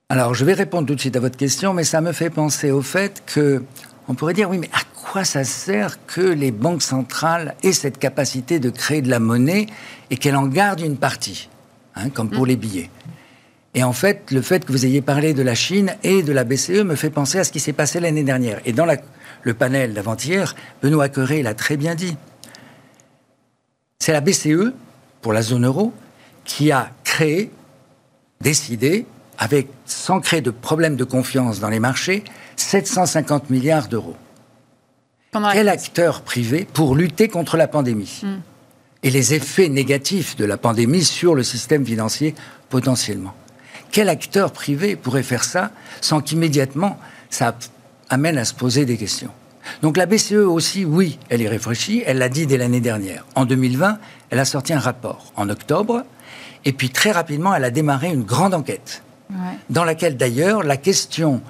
Alors, 0.09 0.33
je 0.33 0.45
vais 0.45 0.53
répondre 0.53 0.87
tout 0.87 0.95
de 0.95 0.99
suite 0.99 1.15
à 1.15 1.19
votre 1.19 1.37
question, 1.37 1.73
mais 1.73 1.83
ça 1.83 1.99
me 2.01 2.11
fait 2.11 2.29
penser 2.29 2.71
au 2.71 2.81
fait 2.81 3.23
que 3.25 3.63
on 4.07 4.15
pourrait 4.15 4.33
dire 4.33 4.49
oui, 4.49 4.57
mais 4.57 4.69
à 4.73 4.81
quoi 4.93 5.23
ça 5.23 5.43
sert 5.43 6.05
que 6.05 6.21
les 6.21 6.51
banques 6.51 6.81
centrales 6.81 7.55
aient 7.63 7.73
cette 7.73 7.97
capacité 7.97 8.59
de 8.59 8.69
créer 8.69 9.01
de 9.01 9.09
la 9.09 9.19
monnaie 9.19 9.67
et 10.09 10.17
qu'elles 10.17 10.35
en 10.35 10.47
gardent 10.47 10.81
une 10.81 10.97
partie, 10.97 11.49
hein, 11.95 12.09
comme 12.09 12.29
pour 12.29 12.43
mm. 12.43 12.47
les 12.47 12.55
billets? 12.55 12.89
Et 13.75 13.83
en 13.83 13.93
fait, 13.93 14.29
le 14.31 14.41
fait 14.41 14.65
que 14.65 14.71
vous 14.71 14.85
ayez 14.85 15.01
parlé 15.01 15.33
de 15.33 15.41
la 15.41 15.55
Chine 15.55 15.95
et 16.03 16.21
de 16.21 16.31
la 16.31 16.43
BCE 16.43 16.83
me 16.83 16.95
fait 16.95 17.09
penser 17.09 17.39
à 17.39 17.43
ce 17.43 17.51
qui 17.51 17.59
s'est 17.59 17.73
passé 17.73 17.99
l'année 17.99 18.23
dernière. 18.23 18.59
Et 18.65 18.73
dans 18.73 18.85
le 18.85 19.53
panel 19.53 19.93
d'avant-hier, 19.93 20.55
Benoît 20.81 21.09
Coeuré 21.09 21.41
l'a 21.41 21.55
très 21.55 21.75
bien 21.75 21.95
dit. 21.95 22.15
C'est 23.99 24.11
la 24.11 24.21
BCE, 24.21 24.73
pour 25.21 25.33
la 25.33 25.41
zone 25.41 25.65
euro, 25.65 25.93
qui 26.45 26.71
a 26.71 26.91
créé, 27.03 27.49
décidé, 28.41 29.05
avec, 29.39 29.69
sans 29.85 30.19
créer 30.19 30.41
de 30.41 30.51
problème 30.51 30.95
de 30.95 31.03
confiance 31.03 31.59
dans 31.59 31.69
les 31.69 31.79
marchés, 31.79 32.23
750 32.57 33.49
milliards 33.49 33.87
d'euros. 33.87 34.15
Quel 35.51 35.67
acteur 35.67 36.21
privé 36.21 36.67
pour 36.71 36.95
lutter 36.95 37.27
contre 37.27 37.57
la 37.57 37.67
pandémie 37.67 38.21
hmm. 38.21 38.35
et 39.01 39.09
les 39.09 39.33
effets 39.33 39.67
négatifs 39.67 40.35
de 40.35 40.45
la 40.45 40.57
pandémie 40.57 41.03
sur 41.03 41.33
le 41.33 41.41
système 41.41 41.83
financier 41.83 42.35
potentiellement 42.69 43.33
quel 43.93 44.09
acteur 44.09 44.51
privé 44.51 44.97
pourrait 44.97 45.23
faire 45.23 45.45
ça 45.45 45.71
sans 46.01 46.19
qu'immédiatement 46.19 46.99
ça 47.29 47.55
amène 48.09 48.37
à 48.37 48.43
se 48.43 48.53
poser 48.53 48.85
des 48.85 48.97
questions 48.97 49.29
Donc 49.81 49.95
la 49.95 50.05
BCE 50.05 50.33
aussi, 50.33 50.83
oui, 50.83 51.19
elle 51.29 51.41
y 51.41 51.47
réfléchit, 51.47 52.03
elle 52.05 52.17
l'a 52.17 52.27
dit 52.27 52.45
dès 52.45 52.57
l'année 52.57 52.81
dernière. 52.81 53.25
En 53.35 53.45
2020, 53.45 53.99
elle 54.31 54.39
a 54.39 54.45
sorti 54.45 54.73
un 54.73 54.79
rapport 54.79 55.31
en 55.35 55.47
octobre, 55.49 56.03
et 56.65 56.73
puis 56.73 56.89
très 56.89 57.11
rapidement, 57.11 57.55
elle 57.55 57.63
a 57.63 57.69
démarré 57.69 58.09
une 58.09 58.23
grande 58.23 58.53
enquête, 58.53 59.03
dans 59.69 59.83
laquelle 59.83 60.17
d'ailleurs 60.17 60.63
la 60.63 60.77
question 60.77 61.41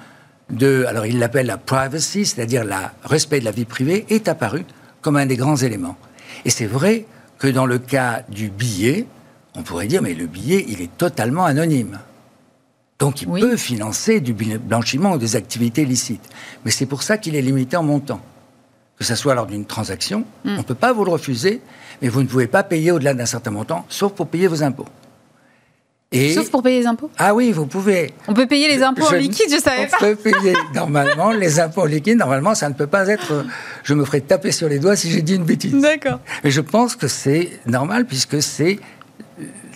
de, 0.50 0.84
alors 0.86 1.06
il 1.06 1.18
l'appelle 1.18 1.46
la 1.46 1.58
privacy, 1.58 2.26
c'est-à-dire 2.26 2.64
le 2.64 2.74
respect 3.04 3.40
de 3.40 3.44
la 3.44 3.50
vie 3.50 3.64
privée, 3.64 4.04
est 4.10 4.28
apparue 4.28 4.64
comme 5.00 5.16
un 5.16 5.26
des 5.26 5.36
grands 5.36 5.56
éléments. 5.56 5.96
Et 6.44 6.50
c'est 6.50 6.66
vrai 6.66 7.06
que 7.38 7.48
dans 7.48 7.66
le 7.66 7.78
cas 7.78 8.22
du 8.28 8.50
billet, 8.50 9.06
on 9.54 9.62
pourrait 9.62 9.86
dire, 9.86 10.02
mais 10.02 10.14
le 10.14 10.26
billet, 10.26 10.64
il 10.68 10.82
est 10.82 10.96
totalement 10.96 11.44
anonyme. 11.46 11.98
Donc 12.98 13.22
il 13.22 13.28
peut 13.28 13.56
financer 13.56 14.20
du 14.20 14.32
blanchiment 14.32 15.12
ou 15.12 15.18
des 15.18 15.36
activités 15.36 15.84
licites. 15.84 16.28
Mais 16.64 16.70
c'est 16.70 16.86
pour 16.86 17.02
ça 17.02 17.18
qu'il 17.18 17.34
est 17.36 17.42
limité 17.42 17.76
en 17.76 17.82
montant. 17.82 18.20
Que 18.96 19.04
ce 19.04 19.16
soit 19.16 19.34
lors 19.34 19.46
d'une 19.46 19.64
transaction, 19.64 20.24
hmm. 20.44 20.50
on 20.50 20.58
ne 20.58 20.62
peut 20.62 20.76
pas 20.76 20.92
vous 20.92 21.04
le 21.04 21.10
refuser, 21.10 21.60
mais 22.00 22.08
vous 22.08 22.22
ne 22.22 22.28
pouvez 22.28 22.46
pas 22.46 22.62
payer 22.62 22.92
au-delà 22.92 23.12
d'un 23.12 23.26
certain 23.26 23.50
montant, 23.50 23.84
sauf 23.88 24.12
pour 24.12 24.28
payer 24.28 24.46
vos 24.46 24.62
impôts. 24.62 24.86
Et... 26.12 26.32
Sauf 26.32 26.48
pour 26.48 26.62
payer 26.62 26.78
les 26.78 26.86
impôts? 26.86 27.10
Ah 27.18 27.34
oui, 27.34 27.50
vous 27.50 27.66
pouvez. 27.66 28.12
On 28.28 28.34
peut 28.34 28.46
payer 28.46 28.68
les 28.68 28.84
impôts 28.84 29.04
en 29.04 29.14
liquide, 29.14 29.50
je 29.50 29.56
ne 29.56 29.60
savais 29.60 29.88
pas. 29.88 29.96
On 30.00 30.04
peut 30.04 30.14
payer 30.14 30.54
normalement 30.74 31.32
les 31.32 31.58
impôts 31.58 31.82
en 31.82 31.86
liquide. 31.86 32.18
Normalement, 32.18 32.54
ça 32.54 32.68
ne 32.68 32.74
peut 32.74 32.86
pas 32.86 33.08
être. 33.08 33.44
Je 33.82 33.94
me 33.94 34.04
ferais 34.04 34.20
taper 34.20 34.52
sur 34.52 34.68
les 34.68 34.78
doigts 34.78 34.94
si 34.94 35.10
j'ai 35.10 35.22
dit 35.22 35.34
une 35.34 35.44
bêtise. 35.44 35.74
D'accord. 35.74 36.20
Mais 36.44 36.52
je 36.52 36.60
pense 36.60 36.94
que 36.94 37.08
c'est 37.08 37.58
normal 37.66 38.06
puisque 38.06 38.40
c'est 38.40 38.78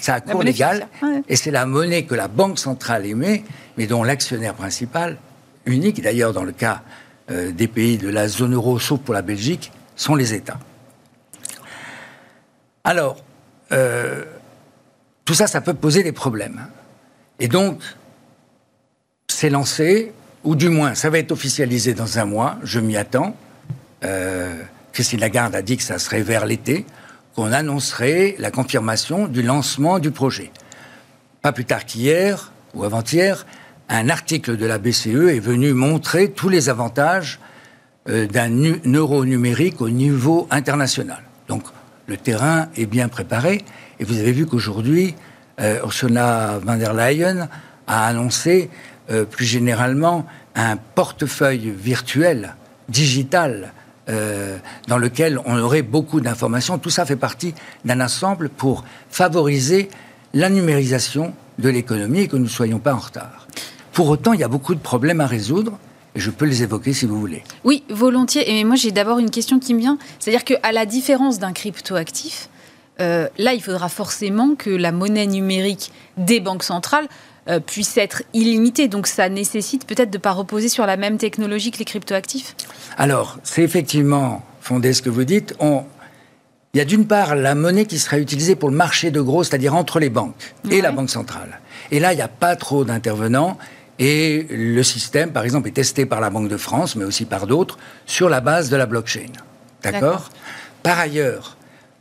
ça 0.00 0.14
a 0.14 0.20
cours 0.20 0.42
légal, 0.42 0.88
et 1.28 1.36
c'est 1.36 1.50
la 1.50 1.66
monnaie 1.66 2.04
que 2.04 2.14
la 2.14 2.28
Banque 2.28 2.58
centrale 2.58 3.06
émet, 3.06 3.44
mais 3.76 3.86
dont 3.86 4.04
l'actionnaire 4.04 4.54
principal, 4.54 5.18
unique 5.66 6.00
d'ailleurs 6.02 6.32
dans 6.32 6.44
le 6.44 6.52
cas 6.52 6.82
euh, 7.30 7.52
des 7.52 7.68
pays 7.68 7.98
de 7.98 8.08
la 8.08 8.28
zone 8.28 8.54
euro, 8.54 8.78
sauf 8.78 9.00
pour 9.00 9.14
la 9.14 9.22
Belgique, 9.22 9.72
sont 9.96 10.14
les 10.14 10.34
États. 10.34 10.58
Alors, 12.84 13.22
euh, 13.72 14.24
tout 15.24 15.34
ça, 15.34 15.46
ça 15.46 15.60
peut 15.60 15.74
poser 15.74 16.02
des 16.02 16.12
problèmes. 16.12 16.66
Et 17.38 17.48
donc, 17.48 17.82
c'est 19.28 19.50
lancé, 19.50 20.12
ou 20.42 20.56
du 20.56 20.68
moins, 20.68 20.94
ça 20.94 21.10
va 21.10 21.18
être 21.18 21.32
officialisé 21.32 21.92
dans 21.92 22.18
un 22.18 22.24
mois, 22.24 22.56
je 22.62 22.80
m'y 22.80 22.96
attends. 22.96 23.36
Euh, 24.04 24.62
Christine 24.92 25.20
Lagarde 25.20 25.54
a 25.54 25.62
dit 25.62 25.76
que 25.76 25.82
ça 25.82 25.98
serait 25.98 26.22
vers 26.22 26.46
l'été 26.46 26.86
qu'on 27.38 27.52
annoncerait 27.52 28.34
la 28.40 28.50
confirmation 28.50 29.28
du 29.28 29.42
lancement 29.42 30.00
du 30.00 30.10
projet. 30.10 30.50
Pas 31.40 31.52
plus 31.52 31.64
tard 31.64 31.86
qu'hier 31.86 32.50
ou 32.74 32.82
avant-hier, 32.82 33.46
un 33.88 34.08
article 34.08 34.56
de 34.56 34.66
la 34.66 34.78
BCE 34.78 35.28
est 35.28 35.38
venu 35.38 35.72
montrer 35.72 36.32
tous 36.32 36.48
les 36.48 36.68
avantages 36.68 37.38
euh, 38.08 38.26
d'un 38.26 38.50
euro 38.92 39.24
numérique 39.24 39.80
au 39.80 39.88
niveau 39.88 40.48
international. 40.50 41.22
Donc 41.46 41.62
le 42.08 42.16
terrain 42.16 42.70
est 42.76 42.86
bien 42.86 43.06
préparé 43.06 43.64
et 44.00 44.04
vous 44.04 44.18
avez 44.18 44.32
vu 44.32 44.44
qu'aujourd'hui, 44.44 45.14
euh, 45.60 45.78
Ursula 45.84 46.58
von 46.64 46.74
der 46.74 46.92
Leyen 46.92 47.48
a 47.86 48.08
annoncé 48.08 48.68
euh, 49.10 49.24
plus 49.24 49.46
généralement 49.46 50.26
un 50.56 50.76
portefeuille 50.76 51.70
virtuel, 51.70 52.56
digital, 52.88 53.72
euh, 54.08 54.58
dans 54.86 54.98
lequel 54.98 55.38
on 55.44 55.58
aurait 55.58 55.82
beaucoup 55.82 56.20
d'informations. 56.20 56.78
Tout 56.78 56.90
ça 56.90 57.04
fait 57.04 57.16
partie 57.16 57.54
d'un 57.84 58.00
ensemble 58.00 58.48
pour 58.48 58.84
favoriser 59.10 59.88
la 60.34 60.50
numérisation 60.50 61.34
de 61.58 61.68
l'économie 61.68 62.20
et 62.20 62.28
que 62.28 62.36
nous 62.36 62.44
ne 62.44 62.48
soyons 62.48 62.78
pas 62.78 62.94
en 62.94 62.98
retard. 62.98 63.46
Pour 63.92 64.08
autant, 64.08 64.32
il 64.32 64.40
y 64.40 64.44
a 64.44 64.48
beaucoup 64.48 64.74
de 64.74 64.80
problèmes 64.80 65.20
à 65.20 65.26
résoudre. 65.26 65.78
Et 66.14 66.20
je 66.20 66.30
peux 66.30 66.46
les 66.46 66.62
évoquer 66.62 66.92
si 66.92 67.04
vous 67.04 67.20
voulez. 67.20 67.44
Oui, 67.64 67.84
volontiers. 67.90 68.58
Et 68.58 68.64
moi, 68.64 68.76
j'ai 68.76 68.92
d'abord 68.92 69.18
une 69.18 69.30
question 69.30 69.58
qui 69.58 69.74
me 69.74 69.80
vient. 69.80 69.98
C'est-à-dire 70.18 70.44
qu'à 70.44 70.72
la 70.72 70.86
différence 70.86 71.38
d'un 71.38 71.52
cryptoactif, 71.52 72.48
euh, 73.00 73.28
là, 73.38 73.54
il 73.54 73.62
faudra 73.62 73.88
forcément 73.88 74.54
que 74.54 74.70
la 74.70 74.90
monnaie 74.90 75.26
numérique 75.26 75.92
des 76.16 76.40
banques 76.40 76.64
centrales 76.64 77.08
euh, 77.48 77.60
puisse 77.60 77.96
être 77.96 78.22
illimité. 78.34 78.88
Donc 78.88 79.06
ça 79.06 79.28
nécessite 79.28 79.86
peut-être 79.86 80.10
de 80.10 80.18
ne 80.18 80.22
pas 80.22 80.32
reposer 80.32 80.68
sur 80.68 80.86
la 80.86 80.96
même 80.96 81.16
technologie 81.16 81.70
que 81.70 81.78
les 81.78 81.84
cryptoactifs 81.84 82.54
Alors, 82.96 83.38
c'est 83.42 83.62
effectivement 83.62 84.42
fondé 84.60 84.92
ce 84.92 85.02
que 85.02 85.10
vous 85.10 85.24
dites. 85.24 85.54
On... 85.58 85.84
Il 86.74 86.78
y 86.78 86.80
a 86.80 86.84
d'une 86.84 87.06
part 87.06 87.34
la 87.34 87.54
monnaie 87.54 87.86
qui 87.86 87.98
sera 87.98 88.18
utilisée 88.18 88.54
pour 88.54 88.68
le 88.68 88.76
marché 88.76 89.10
de 89.10 89.20
gros, 89.20 89.42
c'est-à-dire 89.44 89.74
entre 89.74 89.98
les 89.98 90.10
banques 90.10 90.54
et 90.70 90.82
la 90.82 90.92
Banque 90.92 91.08
centrale. 91.08 91.60
Et 91.90 91.98
là, 91.98 92.12
il 92.12 92.16
n'y 92.16 92.22
a 92.22 92.28
pas 92.28 92.54
trop 92.56 92.84
d'intervenants. 92.84 93.56
Et 93.98 94.46
le 94.50 94.82
système, 94.82 95.32
par 95.32 95.44
exemple, 95.44 95.68
est 95.68 95.72
testé 95.72 96.04
par 96.04 96.20
la 96.20 96.30
Banque 96.30 96.48
de 96.48 96.56
France, 96.58 96.94
mais 96.94 97.04
aussi 97.04 97.24
par 97.24 97.46
d'autres, 97.46 97.78
sur 98.04 98.28
la 98.28 98.40
base 98.40 98.68
de 98.68 98.76
la 98.76 98.84
blockchain. 98.86 99.32
D'accord 99.82 100.30
Par 100.82 100.98
ailleurs, 100.98 101.56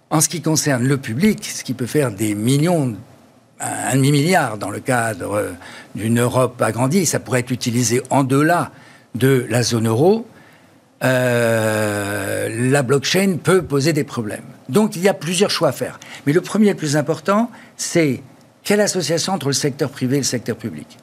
en 0.09 0.21
ce 0.21 0.29
qui 0.29 0.41
concerne 0.41 0.83
le 0.83 0.97
public, 0.97 1.45
ce 1.45 1.63
qui 1.63 1.73
peut 1.73 1.85
faire 1.85 2.11
des 2.11 2.35
millions 2.35 2.95
un 3.59 3.95
demi-milliard 3.95 4.57
dans 4.57 4.69
le 4.69 4.79
cadre 4.79 5.53
d'une 5.95 6.19
Europe 6.19 6.61
agrandie. 6.61 7.05
Ça 7.05 7.19
pourrait 7.19 7.41
être 7.41 7.51
utilisé 7.51 8.01
en 8.09 8.23
delà 8.23 8.71
de 9.15 9.45
la 9.49 9.63
zone 9.63 9.87
euro. 9.87 10.27
Euh, 11.03 12.69
la 12.71 12.81
blockchain 12.81 13.37
peut 13.43 13.61
poser 13.61 13.93
des 13.93 14.03
problèmes. 14.03 14.43
Donc 14.69 14.95
il 14.95 15.01
y 15.01 15.09
a 15.09 15.13
plusieurs 15.13 15.51
choix 15.51 15.69
à 15.69 15.71
faire. 15.71 15.99
Mais 16.25 16.33
le 16.33 16.41
premier, 16.41 16.69
le 16.69 16.75
plus 16.75 16.97
important, 16.97 17.51
c'est 17.77 18.21
quelle 18.63 18.81
association 18.81 19.33
entre 19.33 19.47
le 19.47 19.53
secteur 19.53 19.89
privé 19.89 20.17
et 20.17 20.19
le 20.19 20.25
secteur 20.25 20.57
public 20.57 20.97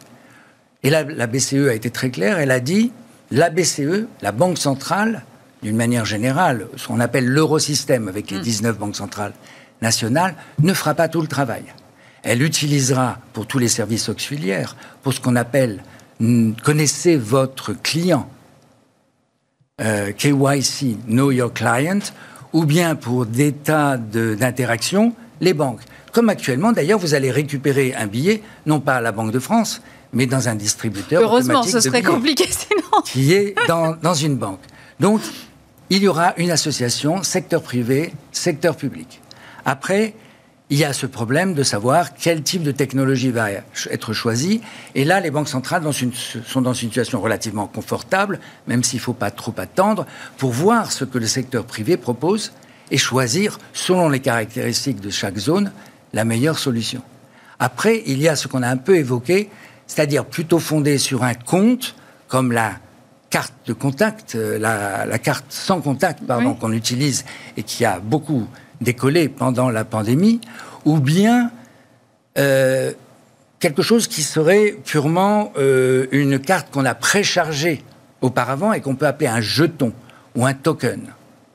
Et 0.82 0.90
là, 0.90 1.04
la 1.04 1.26
BCE 1.26 1.68
a 1.68 1.74
été 1.74 1.90
très 1.90 2.10
claire. 2.10 2.38
Elle 2.38 2.50
a 2.50 2.60
dit 2.60 2.92
la 3.30 3.50
BCE, 3.50 4.06
la 4.20 4.32
Banque 4.32 4.58
centrale, 4.58 5.24
d'une 5.62 5.76
manière 5.76 6.04
générale, 6.04 6.66
ce 6.76 6.88
qu'on 6.88 7.00
appelle 7.00 7.26
l'eurosystème 7.26 8.08
avec 8.08 8.30
les 8.30 8.38
19 8.38 8.74
hmm. 8.74 8.78
banques 8.78 8.96
centrales 8.96 9.32
nationales, 9.80 10.34
ne 10.58 10.74
fera 10.74 10.94
pas 10.94 11.08
tout 11.08 11.22
le 11.22 11.26
travail 11.26 11.64
elle 12.24 12.42
utilisera 12.42 13.18
pour 13.32 13.46
tous 13.46 13.58
les 13.58 13.68
services 13.68 14.08
auxiliaires, 14.08 14.76
pour 15.02 15.12
ce 15.12 15.20
qu'on 15.20 15.36
appelle 15.36 15.82
connaissez 16.62 17.16
votre 17.16 17.72
client, 17.72 18.28
euh, 19.80 20.12
KYC, 20.12 20.96
Know 21.06 21.30
Your 21.30 21.52
Client, 21.52 22.00
ou 22.52 22.64
bien 22.64 22.94
pour 22.94 23.26
des 23.26 23.52
tas 23.52 23.96
d'interactions, 23.96 25.14
les 25.40 25.54
banques. 25.54 25.80
Comme 26.12 26.28
actuellement, 26.28 26.72
d'ailleurs, 26.72 27.00
vous 27.00 27.14
allez 27.14 27.30
récupérer 27.30 27.94
un 27.94 28.06
billet, 28.06 28.42
non 28.66 28.80
pas 28.80 28.96
à 28.96 29.00
la 29.00 29.10
Banque 29.10 29.32
de 29.32 29.40
France, 29.40 29.82
mais 30.12 30.26
dans 30.26 30.48
un 30.48 30.54
distributeur. 30.54 31.20
Heureusement, 31.22 31.64
ce 31.64 31.80
serait 31.80 32.02
compliqué 32.02 32.44
sinon. 32.48 33.02
Qui 33.04 33.32
est 33.32 33.54
dans, 33.66 33.96
dans 34.00 34.14
une 34.14 34.36
banque. 34.36 34.60
Donc, 35.00 35.20
il 35.90 36.02
y 36.02 36.08
aura 36.08 36.34
une 36.36 36.52
association 36.52 37.24
secteur 37.24 37.62
privé, 37.62 38.12
secteur 38.30 38.76
public. 38.76 39.20
Après, 39.64 40.14
il 40.70 40.78
y 40.78 40.84
a 40.84 40.92
ce 40.92 41.06
problème 41.06 41.54
de 41.54 41.62
savoir 41.62 42.14
quel 42.14 42.42
type 42.42 42.62
de 42.62 42.72
technologie 42.72 43.30
va 43.30 43.48
être 43.90 44.12
choisi. 44.12 44.62
Et 44.94 45.04
là, 45.04 45.20
les 45.20 45.30
banques 45.30 45.48
centrales 45.48 45.82
sont 46.46 46.62
dans 46.62 46.72
une 46.72 46.88
situation 46.88 47.20
relativement 47.20 47.66
confortable, 47.66 48.40
même 48.66 48.82
s'il 48.82 48.98
ne 48.98 49.02
faut 49.02 49.12
pas 49.12 49.30
trop 49.30 49.54
attendre, 49.58 50.06
pour 50.38 50.52
voir 50.52 50.90
ce 50.90 51.04
que 51.04 51.18
le 51.18 51.26
secteur 51.26 51.64
privé 51.64 51.96
propose 51.96 52.52
et 52.90 52.96
choisir, 52.96 53.58
selon 53.72 54.08
les 54.08 54.20
caractéristiques 54.20 55.00
de 55.00 55.10
chaque 55.10 55.36
zone, 55.36 55.70
la 56.12 56.24
meilleure 56.24 56.58
solution. 56.58 57.02
Après, 57.58 58.02
il 58.06 58.20
y 58.20 58.28
a 58.28 58.36
ce 58.36 58.48
qu'on 58.48 58.62
a 58.62 58.68
un 58.68 58.76
peu 58.76 58.96
évoqué, 58.96 59.50
c'est-à-dire 59.86 60.24
plutôt 60.24 60.58
fondé 60.58 60.98
sur 60.98 61.24
un 61.24 61.34
compte, 61.34 61.94
comme 62.28 62.52
la 62.52 62.78
carte 63.30 63.54
de 63.66 63.72
contact, 63.72 64.34
euh, 64.34 64.58
la, 64.58 65.18
carte 65.18 65.46
sans 65.48 65.80
contact, 65.80 66.24
pardon, 66.26 66.54
qu'on 66.54 66.72
utilise 66.72 67.24
et 67.56 67.62
qui 67.62 67.84
a 67.84 67.98
beaucoup 67.98 68.46
décoller 68.80 69.28
pendant 69.28 69.70
la 69.70 69.84
pandémie, 69.84 70.40
ou 70.84 70.98
bien 70.98 71.50
euh, 72.38 72.92
quelque 73.60 73.82
chose 73.82 74.08
qui 74.08 74.22
serait 74.22 74.76
purement 74.84 75.52
euh, 75.56 76.06
une 76.12 76.38
carte 76.38 76.70
qu'on 76.70 76.84
a 76.84 76.94
préchargée 76.94 77.82
auparavant 78.20 78.72
et 78.72 78.80
qu'on 78.80 78.96
peut 78.96 79.06
appeler 79.06 79.28
un 79.28 79.40
jeton 79.40 79.92
ou 80.34 80.44
un 80.44 80.54
token. 80.54 81.00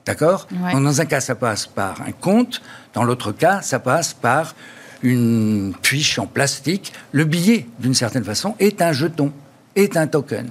D'accord? 0.05 0.47
Dans 0.73 1.01
un 1.01 1.05
cas, 1.05 1.19
ça 1.19 1.35
passe 1.35 1.67
par 1.67 2.01
un 2.01 2.11
compte, 2.11 2.61
dans 2.95 3.03
l'autre 3.03 3.31
cas, 3.31 3.61
ça 3.61 3.77
passe 3.77 4.13
par 4.13 4.55
une 5.03 5.73
puiche 5.81 6.17
en 6.17 6.25
plastique. 6.25 6.93
Le 7.11 7.25
billet, 7.25 7.67
d'une 7.79 7.93
certaine 7.93 8.23
façon, 8.23 8.55
est 8.59 8.81
un 8.81 8.91
jeton, 8.91 9.31
est 9.75 9.97
un 9.97 10.07
token. 10.07 10.49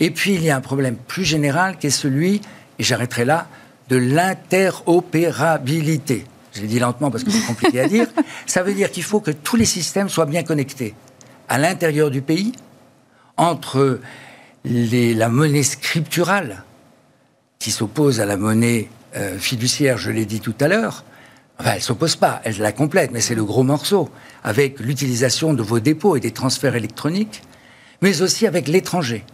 Et 0.00 0.10
puis, 0.10 0.34
il 0.34 0.42
y 0.42 0.50
a 0.50 0.56
un 0.56 0.62
problème 0.62 0.96
plus 0.96 1.24
général 1.24 1.76
qui 1.76 1.88
est 1.88 1.90
celui, 1.90 2.40
et 2.78 2.82
j'arrêterai 2.82 3.26
là, 3.26 3.46
de 3.88 3.96
l'interopérabilité. 3.96 6.24
Je 6.52 6.62
l'ai 6.62 6.66
dit 6.66 6.78
lentement 6.78 7.10
parce 7.10 7.24
que 7.24 7.30
c'est 7.30 7.46
compliqué 7.46 7.80
à 7.80 7.88
dire. 7.88 8.06
Ça 8.46 8.62
veut 8.62 8.74
dire 8.74 8.90
qu'il 8.90 9.02
faut 9.02 9.20
que 9.20 9.30
tous 9.30 9.56
les 9.56 9.64
systèmes 9.64 10.08
soient 10.08 10.26
bien 10.26 10.42
connectés 10.42 10.94
à 11.48 11.58
l'intérieur 11.58 12.10
du 12.10 12.22
pays, 12.22 12.52
entre 13.36 14.00
la 14.64 15.28
monnaie 15.28 15.62
scripturale, 15.62 16.64
qui 17.58 17.70
s'oppose 17.70 18.20
à 18.20 18.26
la 18.26 18.36
monnaie 18.36 18.88
euh, 19.16 19.38
fiduciaire, 19.38 19.98
je 19.98 20.10
l'ai 20.10 20.24
dit 20.24 20.40
tout 20.40 20.54
à 20.60 20.66
l'heure, 20.66 21.04
Enfin, 21.58 21.70
elle 21.70 21.78
ne 21.78 21.82
s'oppose 21.82 22.16
pas, 22.16 22.40
elle 22.44 22.58
la 22.58 22.72
complète, 22.72 23.12
mais 23.12 23.20
c'est 23.20 23.34
le 23.34 23.44
gros 23.44 23.62
morceau, 23.62 24.10
avec 24.44 24.78
l'utilisation 24.78 25.54
de 25.54 25.62
vos 25.62 25.80
dépôts 25.80 26.16
et 26.16 26.20
des 26.20 26.32
transferts 26.32 26.76
électroniques, 26.76 27.42
mais 28.02 28.20
aussi 28.20 28.46
avec 28.46 28.68
l'étranger. 28.68 29.24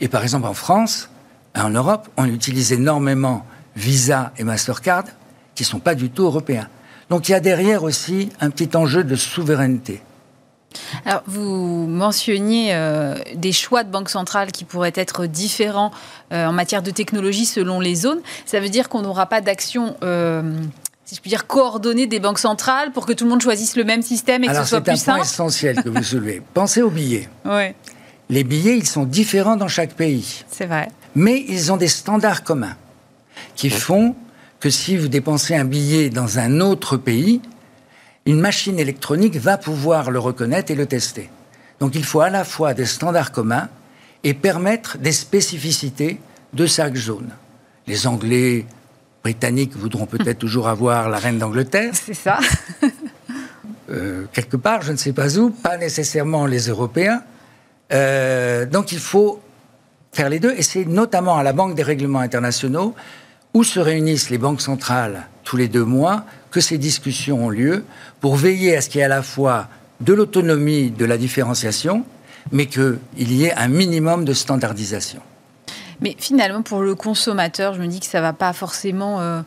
Et 0.00 0.08
par 0.08 0.22
exemple, 0.22 0.46
en 0.46 0.54
France, 0.54 1.10
en 1.56 1.70
Europe, 1.70 2.08
on 2.16 2.26
utilise 2.26 2.72
énormément 2.72 3.44
Visa 3.76 4.32
et 4.38 4.44
Mastercard, 4.44 5.04
qui 5.54 5.62
ne 5.62 5.66
sont 5.66 5.80
pas 5.80 5.94
du 5.94 6.10
tout 6.10 6.24
européens. 6.24 6.68
Donc 7.10 7.28
il 7.28 7.32
y 7.32 7.34
a 7.34 7.40
derrière 7.40 7.82
aussi 7.82 8.30
un 8.40 8.50
petit 8.50 8.76
enjeu 8.76 9.04
de 9.04 9.16
souveraineté. 9.16 10.02
Alors, 11.04 11.22
vous 11.26 11.86
mentionniez 11.86 12.74
euh, 12.74 13.16
des 13.36 13.52
choix 13.52 13.84
de 13.84 13.90
banque 13.90 14.08
centrale 14.08 14.50
qui 14.50 14.64
pourraient 14.64 14.92
être 14.94 15.26
différents 15.26 15.92
euh, 16.32 16.46
en 16.46 16.52
matière 16.52 16.82
de 16.82 16.90
technologie 16.90 17.46
selon 17.46 17.80
les 17.80 17.94
zones. 17.94 18.20
Ça 18.44 18.58
veut 18.58 18.68
dire 18.68 18.88
qu'on 18.88 19.02
n'aura 19.02 19.26
pas 19.26 19.40
d'action 19.40 19.96
euh, 20.02 20.42
si 21.04 21.14
je 21.14 21.20
puis 21.20 21.28
dire, 21.28 21.46
coordonnée 21.46 22.06
des 22.06 22.18
banques 22.18 22.38
centrales 22.38 22.90
pour 22.90 23.06
que 23.06 23.12
tout 23.12 23.24
le 23.24 23.30
monde 23.30 23.42
choisisse 23.42 23.76
le 23.76 23.84
même 23.84 24.02
système 24.02 24.42
et 24.42 24.48
que 24.48 24.54
ce 24.54 24.64
soit 24.64 24.80
plus 24.80 24.96
simple 24.96 25.02
C'est 25.02 25.10
un 25.10 25.14
point 25.14 25.24
essentiel 25.24 25.82
que 25.82 25.88
vous 25.90 26.02
soulevez. 26.02 26.42
Pensez 26.54 26.82
aux 26.82 26.90
billets. 26.90 27.28
Les 28.30 28.42
billets, 28.42 28.78
ils 28.78 28.86
sont 28.86 29.04
différents 29.04 29.56
dans 29.56 29.68
chaque 29.68 29.92
pays. 29.92 30.44
C'est 30.50 30.64
vrai. 30.64 30.88
Mais 31.14 31.44
ils 31.46 31.70
ont 31.70 31.76
des 31.76 31.88
standards 31.88 32.42
communs 32.42 32.74
qui 33.54 33.70
font 33.70 34.14
que 34.60 34.70
si 34.70 34.96
vous 34.96 35.08
dépensez 35.08 35.54
un 35.54 35.64
billet 35.64 36.10
dans 36.10 36.38
un 36.38 36.60
autre 36.60 36.96
pays, 36.96 37.40
une 38.26 38.40
machine 38.40 38.78
électronique 38.78 39.36
va 39.36 39.58
pouvoir 39.58 40.10
le 40.10 40.18
reconnaître 40.18 40.70
et 40.70 40.74
le 40.74 40.86
tester. 40.86 41.28
Donc 41.80 41.94
il 41.94 42.04
faut 42.04 42.20
à 42.20 42.30
la 42.30 42.44
fois 42.44 42.74
des 42.74 42.86
standards 42.86 43.32
communs 43.32 43.68
et 44.22 44.32
permettre 44.32 44.98
des 44.98 45.12
spécificités 45.12 46.18
de 46.54 46.66
chaque 46.66 46.96
zone. 46.96 47.30
Les 47.86 48.06
Anglais, 48.06 48.64
Britanniques 49.22 49.76
voudront 49.76 50.06
peut-être 50.06 50.38
toujours 50.46 50.68
avoir 50.68 51.08
la 51.08 51.18
reine 51.18 51.38
d'Angleterre. 51.38 51.92
C'est 51.94 52.14
ça. 52.14 52.38
Euh, 53.90 54.24
quelque 54.32 54.56
part, 54.56 54.80
je 54.80 54.92
ne 54.92 54.96
sais 54.96 55.12
pas 55.12 55.36
où, 55.36 55.50
pas 55.50 55.76
nécessairement 55.76 56.46
les 56.46 56.68
Européens. 56.68 57.22
Euh, 57.92 58.64
donc 58.64 58.92
il 58.92 58.98
faut 58.98 59.42
faire 60.10 60.30
les 60.30 60.38
deux, 60.38 60.54
et 60.56 60.62
c'est 60.62 60.86
notamment 60.86 61.36
à 61.36 61.42
la 61.42 61.52
Banque 61.52 61.74
des 61.74 61.82
règlements 61.82 62.20
internationaux, 62.20 62.94
où 63.54 63.64
se 63.64 63.80
réunissent 63.80 64.30
les 64.30 64.38
banques 64.38 64.60
centrales 64.60 65.26
tous 65.44 65.56
les 65.56 65.68
deux 65.68 65.84
mois, 65.84 66.24
que 66.50 66.60
ces 66.60 66.78
discussions 66.78 67.46
ont 67.46 67.50
lieu 67.50 67.84
pour 68.20 68.36
veiller 68.36 68.76
à 68.76 68.80
ce 68.80 68.88
qu'il 68.88 68.98
y 68.98 69.02
ait 69.02 69.06
à 69.06 69.08
la 69.08 69.22
fois 69.22 69.68
de 70.00 70.12
l'autonomie, 70.12 70.90
de 70.90 71.04
la 71.04 71.16
différenciation, 71.16 72.04
mais 72.52 72.66
qu'il 72.66 72.98
y 73.16 73.44
ait 73.44 73.54
un 73.54 73.68
minimum 73.68 74.24
de 74.24 74.32
standardisation. 74.32 75.20
Mais 76.00 76.16
finalement, 76.18 76.62
pour 76.62 76.82
le 76.82 76.94
consommateur, 76.94 77.74
je 77.74 77.80
me 77.80 77.86
dis 77.86 78.00
que 78.00 78.06
ça 78.06 78.18
ne 78.18 78.22
va 78.22 78.32
pas 78.32 78.52
forcément 78.52 79.20
euh, 79.20 79.40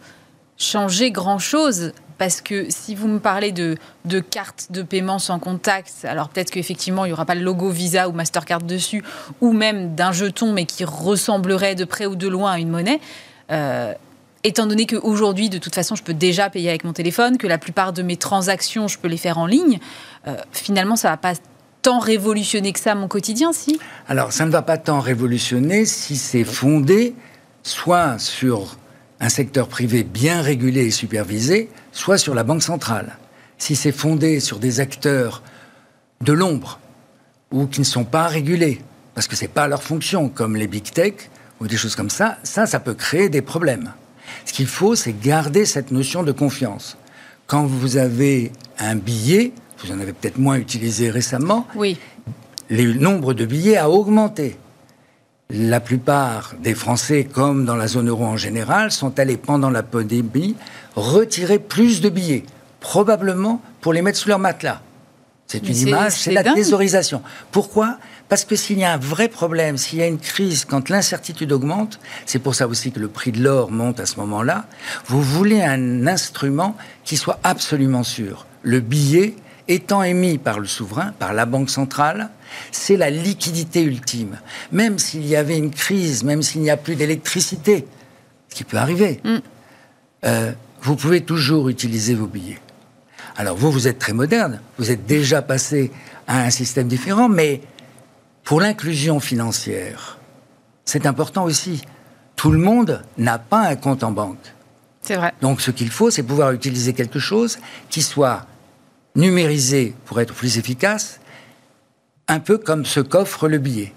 changer 0.58 1.12
grand-chose. 1.12 1.92
Parce 2.18 2.42
que 2.42 2.66
si 2.70 2.96
vous 2.96 3.08
me 3.08 3.20
parlez 3.20 3.52
de, 3.52 3.78
de 4.06 4.20
cartes 4.20 4.72
de 4.72 4.82
paiement 4.82 5.20
sans 5.20 5.38
contact, 5.38 5.94
alors 6.04 6.30
peut-être 6.30 6.50
qu'effectivement, 6.50 7.06
il 7.06 7.10
n'y 7.10 7.14
aura 7.14 7.26
pas 7.26 7.36
le 7.36 7.44
logo 7.44 7.70
Visa 7.70 8.10
ou 8.10 8.12
Mastercard 8.12 8.64
dessus, 8.64 9.04
ou 9.40 9.54
même 9.54 9.94
d'un 9.94 10.12
jeton, 10.12 10.52
mais 10.52 10.66
qui 10.66 10.84
ressemblerait 10.84 11.76
de 11.76 11.86
près 11.86 12.08
ou 12.08 12.16
de 12.16 12.28
loin 12.28 12.54
à 12.54 12.60
une 12.60 12.70
monnaie. 12.70 13.00
Euh, 13.52 13.94
étant 14.44 14.66
donné 14.66 14.86
qu'aujourd'hui, 14.86 15.50
de 15.50 15.58
toute 15.58 15.76
façon, 15.76 15.96
je 15.96 16.04
peux 16.04 16.14
déjà 16.14 16.50
payer 16.50 16.70
avec 16.70 16.84
mon 16.84 16.94
téléphone, 16.94 17.38
que 17.38 17.48
la 17.48 17.58
plupart 17.58 17.94
de 17.94 18.02
mes 18.02 18.18
transactions, 18.18 18.88
je 18.88 18.98
peux 18.98 19.08
les 19.08 19.18
faire 19.18 19.38
en 19.38 19.46
ligne, 19.46 19.80
euh, 20.28 20.36
finalement, 20.52 20.96
ça 20.96 21.10
ne 21.10 21.14
va 21.14 21.18
pas 21.18 21.34
tant 21.82 22.00
révolutionner 22.00 22.74
que 22.74 22.80
ça 22.80 22.96
mon 22.96 23.08
quotidien, 23.08 23.54
si? 23.54 23.80
Alors, 24.08 24.34
ça 24.34 24.46
ne 24.46 24.52
va 24.52 24.62
pas 24.62 24.78
tant 24.78 25.00
révolutionner 25.00 25.86
si 25.86 26.16
c'est 26.16 26.44
fondé 26.44 27.16
soit 27.64 28.18
sur 28.20 28.78
un 29.20 29.30
secteur 29.30 29.68
privé 29.68 30.04
bien 30.04 30.42
régulé 30.42 30.86
et 30.86 30.92
supervisé, 30.92 31.70
soit 31.92 32.18
sur 32.18 32.36
la 32.36 32.44
Banque 32.44 32.64
centrale. 32.64 33.18
Si 33.58 33.76
c'est 33.76 33.92
fondé 33.92 34.40
sur 34.40 34.60
des 34.60 34.80
acteurs 34.80 35.42
de 36.22 36.34
l'ombre 36.34 36.80
ou 37.52 37.66
qui 37.66 37.80
ne 37.80 37.86
sont 37.86 38.06
pas 38.06 38.28
régulés, 38.28 38.82
parce 39.16 39.28
que 39.28 39.36
ce 39.36 39.44
n'est 39.44 39.50
pas 39.50 39.68
leur 39.68 39.82
fonction, 39.82 40.30
comme 40.30 40.56
les 40.56 40.68
big 40.68 40.84
tech 40.84 41.14
ou 41.60 41.68
des 41.68 41.78
choses 41.78 41.96
comme 41.96 42.10
ça, 42.10 42.38
ça, 42.44 42.66
ça 42.66 42.80
peut 42.80 42.94
créer 42.94 43.30
des 43.30 43.42
problèmes. 43.42 43.92
Ce 44.46 44.54
qu'il 44.54 44.68
faut, 44.68 44.96
c'est 44.96 45.14
garder 45.14 45.66
cette 45.66 45.92
notion 45.92 46.24
de 46.24 46.32
confiance. 46.32 46.98
Quand 47.48 47.66
vous 47.66 47.98
avez 47.98 48.52
un 48.80 48.96
billet, 48.96 49.54
vous 49.80 49.92
en 49.92 50.00
avez 50.00 50.14
peut-être 50.14 50.38
moins 50.38 50.58
utilisé 50.58 51.10
récemment, 51.10 51.68
oui. 51.76 51.98
le 52.70 52.94
nombre 52.94 53.34
de 53.34 53.46
billets 53.46 53.78
a 53.78 53.90
augmenté. 53.90 54.58
La 55.50 55.80
plupart 55.80 56.56
des 56.62 56.76
Français, 56.76 57.24
comme 57.24 57.64
dans 57.64 57.78
la 57.78 57.88
zone 57.88 58.10
euro 58.10 58.26
en 58.26 58.36
général, 58.36 58.92
sont 58.92 59.18
allés 59.18 59.38
pendant 59.38 59.70
la 59.70 59.82
pandémie 59.82 60.56
retirer 60.96 61.58
plus 61.58 62.02
de 62.02 62.10
billets, 62.10 62.44
probablement 62.82 63.62
pour 63.80 63.94
les 63.94 64.02
mettre 64.02 64.18
sous 64.18 64.28
leur 64.28 64.40
matelas. 64.40 64.82
C'est 65.48 65.66
une 65.66 65.78
image, 65.78 66.12
c'est 66.14 66.34
la 66.34 66.44
thésaurisation. 66.44 67.22
Pourquoi? 67.52 67.98
Parce 68.30 68.44
que 68.44 68.56
s'il 68.56 68.80
y 68.80 68.84
a 68.84 68.94
un 68.94 68.98
vrai 68.98 69.30
problème, 69.30 69.78
s'il 69.78 70.00
y 70.00 70.02
a 70.02 70.08
une 70.08 70.20
crise, 70.20 70.66
quand 70.66 70.90
l'incertitude 70.90 71.52
augmente, 71.52 72.00
c'est 72.26 72.40
pour 72.40 72.56
ça 72.56 72.68
aussi 72.68 72.92
que 72.92 73.00
le 73.00 73.08
prix 73.08 73.32
de 73.32 73.42
l'or 73.42 73.72
monte 73.72 74.00
à 74.00 74.06
ce 74.06 74.18
moment-là, 74.18 74.66
vous 75.06 75.22
voulez 75.22 75.62
un 75.64 76.08
instrument 76.08 76.76
qui 77.06 77.16
soit 77.16 77.40
absolument 77.44 78.04
sûr. 78.04 78.46
Le 78.64 78.82
billet 78.82 79.36
étant 79.70 80.04
émis 80.04 80.38
par 80.38 80.60
le 80.60 80.68
souverain, 80.68 81.14
par 81.20 81.34
la 81.34 81.46
Banque 81.46 81.70
centrale, 81.70 82.30
c'est 82.72 82.98
la 82.98 83.10
liquidité 83.10 83.82
ultime. 83.82 84.40
Même 84.72 85.00
s'il 85.00 85.26
y 85.26 85.36
avait 85.36 85.58
une 85.58 85.72
crise, 85.72 86.24
même 86.24 86.42
s'il 86.42 86.62
n'y 86.62 86.70
a 86.70 86.78
plus 86.78 86.96
d'électricité, 86.96 87.86
ce 88.50 88.56
qui 88.56 88.64
peut 88.64 88.78
arriver, 88.78 89.20
mm. 89.24 89.38
euh, 90.26 90.52
vous 90.82 90.96
pouvez 90.96 91.22
toujours 91.22 91.70
utiliser 91.70 92.14
vos 92.16 92.28
billets. 92.28 92.60
Alors 93.36 93.56
vous, 93.56 93.72
vous 93.72 93.88
êtes 93.88 94.00
très 94.00 94.14
moderne, 94.14 94.62
vous 94.78 94.90
êtes 94.92 95.06
déjà 95.06 95.42
passé 95.42 95.92
à 96.28 96.44
un 96.44 96.50
système 96.50 96.88
différent, 96.88 97.30
mais 97.30 97.62
pour 98.48 98.62
l'inclusion 98.62 99.20
financière, 99.20 100.18
c'est 100.86 101.06
important 101.06 101.44
aussi. 101.44 101.82
Tout 102.38 102.50
le 102.50 102.58
monde 102.58 103.04
n'a 103.18 103.40
pas 103.40 103.60
un 103.60 103.76
compte 103.76 104.06
en 104.06 104.12
banque. 104.12 104.54
C'est 105.02 105.18
vrai. 105.18 105.34
Donc 105.42 105.60
ce 105.60 105.70
qu'il 105.70 105.90
faut, 105.90 106.12
c'est 106.12 106.24
pouvoir 106.24 106.54
utiliser 106.54 106.94
quelque 106.94 107.20
chose 107.20 107.58
qui 107.90 108.02
soit 108.02 108.46
numérisé 109.18 109.94
pour 110.06 110.22
être 110.22 110.34
plus 110.34 110.58
efficace, 110.58 111.20
un 112.30 112.40
peu 112.40 112.58
comme 112.58 112.86
ce 112.86 113.02
qu'offre 113.02 113.50
le 113.50 113.58
billet. 113.58 113.92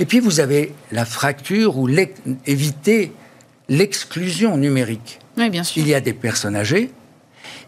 Et 0.00 0.04
puis 0.04 0.18
vous 0.18 0.40
avez 0.40 0.74
la 0.90 1.04
fracture 1.04 1.78
ou 1.78 1.88
éviter 2.44 3.12
l'exclusion 3.68 4.56
numérique. 4.56 5.20
Oui, 5.36 5.48
bien 5.48 5.62
sûr. 5.62 5.80
Il 5.80 5.86
y 5.86 5.94
a 5.94 6.00
des 6.00 6.12
personnes 6.12 6.56
âgées 6.56 6.90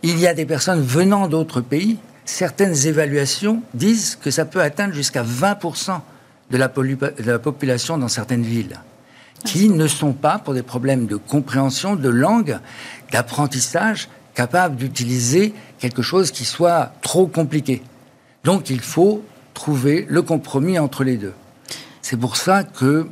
il 0.02 0.18
y 0.18 0.26
a 0.26 0.34
des 0.34 0.46
personnes 0.46 0.82
venant 0.82 1.28
d'autres 1.28 1.60
pays. 1.60 1.98
Certaines 2.24 2.88
évaluations 2.88 3.62
disent 3.72 4.18
que 4.20 4.32
ça 4.32 4.44
peut 4.44 4.60
atteindre 4.60 4.94
jusqu'à 4.94 5.22
20% 5.22 6.00
de 6.54 7.24
la, 7.24 7.38
population 7.40 7.98
dans 7.98 8.06
certaines 8.06 8.44
villes 8.44 8.78
qui 9.44 9.68
ne 9.68 9.88
sont 9.88 10.12
pas, 10.12 10.38
pour 10.38 10.54
des 10.54 10.62
problèmes 10.62 11.06
de 11.06 11.16
compréhension, 11.16 11.96
de 11.96 12.08
langue, 12.08 12.60
d'apprentissage, 13.10 14.08
capables 14.34 14.76
d'utiliser 14.76 15.52
quelque 15.80 16.00
chose 16.00 16.30
qui 16.30 16.44
soit 16.44 16.92
trop 17.02 17.26
compliqué. 17.26 17.82
Donc 18.44 18.70
il 18.70 18.80
faut 18.80 19.24
trouver 19.52 20.06
le 20.08 20.22
compromis 20.22 20.78
entre 20.78 21.02
les 21.02 21.16
deux. 21.16 21.34
C'est 22.02 22.16
pour 22.16 22.36
ça 22.36 22.62
que 22.62 23.08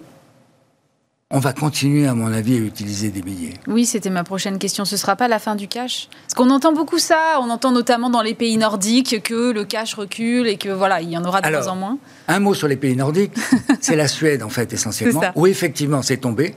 on 1.34 1.38
va 1.38 1.54
continuer, 1.54 2.06
à 2.06 2.14
mon 2.14 2.30
avis, 2.30 2.56
à 2.56 2.58
utiliser 2.58 3.08
des 3.08 3.22
billets. 3.22 3.54
Oui, 3.66 3.86
c'était 3.86 4.10
ma 4.10 4.22
prochaine 4.22 4.58
question. 4.58 4.84
Ce 4.84 4.94
ne 4.94 4.98
sera 4.98 5.16
pas 5.16 5.28
la 5.28 5.38
fin 5.38 5.54
du 5.54 5.66
cash 5.66 6.08
Parce 6.24 6.34
qu'on 6.34 6.50
entend 6.50 6.74
beaucoup 6.74 6.98
ça. 6.98 7.38
On 7.40 7.48
entend 7.48 7.72
notamment 7.72 8.10
dans 8.10 8.20
les 8.20 8.34
pays 8.34 8.58
nordiques 8.58 9.22
que 9.22 9.50
le 9.50 9.64
cash 9.64 9.94
recule 9.94 10.46
et 10.46 10.58
que 10.58 10.68
voilà, 10.68 11.00
il 11.00 11.08
y 11.08 11.16
en 11.16 11.24
aura 11.24 11.40
de 11.40 11.48
moins 11.48 11.66
en 11.68 11.76
moins. 11.76 11.98
Un 12.28 12.38
mot 12.38 12.52
sur 12.52 12.68
les 12.68 12.76
pays 12.76 12.94
nordiques. 12.96 13.32
c'est 13.80 13.96
la 13.96 14.08
Suède, 14.08 14.42
en 14.42 14.50
fait, 14.50 14.74
essentiellement. 14.74 15.22
Où 15.34 15.46
effectivement, 15.46 16.02
c'est 16.02 16.18
tombé. 16.18 16.54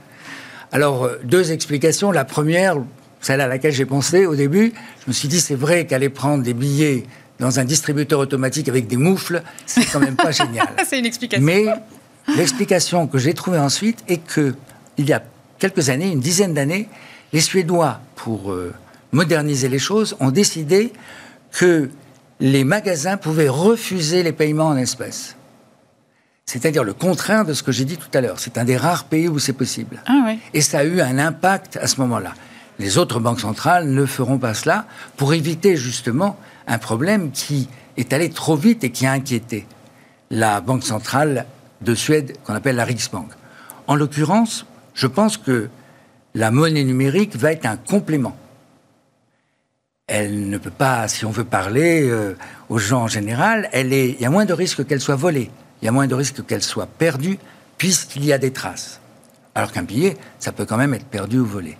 Alors, 0.73 1.05
euh, 1.05 1.21
deux 1.23 1.53
explications. 1.53 2.11
La 2.11 2.25
première, 2.25 2.75
celle 3.21 3.39
à 3.39 3.47
laquelle 3.47 3.71
j'ai 3.71 3.85
pensé 3.85 4.25
au 4.25 4.35
début, 4.35 4.73
je 5.05 5.07
me 5.07 5.13
suis 5.13 5.29
dit, 5.29 5.39
c'est 5.39 5.55
vrai 5.55 5.87
qu'aller 5.87 6.09
prendre 6.09 6.43
des 6.43 6.53
billets 6.53 7.05
dans 7.39 7.59
un 7.59 7.63
distributeur 7.65 8.19
automatique 8.19 8.67
avec 8.67 8.87
des 8.87 8.97
moufles, 8.97 9.41
c'est 9.65 9.85
quand 9.85 9.99
même 9.99 10.15
pas 10.15 10.31
génial. 10.31 10.67
c'est 10.85 10.99
une 10.99 11.05
explication. 11.05 11.45
Mais 11.45 11.65
L'explication 12.35 13.07
que 13.07 13.17
j'ai 13.17 13.33
trouvée 13.33 13.59
ensuite 13.59 14.03
est 14.07 14.17
que, 14.17 14.55
il 14.97 15.07
y 15.07 15.13
a 15.13 15.23
quelques 15.59 15.89
années, 15.89 16.11
une 16.11 16.19
dizaine 16.19 16.53
d'années, 16.53 16.89
les 17.33 17.41
Suédois, 17.41 17.99
pour 18.15 18.51
euh, 18.51 18.73
moderniser 19.11 19.69
les 19.69 19.79
choses, 19.79 20.15
ont 20.19 20.31
décidé 20.31 20.91
que 21.51 21.89
les 22.39 22.63
magasins 22.63 23.17
pouvaient 23.17 23.49
refuser 23.49 24.23
les 24.23 24.31
paiements 24.31 24.67
en 24.67 24.77
espèces. 24.77 25.35
C'est-à-dire 26.45 26.83
le 26.83 26.93
contraire 26.93 27.45
de 27.45 27.53
ce 27.53 27.63
que 27.63 27.71
j'ai 27.71 27.85
dit 27.85 27.97
tout 27.97 28.09
à 28.13 28.21
l'heure. 28.21 28.39
C'est 28.39 28.57
un 28.57 28.65
des 28.65 28.77
rares 28.77 29.05
pays 29.05 29.27
où 29.27 29.39
c'est 29.39 29.53
possible. 29.53 30.01
Ah 30.05 30.33
Et 30.53 30.61
ça 30.61 30.79
a 30.79 30.83
eu 30.83 31.01
un 31.01 31.17
impact 31.17 31.77
à 31.77 31.87
ce 31.87 31.99
moment-là. 32.01 32.33
Les 32.77 32.97
autres 32.97 33.19
banques 33.19 33.39
centrales 33.39 33.89
ne 33.89 34.05
feront 34.05 34.37
pas 34.37 34.53
cela 34.53 34.85
pour 35.17 35.33
éviter 35.33 35.75
justement 35.77 36.37
un 36.67 36.77
problème 36.77 37.31
qui 37.31 37.69
est 37.97 38.13
allé 38.13 38.29
trop 38.29 38.55
vite 38.55 38.83
et 38.83 38.91
qui 38.91 39.05
a 39.05 39.11
inquiété 39.11 39.65
la 40.29 40.59
Banque 40.61 40.83
centrale 40.83 41.45
de 41.81 41.95
Suède 41.95 42.37
qu'on 42.43 42.53
appelle 42.53 42.75
la 42.75 42.85
Riksbank. 42.85 43.29
En 43.87 43.95
l'occurrence, 43.95 44.65
je 44.93 45.07
pense 45.07 45.37
que 45.37 45.69
la 46.33 46.51
monnaie 46.51 46.83
numérique 46.83 47.35
va 47.35 47.51
être 47.51 47.65
un 47.65 47.77
complément. 47.77 48.35
Elle 50.07 50.49
ne 50.49 50.57
peut 50.57 50.71
pas, 50.71 51.07
si 51.07 51.25
on 51.25 51.31
veut 51.31 51.45
parler 51.45 52.07
euh, 52.07 52.35
aux 52.69 52.77
gens 52.77 53.03
en 53.03 53.07
général, 53.07 53.69
elle 53.71 53.91
est, 53.91 54.09
il 54.11 54.21
y 54.21 54.25
a 54.25 54.29
moins 54.29 54.45
de 54.45 54.53
risques 54.53 54.85
qu'elle 54.85 55.01
soit 55.01 55.15
volée, 55.15 55.49
il 55.81 55.85
y 55.85 55.87
a 55.87 55.91
moins 55.91 56.07
de 56.07 56.13
risques 56.13 56.45
qu'elle 56.45 56.61
soit 56.61 56.85
perdue, 56.85 57.39
puisqu'il 57.77 58.23
y 58.23 58.31
a 58.31 58.37
des 58.37 58.51
traces. 58.51 58.99
Alors 59.55 59.71
qu'un 59.71 59.83
billet, 59.83 60.15
ça 60.37 60.51
peut 60.51 60.65
quand 60.65 60.77
même 60.77 60.93
être 60.93 61.05
perdu 61.05 61.39
ou 61.39 61.45
volé. 61.45 61.77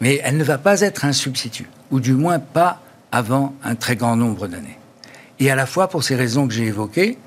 Mais 0.00 0.20
elle 0.22 0.36
ne 0.36 0.44
va 0.44 0.58
pas 0.58 0.80
être 0.80 1.04
un 1.04 1.12
substitut, 1.12 1.68
ou 1.90 2.00
du 2.00 2.12
moins 2.12 2.38
pas 2.38 2.82
avant 3.12 3.54
un 3.64 3.74
très 3.74 3.96
grand 3.96 4.16
nombre 4.16 4.46
d'années. 4.46 4.78
Et 5.38 5.50
à 5.50 5.54
la 5.54 5.66
fois 5.66 5.88
pour 5.88 6.04
ces 6.04 6.16
raisons 6.16 6.46
que 6.46 6.52
j'ai 6.52 6.66
évoquées, 6.66 7.18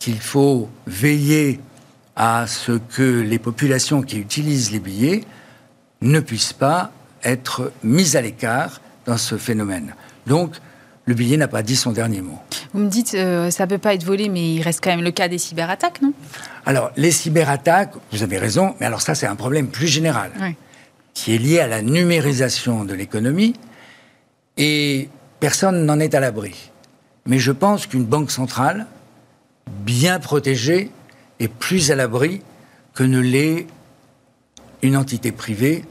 qu'il 0.00 0.18
faut 0.18 0.68
veiller 0.86 1.60
à 2.16 2.46
ce 2.48 2.72
que 2.72 3.20
les 3.20 3.38
populations 3.38 4.02
qui 4.02 4.18
utilisent 4.18 4.72
les 4.72 4.80
billets 4.80 5.24
ne 6.00 6.18
puissent 6.18 6.54
pas 6.54 6.90
être 7.22 7.70
mises 7.84 8.16
à 8.16 8.22
l'écart 8.22 8.80
dans 9.06 9.18
ce 9.18 9.36
phénomène. 9.36 9.94
Donc, 10.26 10.56
le 11.04 11.14
billet 11.14 11.36
n'a 11.36 11.48
pas 11.48 11.62
dit 11.62 11.76
son 11.76 11.92
dernier 11.92 12.22
mot. 12.22 12.38
Vous 12.72 12.80
me 12.80 12.88
dites, 12.88 13.14
euh, 13.14 13.50
ça 13.50 13.64
ne 13.64 13.70
peut 13.70 13.78
pas 13.78 13.94
être 13.94 14.04
volé, 14.04 14.28
mais 14.28 14.54
il 14.54 14.62
reste 14.62 14.80
quand 14.82 14.90
même 14.90 15.04
le 15.04 15.10
cas 15.10 15.28
des 15.28 15.38
cyberattaques, 15.38 16.00
non? 16.02 16.12
Alors, 16.64 16.92
les 16.96 17.10
cyberattaques, 17.10 17.92
vous 18.12 18.22
avez 18.22 18.38
raison, 18.38 18.74
mais 18.80 18.86
alors 18.86 19.02
ça, 19.02 19.14
c'est 19.14 19.26
un 19.26 19.36
problème 19.36 19.68
plus 19.68 19.88
général, 19.88 20.30
qui 21.14 21.34
est 21.34 21.38
lié 21.38 21.60
à 21.60 21.66
la 21.66 21.82
numérisation 21.82 22.84
de 22.84 22.94
l'économie, 22.94 23.54
et 24.56 25.08
personne 25.40 25.84
n'en 25.84 25.98
est 26.00 26.14
à 26.14 26.20
l'abri. 26.20 26.70
Mais 27.26 27.38
je 27.38 27.52
pense 27.52 27.86
qu'une 27.86 28.04
banque 28.04 28.30
centrale, 28.30 28.86
bien 29.84 30.18
protégée, 30.18 30.90
est 31.38 31.48
plus 31.48 31.90
à 31.90 31.96
l'abri 31.96 32.42
que 32.94 33.02
ne 33.02 33.20
l'est 33.20 33.66
une 34.82 34.96
entité 34.96 35.32
privée 35.32 35.84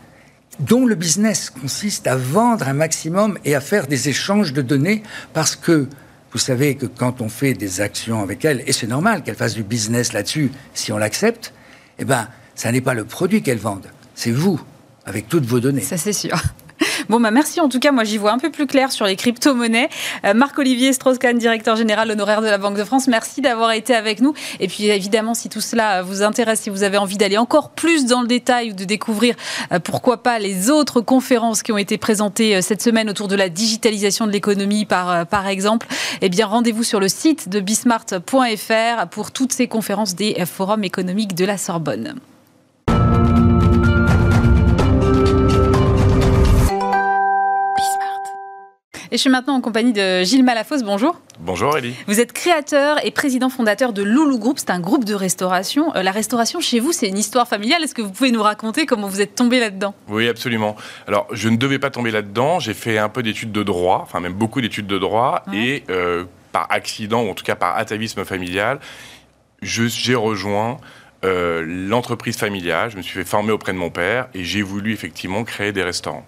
dont 0.60 0.86
le 0.86 0.96
business 0.96 1.50
consiste 1.50 2.08
à 2.08 2.16
vendre 2.16 2.68
un 2.68 2.74
maximum 2.74 3.38
et 3.46 3.56
à 3.56 3.62
faire 3.62 3.88
des 3.88 4.10
échanges 4.10 4.54
de 4.54 4.62
données 4.62 5.04
parce 5.34 5.56
que 5.56 5.88
vous 6.32 6.40
savez 6.40 6.76
que 6.76 6.86
quand 6.86 7.22
on 7.22 7.30
fait 7.30 7.54
des 7.54 7.82
actions 7.82 8.22
avec 8.22 8.46
elle, 8.46 8.64
et 8.68 8.72
c'est 8.72 8.88
normal 8.88 9.24
qu'elle 9.24 9.36
fasse 9.36 9.56
du 9.56 9.64
business 9.64 10.14
là-dessus 10.14 10.52
si 10.74 10.92
on 10.92 10.98
l'accepte, 10.98 11.54
eh 11.98 12.06
ben, 12.06 12.28
ça 12.56 12.72
n'est 12.72 12.82
pas 12.82 12.94
le 12.94 13.06
produit 13.06 13.42
qu'elle 13.42 13.58
vende, 13.58 13.88
c'est 14.14 14.32
vous, 14.32 14.62
avec 15.06 15.28
toutes 15.28 15.46
vos 15.46 15.60
données. 15.60 15.82
Ça, 15.82 15.98
c'est 15.98 16.14
sûr. 16.14 16.38
Bon, 17.10 17.20
bah 17.20 17.32
merci 17.32 17.60
en 17.60 17.70
tout 17.70 17.80
cas. 17.80 17.92
Moi, 17.92 18.04
j'y 18.04 18.18
vois 18.18 18.32
un 18.32 18.38
peu 18.38 18.52
plus 18.52 18.68
clair 18.68 18.92
sur 18.92 19.06
les 19.06 19.16
crypto-monnaies. 19.16 19.90
Euh, 20.26 20.34
Marc-Olivier 20.34 20.94
Strauss-Kahn, 20.94 21.38
directeur 21.38 21.76
général 21.76 22.12
honoraire 22.12 22.42
de 22.42 22.48
la 22.48 22.58
Banque 22.58 22.78
de 22.78 22.84
France, 22.84 23.08
merci 23.08 23.42
d'avoir 23.42 23.72
été 23.72 23.96
avec 23.96 24.22
nous. 24.22 24.34
Et 24.60 24.68
puis, 24.68 24.86
évidemment, 24.88 25.34
si 25.34 25.50
tout 25.50 25.62
cela 25.62 26.02
vous 26.02 26.22
intéresse, 26.22 26.62
si 26.62 26.70
vous 26.70 26.84
avez 26.84 26.98
envie 26.98 27.18
d'aller 27.18 27.38
encore 27.38 27.72
plus 27.72 28.06
dans 28.06 28.22
le 28.22 28.28
détail 28.28 28.72
ou 28.72 28.74
de 28.74 28.84
découvrir, 28.84 29.36
euh, 29.72 29.80
pourquoi 29.80 30.24
pas, 30.24 30.40
les 30.40 30.70
autres 30.70 31.02
conférences 31.02 31.64
qui 31.64 31.72
ont 31.72 31.78
été 31.78 31.98
présentées 31.98 32.56
euh, 32.56 32.62
cette 32.62 32.82
semaine 32.82 33.10
autour 33.10 33.28
de 33.28 33.36
la 33.36 33.50
digitalisation 33.50 34.28
de 34.28 34.32
l'économie, 34.32 34.86
par, 34.86 35.26
par 35.26 35.48
exemple, 35.48 35.88
eh 36.22 36.30
bien, 36.30 36.46
rendez-vous 36.46 36.84
sur 36.84 37.00
le 37.00 37.08
site 37.08 37.50
de 37.50 37.60
bismart.fr 37.60 39.08
pour 39.10 39.32
toutes 39.32 39.54
ces 39.54 39.68
conférences 39.68 40.16
des 40.16 40.46
forums 40.46 40.84
économiques 40.84 41.36
de 41.36 41.46
la 41.46 41.58
Sorbonne. 41.58 42.20
Et 49.12 49.18
je 49.18 49.22
suis 49.22 49.30
maintenant 49.32 49.56
en 49.56 49.62
compagnie 49.62 49.92
de 49.92 50.22
Gilles 50.22 50.44
Malafosse. 50.44 50.84
Bonjour. 50.84 51.20
Bonjour 51.40 51.76
Elie. 51.76 51.96
Vous 52.06 52.20
êtes 52.20 52.32
créateur 52.32 53.04
et 53.04 53.10
président 53.10 53.50
fondateur 53.50 53.92
de 53.92 54.04
Loulou 54.04 54.38
Group. 54.38 54.60
C'est 54.60 54.70
un 54.70 54.80
groupe 54.80 55.04
de 55.04 55.16
restauration. 55.16 55.96
Euh, 55.96 56.04
la 56.04 56.12
restauration 56.12 56.60
chez 56.60 56.80
vous, 56.80 56.92
c'est 56.92 57.08
une 57.08 57.18
histoire 57.18 57.48
familiale. 57.48 57.84
Est-ce 57.84 57.96
que 57.96 58.04
vous 58.04 58.12
pouvez 58.12 58.30
nous 58.30 58.44
raconter 58.44 58.86
comment 58.86 59.08
vous 59.08 59.20
êtes 59.20 59.34
tombé 59.34 59.60
là-dedans? 59.60 59.96
Oui, 60.10 60.28
absolument. 60.28 60.76
Alors, 61.08 61.26
je 61.32 61.50
ne 61.50 61.58
devais 61.58 61.80
pas 61.80 61.90
tomber 61.90 62.12
là-dedans. 62.12 62.60
J'ai 62.60 62.76
fait 62.76 63.00
un 63.00 63.10
peu 63.10 63.24
d'études 63.24 63.52
de 63.52 63.64
droit, 63.64 64.02
enfin 64.04 64.20
même 64.20 64.34
beaucoup 64.34 64.62
d'études 64.62 64.86
de 64.86 65.00
droit. 65.00 65.44
Et 65.54 65.84
euh, 65.90 66.26
par 66.52 66.68
accident, 66.70 67.24
ou 67.24 67.32
en 67.32 67.34
tout 67.34 67.44
cas 67.44 67.56
par 67.56 67.78
atavisme 67.78 68.26
familial, 68.26 68.80
j'ai 69.64 70.14
rejoint 70.14 70.78
euh, 71.26 71.66
l'entreprise 71.66 72.38
familiale. 72.38 72.92
Je 72.92 72.98
me 72.98 73.02
suis 73.02 73.14
fait 73.14 73.26
former 73.26 73.54
auprès 73.54 73.74
de 73.74 73.80
mon 73.80 73.90
père 73.90 74.28
et 74.36 74.44
j'ai 74.44 74.62
voulu 74.62 74.94
effectivement 74.94 75.44
créer 75.44 75.72
des 75.72 75.84
restaurants. 75.84 76.26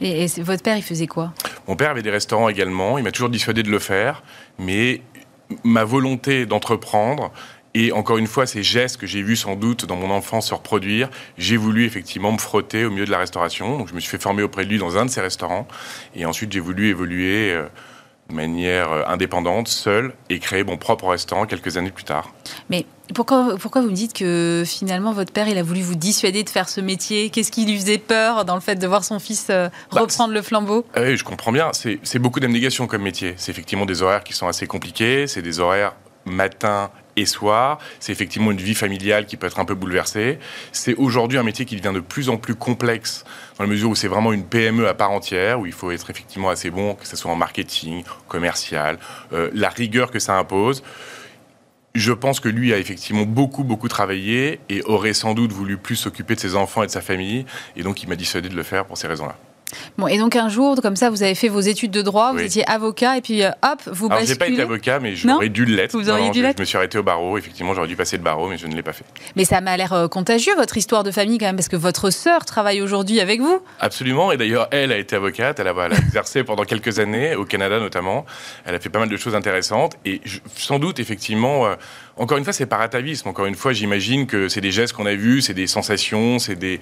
Et, 0.00 0.26
votre 0.38 0.62
père, 0.62 0.76
il 0.76 0.82
faisait 0.82 1.06
quoi? 1.06 1.32
Mon 1.66 1.76
père 1.76 1.90
avait 1.90 2.02
des 2.02 2.10
restaurants 2.10 2.48
également. 2.48 2.98
Il 2.98 3.04
m'a 3.04 3.12
toujours 3.12 3.28
dissuadé 3.28 3.62
de 3.62 3.70
le 3.70 3.78
faire. 3.78 4.22
Mais 4.58 5.02
ma 5.64 5.84
volonté 5.84 6.46
d'entreprendre 6.46 7.32
et 7.74 7.92
encore 7.92 8.18
une 8.18 8.26
fois, 8.26 8.46
ces 8.46 8.62
gestes 8.62 8.96
que 8.96 9.06
j'ai 9.06 9.22
vus 9.22 9.36
sans 9.36 9.54
doute 9.54 9.84
dans 9.84 9.96
mon 9.96 10.10
enfance 10.10 10.48
se 10.48 10.54
reproduire, 10.54 11.10
j'ai 11.36 11.56
voulu 11.56 11.84
effectivement 11.84 12.32
me 12.32 12.38
frotter 12.38 12.84
au 12.84 12.90
milieu 12.90 13.04
de 13.04 13.10
la 13.10 13.18
restauration. 13.18 13.78
Donc 13.78 13.88
je 13.88 13.94
me 13.94 14.00
suis 14.00 14.10
fait 14.10 14.20
former 14.20 14.42
auprès 14.42 14.64
de 14.64 14.70
lui 14.70 14.78
dans 14.78 14.96
un 14.96 15.04
de 15.04 15.10
ses 15.10 15.20
restaurants. 15.20 15.68
Et 16.14 16.24
ensuite, 16.24 16.50
j'ai 16.50 16.60
voulu 16.60 16.88
évoluer 16.88 17.52
euh, 17.52 17.68
de 18.28 18.34
manière 18.34 18.92
euh, 18.92 19.02
indépendante, 19.06 19.68
seule, 19.68 20.14
et 20.28 20.38
créer 20.38 20.64
mon 20.64 20.76
propre 20.76 21.08
restaurant 21.08 21.46
quelques 21.46 21.76
années 21.76 21.90
plus 21.90 22.04
tard. 22.04 22.32
Mais 22.68 22.86
pourquoi, 23.14 23.56
pourquoi 23.58 23.80
vous 23.80 23.90
me 23.90 23.94
dites 23.94 24.12
que 24.12 24.64
finalement 24.66 25.12
votre 25.12 25.32
père 25.32 25.48
il 25.48 25.56
a 25.56 25.62
voulu 25.62 25.80
vous 25.80 25.94
dissuader 25.94 26.44
de 26.44 26.50
faire 26.50 26.68
ce 26.68 26.80
métier? 26.80 27.30
Qu'est-ce 27.30 27.50
qui 27.50 27.64
lui 27.64 27.78
faisait 27.78 27.98
peur 27.98 28.44
dans 28.44 28.54
le 28.54 28.60
fait 28.60 28.76
de 28.76 28.86
voir 28.86 29.04
son 29.04 29.18
fils 29.18 29.46
euh, 29.50 29.68
bah, 29.92 30.02
reprendre 30.02 30.34
le 30.34 30.42
flambeau? 30.42 30.84
Ah 30.94 31.02
Oui, 31.02 31.16
je 31.16 31.24
comprends 31.24 31.52
bien. 31.52 31.70
C'est 31.72 32.18
beaucoup 32.18 32.40
d'abnégation 32.40 32.86
comme 32.86 33.02
métier. 33.02 33.34
C'est 33.36 33.50
effectivement 33.50 33.86
des 33.86 34.02
horaires 34.02 34.24
qui 34.24 34.34
sont 34.34 34.46
assez 34.46 34.66
compliqués. 34.66 35.26
C'est 35.26 35.42
des 35.42 35.60
horaires 35.60 35.94
matin 36.26 36.90
et 37.20 37.26
soir. 37.26 37.78
C'est 38.00 38.12
effectivement 38.12 38.50
une 38.50 38.60
vie 38.60 38.74
familiale 38.74 39.26
qui 39.26 39.36
peut 39.36 39.46
être 39.46 39.58
un 39.58 39.64
peu 39.64 39.74
bouleversée. 39.74 40.38
C'est 40.72 40.94
aujourd'hui 40.94 41.38
un 41.38 41.42
métier 41.42 41.64
qui 41.64 41.76
devient 41.76 41.94
de 41.94 42.00
plus 42.00 42.28
en 42.28 42.36
plus 42.36 42.54
complexe 42.54 43.24
dans 43.58 43.64
la 43.64 43.70
mesure 43.70 43.90
où 43.90 43.94
c'est 43.94 44.08
vraiment 44.08 44.32
une 44.32 44.44
PME 44.44 44.88
à 44.88 44.94
part 44.94 45.10
entière, 45.10 45.60
où 45.60 45.66
il 45.66 45.72
faut 45.72 45.90
être 45.90 46.10
effectivement 46.10 46.48
assez 46.48 46.70
bon, 46.70 46.94
que 46.94 47.06
ce 47.06 47.16
soit 47.16 47.30
en 47.30 47.36
marketing, 47.36 48.04
commercial, 48.28 48.98
euh, 49.32 49.50
la 49.52 49.68
rigueur 49.68 50.10
que 50.10 50.18
ça 50.18 50.38
impose. 50.38 50.82
Je 51.94 52.12
pense 52.12 52.38
que 52.38 52.48
lui 52.48 52.72
a 52.72 52.78
effectivement 52.78 53.24
beaucoup, 53.24 53.64
beaucoup 53.64 53.88
travaillé 53.88 54.60
et 54.68 54.82
aurait 54.82 55.14
sans 55.14 55.34
doute 55.34 55.52
voulu 55.52 55.78
plus 55.78 55.96
s'occuper 55.96 56.34
de 56.34 56.40
ses 56.40 56.54
enfants 56.54 56.82
et 56.82 56.86
de 56.86 56.92
sa 56.92 57.00
famille. 57.00 57.44
Et 57.76 57.82
donc, 57.82 58.02
il 58.02 58.08
m'a 58.08 58.16
décidé 58.16 58.48
de 58.48 58.54
le 58.54 58.62
faire 58.62 58.84
pour 58.84 58.96
ces 58.96 59.08
raisons-là. 59.08 59.36
Bon, 59.98 60.06
et 60.06 60.18
donc 60.18 60.36
un 60.36 60.48
jour, 60.48 60.76
comme 60.80 60.96
ça, 60.96 61.10
vous 61.10 61.22
avez 61.22 61.34
fait 61.34 61.48
vos 61.48 61.60
études 61.60 61.90
de 61.90 62.02
droit, 62.02 62.32
vous 62.32 62.40
étiez 62.40 62.68
avocat, 62.68 63.16
et 63.18 63.20
puis 63.20 63.42
euh, 63.42 63.50
hop, 63.62 63.80
vous 63.86 64.06
Alors, 64.06 64.18
basculez. 64.20 64.26
j'ai 64.26 64.34
pas 64.38 64.48
été 64.48 64.62
avocat, 64.62 64.98
mais 65.00 65.14
j'aurais 65.14 65.48
dû 65.48 65.64
l'être. 65.64 65.92
Vous 65.92 66.08
auriez 66.10 66.30
dû 66.30 66.42
l'être. 66.42 66.56
Je 66.56 66.62
me 66.62 66.66
suis 66.66 66.76
arrêté 66.76 66.98
au 66.98 67.02
barreau. 67.02 67.36
Effectivement, 67.36 67.74
j'aurais 67.74 67.88
dû 67.88 67.96
passer 67.96 68.16
le 68.16 68.22
barreau, 68.22 68.48
mais 68.48 68.56
je 68.56 68.66
ne 68.66 68.74
l'ai 68.74 68.82
pas 68.82 68.92
fait. 68.92 69.04
Mais 69.36 69.44
ça 69.44 69.60
m'a 69.60 69.76
l'air 69.76 69.92
euh, 69.92 70.08
contagieux 70.08 70.54
votre 70.56 70.76
histoire 70.76 71.04
de 71.04 71.10
famille 71.10 71.38
quand 71.38 71.46
même, 71.46 71.56
parce 71.56 71.68
que 71.68 71.76
votre 71.76 72.10
sœur 72.10 72.44
travaille 72.44 72.80
aujourd'hui 72.80 73.20
avec 73.20 73.40
vous. 73.40 73.60
Absolument. 73.80 74.32
Et 74.32 74.36
d'ailleurs, 74.36 74.68
elle 74.70 74.92
a 74.92 74.98
été 74.98 75.16
avocate. 75.16 75.60
Elle 75.60 75.68
a, 75.68 75.74
elle 75.84 75.92
a 75.92 75.98
exercé 75.98 76.44
pendant 76.44 76.64
quelques 76.64 76.98
années 76.98 77.34
au 77.34 77.44
Canada 77.44 77.78
notamment. 77.78 78.24
Elle 78.64 78.74
a 78.74 78.80
fait 78.80 78.88
pas 78.88 78.98
mal 79.00 79.08
de 79.08 79.16
choses 79.16 79.34
intéressantes. 79.34 79.96
Et 80.04 80.20
sans 80.56 80.78
doute, 80.78 80.98
effectivement. 80.98 81.66
Euh, 82.18 82.22
encore 82.22 82.38
une 82.38 82.44
fois, 82.44 82.52
c'est 82.52 82.66
par 82.66 82.80
atavisme. 82.80 83.28
Encore 83.28 83.46
une 83.46 83.54
fois, 83.54 83.72
j'imagine 83.72 84.26
que 84.26 84.48
c'est 84.48 84.60
des 84.60 84.72
gestes 84.72 84.94
qu'on 84.94 85.06
a 85.06 85.14
vus, 85.14 85.42
c'est 85.42 85.54
des 85.54 85.66
sensations, 85.66 86.38
c'est 86.38 86.56
des. 86.56 86.80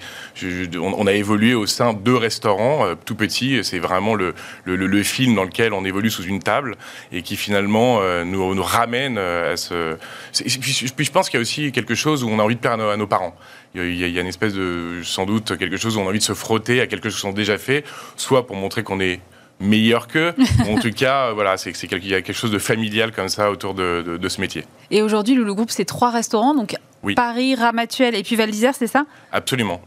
on, 0.77 1.07
a 1.07 1.13
évolué 1.13 1.53
au 1.53 1.65
sein 1.65 1.93
de 1.93 2.11
restaurants 2.11 2.95
tout 3.05 3.15
petits 3.15 3.63
c'est 3.63 3.79
vraiment 3.79 4.15
le, 4.15 4.33
le, 4.65 5.03
film 5.03 5.35
dans 5.35 5.43
lequel 5.43 5.73
on 5.73 5.85
évolue 5.85 6.09
sous 6.09 6.23
une 6.23 6.39
table 6.39 6.75
et 7.11 7.21
qui 7.21 7.35
finalement 7.35 7.99
euh, 8.01 8.23
nous, 8.23 8.63
ramène 8.63 9.17
euh, 9.17 9.53
à 9.53 9.57
ce. 9.57 9.97
Puis, 10.33 11.05
je 11.05 11.11
pense 11.11 11.29
qu'il 11.29 11.37
y 11.37 11.39
a 11.39 11.41
aussi 11.41 11.71
quelque 11.71 11.95
chose 11.95 12.23
où 12.23 12.29
on 12.29 12.39
a 12.39 12.43
envie 12.43 12.55
de 12.55 12.59
plaire 12.59 12.73
à 12.73 12.97
nos, 12.97 13.07
parents. 13.07 13.35
Il 13.75 13.95
y, 13.95 14.17
a, 14.17 14.21
une 14.21 14.27
espèce 14.27 14.53
de, 14.53 15.01
sans 15.03 15.25
doute, 15.25 15.57
quelque 15.57 15.77
chose 15.77 15.97
où 15.97 15.99
on 15.99 16.05
a 16.05 16.09
envie 16.09 16.19
de 16.19 16.23
se 16.23 16.33
frotter 16.33 16.81
à 16.81 16.87
quelque 16.87 17.09
chose 17.09 17.15
qui 17.15 17.21
sont 17.21 17.31
déjà 17.31 17.57
fait, 17.57 17.83
soit 18.15 18.47
pour 18.47 18.55
montrer 18.55 18.83
qu'on 18.83 18.99
est 18.99 19.19
meilleur 19.59 20.07
qu'eux. 20.07 20.33
en 20.67 20.79
tout 20.79 20.91
cas, 20.91 21.31
voilà, 21.33 21.57
c'est 21.57 21.71
qu'il 21.71 22.07
y 22.07 22.15
a 22.15 22.21
quelque 22.21 22.35
chose 22.35 22.51
de 22.51 22.59
familial 22.59 23.11
comme 23.11 23.29
ça 23.29 23.51
autour 23.51 23.73
de, 23.73 24.19
ce 24.27 24.41
métier. 24.41 24.65
Et 24.91 25.01
aujourd'hui, 25.01 25.35
le, 25.35 25.53
groupe, 25.53 25.71
c'est 25.71 25.85
trois 25.85 26.11
restaurants, 26.11 26.53
donc 26.53 26.75
Paris, 27.15 27.55
Ramatuel 27.55 28.15
et 28.15 28.23
puis 28.23 28.35
Val 28.35 28.51
d'Isère, 28.51 28.75
c'est 28.75 28.87
ça? 28.87 29.05
Absolument. 29.31 29.81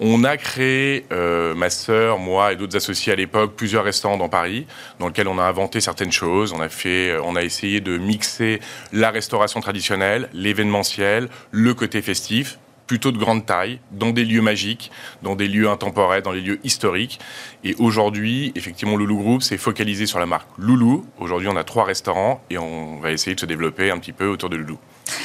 On 0.00 0.22
a 0.22 0.36
créé, 0.36 1.06
euh, 1.10 1.54
ma 1.54 1.70
sœur, 1.70 2.18
moi 2.18 2.52
et 2.52 2.56
d'autres 2.56 2.76
associés 2.76 3.12
à 3.12 3.16
l'époque, 3.16 3.54
plusieurs 3.56 3.84
restaurants 3.84 4.16
dans 4.16 4.28
Paris, 4.28 4.66
dans 5.00 5.08
lesquels 5.08 5.28
on 5.28 5.38
a 5.38 5.42
inventé 5.42 5.80
certaines 5.80 6.12
choses. 6.12 6.52
On 6.52 6.60
a, 6.60 6.68
fait, 6.68 7.16
on 7.24 7.34
a 7.34 7.42
essayé 7.42 7.80
de 7.80 7.98
mixer 7.98 8.60
la 8.92 9.10
restauration 9.10 9.60
traditionnelle, 9.60 10.28
l'événementiel, 10.32 11.28
le 11.50 11.74
côté 11.74 12.00
festif, 12.02 12.58
plutôt 12.88 13.12
de 13.12 13.18
grande 13.18 13.46
taille, 13.46 13.78
dans 13.92 14.10
des 14.10 14.24
lieux 14.24 14.40
magiques, 14.40 14.90
dans 15.22 15.36
des 15.36 15.46
lieux 15.46 15.68
intemporels, 15.68 16.22
dans 16.22 16.32
les 16.32 16.40
lieux 16.40 16.58
historiques. 16.64 17.20
Et 17.62 17.76
aujourd'hui, 17.78 18.52
effectivement, 18.56 18.96
Loulou 18.96 19.18
Group 19.18 19.42
s'est 19.42 19.58
focalisé 19.58 20.06
sur 20.06 20.18
la 20.18 20.26
marque 20.26 20.48
Loulou. 20.58 21.06
Aujourd'hui, 21.20 21.48
on 21.48 21.56
a 21.56 21.64
trois 21.64 21.84
restaurants 21.84 22.42
et 22.50 22.58
on 22.58 22.98
va 22.98 23.12
essayer 23.12 23.36
de 23.36 23.40
se 23.40 23.46
développer 23.46 23.92
un 23.92 23.98
petit 23.98 24.12
peu 24.12 24.26
autour 24.26 24.48
de 24.48 24.56
Loulou 24.56 24.78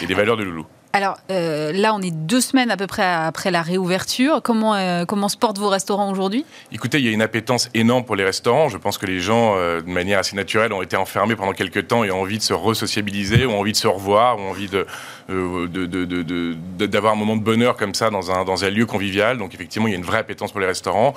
et 0.03 0.05
des 0.05 0.13
valeurs 0.13 0.37
de 0.37 0.43
Loulou. 0.43 0.67
Alors 0.95 1.17
euh, 1.31 1.71
là, 1.71 1.95
on 1.95 2.01
est 2.03 2.11
deux 2.11 2.39
semaines 2.39 2.69
à 2.69 2.77
peu 2.77 2.85
près 2.85 3.03
après 3.03 3.49
la 3.49 3.63
réouverture. 3.63 4.41
Comment, 4.43 4.75
euh, 4.75 5.05
comment 5.05 5.27
se 5.27 5.35
portent 5.35 5.57
vos 5.57 5.69
restaurants 5.69 6.11
aujourd'hui? 6.11 6.45
Écoutez, 6.71 6.99
il 6.99 7.05
y 7.05 7.07
a 7.07 7.11
une 7.11 7.23
appétence 7.23 7.67
énorme 7.73 8.05
pour 8.05 8.15
les 8.15 8.23
restaurants. 8.23 8.69
Je 8.69 8.77
pense 8.77 8.99
que 8.99 9.07
les 9.07 9.19
gens, 9.19 9.55
euh, 9.57 9.81
de 9.81 9.89
manière 9.89 10.19
assez 10.19 10.35
naturelle, 10.35 10.71
ont 10.71 10.83
été 10.83 10.95
enfermés 10.95 11.35
pendant 11.35 11.53
quelques 11.53 11.87
temps 11.87 12.03
et 12.03 12.11
ont 12.11 12.21
envie 12.21 12.37
de 12.37 12.43
se 12.43 12.53
re-sociabiliser, 12.53 13.47
ont 13.47 13.59
envie 13.59 13.71
de 13.71 13.77
se 13.77 13.87
revoir, 13.87 14.37
ont 14.37 14.51
envie 14.51 14.69
de, 14.69 14.85
d'avoir 15.29 17.13
un 17.13 17.15
moment 17.15 17.35
de 17.35 17.43
bonheur 17.43 17.77
comme 17.77 17.93
ça 17.93 18.09
dans 18.09 18.31
un, 18.31 18.43
dans 18.43 18.65
un 18.65 18.69
lieu 18.69 18.85
convivial. 18.85 19.37
Donc 19.37 19.53
effectivement, 19.53 19.87
il 19.87 19.91
y 19.91 19.95
a 19.95 19.97
une 19.97 20.05
vraie 20.05 20.19
appétence 20.19 20.51
pour 20.51 20.61
les 20.61 20.67
restaurants 20.67 21.13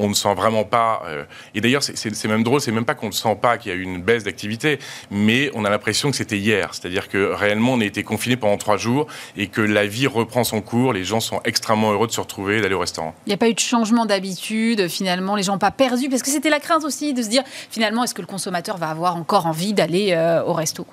on 0.00 0.08
ne 0.08 0.14
sent 0.14 0.34
vraiment 0.34 0.64
pas. 0.64 1.02
Euh, 1.06 1.24
et 1.54 1.60
d'ailleurs, 1.60 1.82
c'est 1.82 2.24
même 2.26 2.42
drôle, 2.42 2.60
c'est 2.60 2.72
même 2.72 2.84
pas 2.84 2.94
qu'on 2.94 3.08
ne 3.08 3.12
sent 3.12 3.36
pas 3.40 3.58
qu'il 3.58 3.70
y 3.70 3.74
a 3.74 3.78
eu 3.78 3.82
une 3.82 4.02
baisse 4.02 4.24
d'activité, 4.24 4.78
mais 5.10 5.50
on 5.54 5.64
a 5.64 5.70
l'impression 5.70 6.10
que 6.10 6.16
c'était 6.16 6.38
hier. 6.38 6.74
C'est-à-dire 6.74 7.08
que 7.08 7.32
réellement, 7.32 7.74
on 7.74 7.80
a 7.80 7.84
été 7.84 8.02
confinés 8.02 8.36
pendant 8.36 8.56
trois 8.56 8.78
jours 8.78 9.06
et 9.36 9.46
que 9.48 9.60
la 9.60 9.86
vie 9.86 10.06
reprend 10.06 10.44
son 10.44 10.62
cours. 10.62 10.92
Les 10.92 11.04
gens 11.04 11.20
sont 11.20 11.40
extrêmement 11.44 11.92
heureux 11.92 12.06
de 12.06 12.12
se 12.12 12.20
retrouver, 12.20 12.60
d'aller 12.60 12.74
au 12.74 12.80
restaurant. 12.80 13.14
Il 13.26 13.30
n'y 13.30 13.34
a 13.34 13.36
pas 13.36 13.48
eu 13.48 13.54
de 13.54 13.60
changement 13.60 14.06
d'habitude, 14.06 14.88
finalement, 14.88 15.36
les 15.36 15.42
gens 15.42 15.58
pas 15.58 15.70
perdus, 15.70 16.08
parce 16.08 16.22
que 16.22 16.30
c'était 16.30 16.50
la 16.50 16.60
crainte 16.60 16.84
aussi 16.84 17.12
de 17.12 17.22
se 17.22 17.28
dire, 17.28 17.42
finalement, 17.70 18.04
est-ce 18.04 18.14
que 18.14 18.22
le 18.22 18.26
consommateur 18.26 18.78
va 18.78 18.88
avoir 18.88 19.16
encore 19.16 19.46
envie 19.46 19.74
d'aller 19.74 20.12
euh, 20.12 20.42
au 20.44 20.54
resto 20.54 20.86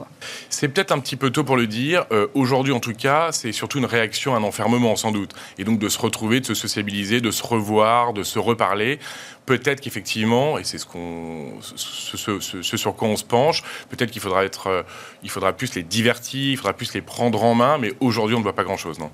C'est 0.50 0.68
peut-être 0.68 0.92
un 0.92 1.00
petit 1.00 1.16
peu 1.16 1.30
tôt 1.30 1.44
pour 1.44 1.56
le 1.56 1.68
dire. 1.68 2.06
Euh, 2.12 2.28
aujourd'hui, 2.34 2.57
en 2.72 2.80
tout 2.80 2.94
cas, 2.94 3.32
c'est 3.32 3.52
surtout 3.52 3.80
une 3.80 3.86
réaction 3.86 4.34
à 4.34 4.38
un 4.38 4.44
enfermement, 4.44 4.96
sans 4.96 5.12
doute. 5.12 5.34
Et 5.58 5.64
donc 5.64 5.80
de 5.80 5.90
se 5.90 6.00
retrouver, 6.00 6.40
de 6.40 6.46
se 6.46 6.54
sociabiliser, 6.54 7.22
de 7.22 7.32
se 7.32 7.44
revoir, 7.44 8.14
de 8.14 8.24
se 8.24 8.40
reparler 8.40 9.00
peut-être 9.48 9.80
qu'effectivement, 9.82 10.60
et 10.60 10.64
c'est 10.64 10.78
ce, 10.78 12.40
ce, 12.40 12.78
sur 12.78 12.96
quoi 12.96 13.08
on 13.08 13.16
se 13.16 13.24
penche, 13.24 13.64
peut-être 13.90 14.12
qu'il 14.12 14.22
faudra 14.22 14.44
être, 14.44 14.68
euh, 14.68 14.84
faudra 15.28 15.54
plus 15.54 15.74
les 15.74 15.84
divertir, 15.84 16.52
il 16.52 16.58
faudra 16.58 16.74
plus 16.74 16.94
les 16.94 17.02
prendre 17.02 17.44
en 17.44 17.56
main, 17.56 17.78
mais 17.78 17.94
aujourd'hui 18.02 18.36
on 18.36 18.40
ne 18.40 18.44
voit 18.44 18.56
pas 18.56 18.66
grand-chose, 18.66 19.00
non. 19.00 19.10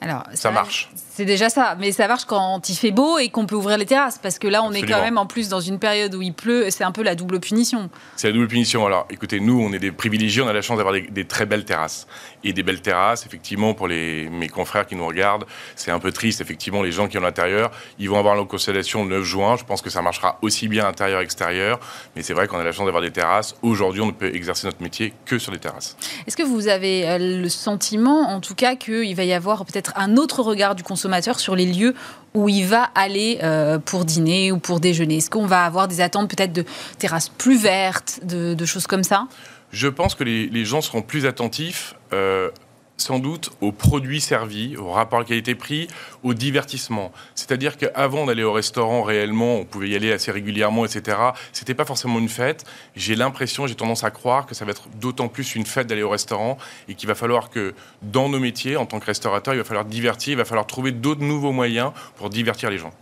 Alors, 0.00 0.24
ça, 0.34 0.50
marche. 0.50 0.90
C'est 0.94 1.24
déjà 1.24 1.48
ça, 1.48 1.76
mais 1.78 1.92
ça 1.92 2.08
marche 2.08 2.24
quand 2.24 2.68
il 2.68 2.74
fait 2.74 2.90
beau 2.90 3.18
et 3.18 3.28
qu'on 3.28 3.46
peut 3.46 3.54
ouvrir 3.54 3.78
les 3.78 3.86
terrasses, 3.86 4.18
parce 4.18 4.38
que 4.38 4.48
là, 4.48 4.62
on 4.62 4.72
est 4.72 4.82
quand 4.82 5.00
même 5.00 5.16
en 5.16 5.26
plus 5.26 5.48
dans 5.48 5.60
une 5.60 5.78
période 5.78 6.14
où 6.14 6.22
il 6.22 6.34
pleut, 6.34 6.70
c'est 6.70 6.84
un 6.84 6.92
peu 6.92 7.02
la 7.02 7.14
double 7.14 7.40
punition. 7.40 7.88
C'est 8.16 8.28
la 8.28 8.34
double 8.34 8.48
punition. 8.48 8.84
Alors, 8.84 9.06
écoutez, 9.10 9.40
nous, 9.40 9.60
on 9.60 9.72
est 9.72 9.78
des 9.78 9.92
privilégiés, 9.92 10.42
on 10.42 10.48
a 10.48 10.52
la 10.52 10.62
chance 10.62 10.76
d'avoir 10.76 10.94
des, 10.94 11.24
très 11.24 11.46
belles 11.46 11.64
terrasses. 11.64 12.06
Et 12.42 12.52
des 12.52 12.62
belles 12.62 12.82
terrasses, 12.82 13.24
effectivement, 13.24 13.74
pour 13.74 13.88
les, 13.88 14.28
mes 14.28 14.48
confrères 14.48 14.86
qui 14.86 14.96
nous 14.96 15.06
regardent, 15.06 15.46
c'est 15.76 15.90
un 15.90 15.98
peu 15.98 16.12
triste, 16.12 16.40
effectivement, 16.40 16.82
les 16.82 16.92
gens 16.92 17.08
qui 17.08 17.16
ont 17.16 17.22
l'intérieur, 17.22 17.70
ils 17.98 18.10
vont 18.10 18.18
avoir 18.18 18.34
leur 18.34 18.46
constellation 18.46 19.04
le 19.04 19.10
9 19.16 19.24
juin. 19.24 19.56
Je 19.56 19.64
pense 19.64 19.80
que 19.80 19.90
ça 19.90 20.02
marchera 20.02 20.38
aussi 20.42 20.68
bien 20.68 20.86
intérieur-extérieur, 20.86 21.80
mais 22.16 22.22
c'est 22.22 22.34
vrai 22.34 22.48
qu'on 22.48 22.58
a 22.58 22.64
la 22.64 22.72
chance 22.72 22.86
d'avoir 22.86 23.02
des 23.02 23.12
terrasses. 23.12 23.54
Aujourd'hui, 23.62 24.00
on 24.02 24.06
ne 24.06 24.12
peut 24.12 24.34
exercer 24.34 24.66
notre 24.66 24.82
métier 24.82 25.14
que 25.24 25.38
sur 25.38 25.52
des 25.52 25.58
terrasses. 25.58 25.96
Est-ce 26.26 26.36
que 26.36 26.42
vous 26.42 26.68
avez 26.68 27.08
euh, 27.08 27.18
le 27.18 27.48
sentiment, 27.48 28.28
en 28.28 28.40
tout 28.40 28.54
cas, 28.54 28.74
qu'il 28.74 29.14
va 29.14 29.24
y 29.24 29.32
avoir 29.32 29.64
peut-être 29.64 29.83
un 29.96 30.16
autre 30.16 30.42
regard 30.42 30.74
du 30.74 30.82
consommateur 30.82 31.40
sur 31.40 31.56
les 31.56 31.66
lieux 31.66 31.94
où 32.34 32.48
il 32.48 32.66
va 32.66 32.90
aller 32.94 33.38
euh, 33.42 33.78
pour 33.78 34.04
dîner 34.04 34.52
ou 34.52 34.58
pour 34.58 34.80
déjeuner. 34.80 35.18
Est-ce 35.18 35.30
qu'on 35.30 35.46
va 35.46 35.64
avoir 35.64 35.88
des 35.88 36.00
attentes 36.00 36.28
peut-être 36.28 36.52
de 36.52 36.64
terrasses 36.98 37.28
plus 37.28 37.58
vertes, 37.58 38.20
de, 38.24 38.64
choses 38.64 38.86
comme 38.86 39.04
ça? 39.04 39.28
Je 39.72 39.88
pense 39.88 40.14
que 40.14 40.24
les, 40.24 40.64
gens 40.64 40.80
seront 40.80 41.02
plus 41.02 41.26
attentifs 41.26 41.94
euh, 42.12 42.50
sans 42.96 43.18
doute 43.18 43.50
aux 43.60 43.72
produits 43.72 44.20
servis, 44.20 44.76
au 44.76 44.90
rapport 44.90 45.24
qualité-prix, 45.24 45.88
au 46.22 46.34
divertissement. 46.34 47.12
C'est-à-dire 47.34 47.76
qu'avant 47.76 48.26
d'aller 48.26 48.44
au 48.44 48.52
restaurant 48.52 49.02
réellement, 49.02 49.56
on 49.56 49.64
pouvait 49.64 49.88
y 49.88 49.96
aller 49.96 50.12
assez 50.12 50.30
régulièrement, 50.30 50.84
etc. 50.84 51.18
C'était 51.52 51.74
pas 51.74 51.84
forcément 51.84 52.18
une 52.18 52.28
fête. 52.28 52.64
J'ai 52.94 53.16
l'impression, 53.16 53.66
j'ai 53.66 53.74
tendance 53.74 54.04
à 54.04 54.10
croire 54.10 54.46
que 54.46 54.54
ça 54.54 54.64
va 54.64 54.70
être 54.70 54.88
d'autant 55.00 55.28
plus 55.28 55.54
une 55.54 55.66
fête 55.66 55.86
d'aller 55.86 56.02
au 56.02 56.10
restaurant 56.10 56.56
et 56.88 56.94
qu'il 56.94 57.08
va 57.08 57.14
falloir 57.14 57.50
que 57.50 57.74
dans 58.02 58.28
nos 58.28 58.38
métiers, 58.38 58.76
en 58.76 58.86
tant 58.86 59.00
que 59.00 59.06
restaurateur, 59.06 59.54
il 59.54 59.58
va 59.58 59.64
falloir 59.64 59.84
divertir, 59.84 60.32
il 60.32 60.36
va 60.36 60.44
falloir 60.44 60.66
trouver 60.66 60.92
d'autres 60.92 61.22
nouveaux 61.22 61.52
moyens 61.52 61.92
pour 62.16 62.30
divertir 62.30 62.70
les 62.70 62.78
gens 62.78 62.92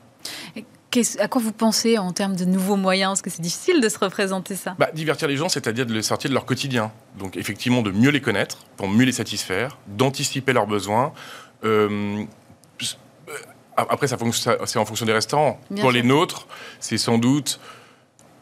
à 1.19 1.29
quoi 1.29 1.41
vous 1.41 1.53
pensez 1.53 1.99
en 1.99 2.13
termes 2.13 2.37
de 2.37 2.45
nouveaux 2.45 2.77
moyens? 2.77 3.11
Parce 3.13 3.23
que 3.23 3.31
c'est 3.31 3.43
difficile 3.43 3.81
de 3.81 3.89
se 3.89 3.99
représenter 3.99 4.57
ça. 4.57 4.75
Bah, 4.79 4.91
divertir 4.93 5.29
les 5.29 5.37
gens, 5.37 5.49
c'est-à-dire 5.49 5.87
de 5.87 5.95
les 5.95 6.03
sortir 6.03 6.31
de 6.31 6.35
leur 6.35 6.45
quotidien. 6.45 6.93
Donc 7.19 7.37
effectivement, 7.37 7.83
de 7.83 7.91
mieux 7.91 8.11
les 8.11 8.21
connaître, 8.21 8.59
pour 8.77 8.89
mieux 8.89 9.05
les 9.05 9.13
satisfaire, 9.13 9.79
d'anticiper 9.87 10.53
leurs 10.53 10.67
besoins. 10.67 11.13
Euh, 11.65 12.25
après, 13.77 14.07
ça, 14.07 14.17
c'est 14.67 14.79
en 14.79 14.85
fonction 14.85 15.07
des 15.07 15.13
restaurants. 15.13 15.59
pour 15.81 15.93
les 15.93 16.03
nôtres, 16.03 16.47
c'est 16.81 16.99
sans 16.99 17.19
doute 17.19 17.59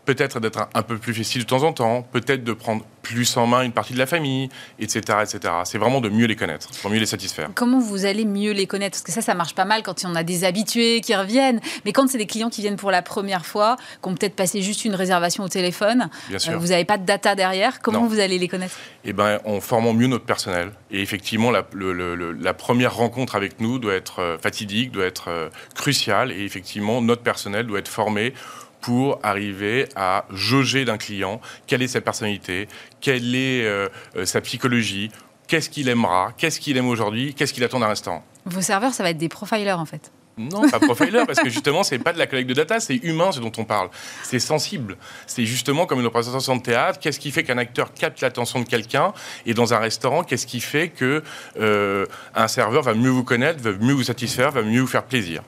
peut-être 0.04 0.40
d'être 0.40 0.68
un, 0.74 0.82
peu 0.82 0.98
plus 0.98 1.14
festif 1.14 1.44
de 1.44 1.48
temps 1.48 1.62
en 1.62 1.72
temps, 1.72 2.02
peut-être 2.02 2.44
de 2.44 2.52
prendre 2.52 2.84
plus 3.02 3.36
en 3.36 3.46
main 3.46 3.62
une 3.62 3.72
partie 3.72 3.92
de 3.92 3.98
la 3.98 4.06
famille, 4.06 4.48
etc. 4.78 5.18
etc. 5.22 5.54
C'est 5.64 5.78
vraiment 5.78 6.00
de 6.00 6.08
mieux 6.08 6.26
les 6.26 6.36
connaître, 6.36 6.68
pour 6.80 6.90
mieux 6.90 6.98
les 6.98 7.06
satisfaire. 7.06 7.50
Comment 7.54 7.78
vous 7.78 8.04
allez 8.04 8.24
mieux 8.24 8.52
les 8.52 8.66
connaître? 8.66 8.96
Parce 8.96 9.02
que 9.02 9.12
ça, 9.12 9.22
ça 9.22 9.34
marche 9.34 9.54
pas 9.54 9.64
mal 9.64 9.82
quand 9.82 10.04
on 10.04 10.14
a 10.14 10.22
des 10.22 10.44
habitués 10.44 11.00
qui 11.00 11.14
reviennent, 11.14 11.60
mais 11.84 11.92
quand 11.92 12.08
c'est 12.08 12.18
des 12.18 12.26
clients 12.26 12.50
qui 12.50 12.60
viennent 12.60 12.76
pour 12.76 12.90
la 12.90 13.02
première 13.02 13.46
fois, 13.46 13.76
qui 14.02 14.08
ont 14.08 14.14
peut-être 14.14 14.36
passé 14.36 14.62
juste 14.62 14.84
une 14.84 14.94
réservation 14.94 15.44
au 15.44 15.48
téléphone, 15.48 16.10
euh, 16.32 16.56
vous 16.56 16.68
n'avez 16.68 16.84
pas 16.84 16.98
de 16.98 17.06
data 17.06 17.34
derrière, 17.34 17.80
comment 17.80 18.06
vous 18.06 18.20
allez 18.20 18.38
les 18.38 18.48
connaître? 18.48 18.76
Eh 19.04 19.12
bien, 19.12 19.40
en 19.44 19.60
formant 19.60 19.94
mieux 19.94 20.06
notre 20.06 20.26
personnel. 20.26 20.72
Et 20.90 21.00
effectivement, 21.00 21.50
la, 21.50 21.64
la 21.74 22.54
première 22.54 22.94
rencontre 22.94 23.34
avec 23.34 23.60
nous 23.60 23.78
doit 23.78 23.94
être 23.94 24.20
euh, 24.20 24.38
fatidique, 24.38 24.90
doit 24.90 25.06
être 25.06 25.28
euh, 25.28 25.48
cruciale, 25.74 26.32
et 26.32 26.44
effectivement, 26.44 27.00
notre 27.00 27.22
personnel 27.22 27.66
doit 27.66 27.78
être 27.78 27.88
formé 27.88 28.34
pour 28.80 29.18
arriver 29.22 29.86
à 29.96 30.24
jauger 30.30 30.84
d'un 30.84 30.98
client 30.98 31.40
quelle 31.66 31.82
est 31.82 31.88
sa 31.88 32.00
personnalité, 32.00 32.68
quelle 33.00 33.34
est 33.34 33.64
euh, 33.64 33.88
euh, 34.16 34.24
sa 34.24 34.40
psychologie, 34.40 35.10
qu'est-ce 35.46 35.70
qu'il 35.70 35.88
aimera, 35.88 36.32
qu'est-ce 36.36 36.60
qu'il 36.60 36.76
aime 36.76 36.88
aujourd'hui, 36.88 37.34
qu'est-ce 37.34 37.52
qu'il 37.52 37.64
attend 37.64 37.80
d'un 37.80 37.88
restaurant. 37.88 38.24
Vos 38.46 38.62
serveurs, 38.62 38.94
ça 38.94 39.02
va 39.02 39.10
être 39.10 39.18
des 39.18 39.28
profilers 39.28 39.78
en 39.78 39.86
fait. 39.86 40.10
Non, 40.38 40.68
pas 40.70 40.78
profiler, 40.78 41.22
parce 41.26 41.40
que 41.40 41.50
justement, 41.50 41.82
c'est 41.82 41.98
pas 41.98 42.14
de 42.14 42.18
la 42.18 42.26
collecte 42.26 42.48
de 42.48 42.54
data, 42.54 42.80
c'est 42.80 42.96
humain 42.96 43.30
ce 43.30 43.40
dont 43.40 43.52
on 43.58 43.64
parle. 43.64 43.90
C'est 44.22 44.38
sensible. 44.38 44.96
C'est 45.26 45.44
justement 45.44 45.84
comme 45.84 46.00
une 46.00 46.06
représentation 46.06 46.56
de 46.56 46.62
théâtre. 46.62 46.98
Qu'est-ce 46.98 47.20
qui 47.20 47.30
fait 47.30 47.42
qu'un 47.42 47.58
acteur 47.58 47.92
capte 47.92 48.22
l'attention 48.22 48.60
de 48.60 48.64
quelqu'un 48.64 49.12
Et 49.44 49.52
dans 49.52 49.74
un 49.74 49.78
restaurant, 49.78 50.22
qu'est-ce 50.22 50.46
qui 50.46 50.60
fait 50.60 50.88
que 50.88 51.22
euh, 51.58 52.06
un 52.34 52.48
serveur 52.48 52.82
va 52.82 52.94
mieux 52.94 53.10
vous 53.10 53.24
connaître, 53.24 53.60
va 53.60 53.72
mieux 53.72 53.92
vous 53.92 54.04
satisfaire, 54.04 54.50
va 54.50 54.62
mieux 54.62 54.80
vous 54.80 54.86
faire 54.86 55.04
plaisir 55.04 55.42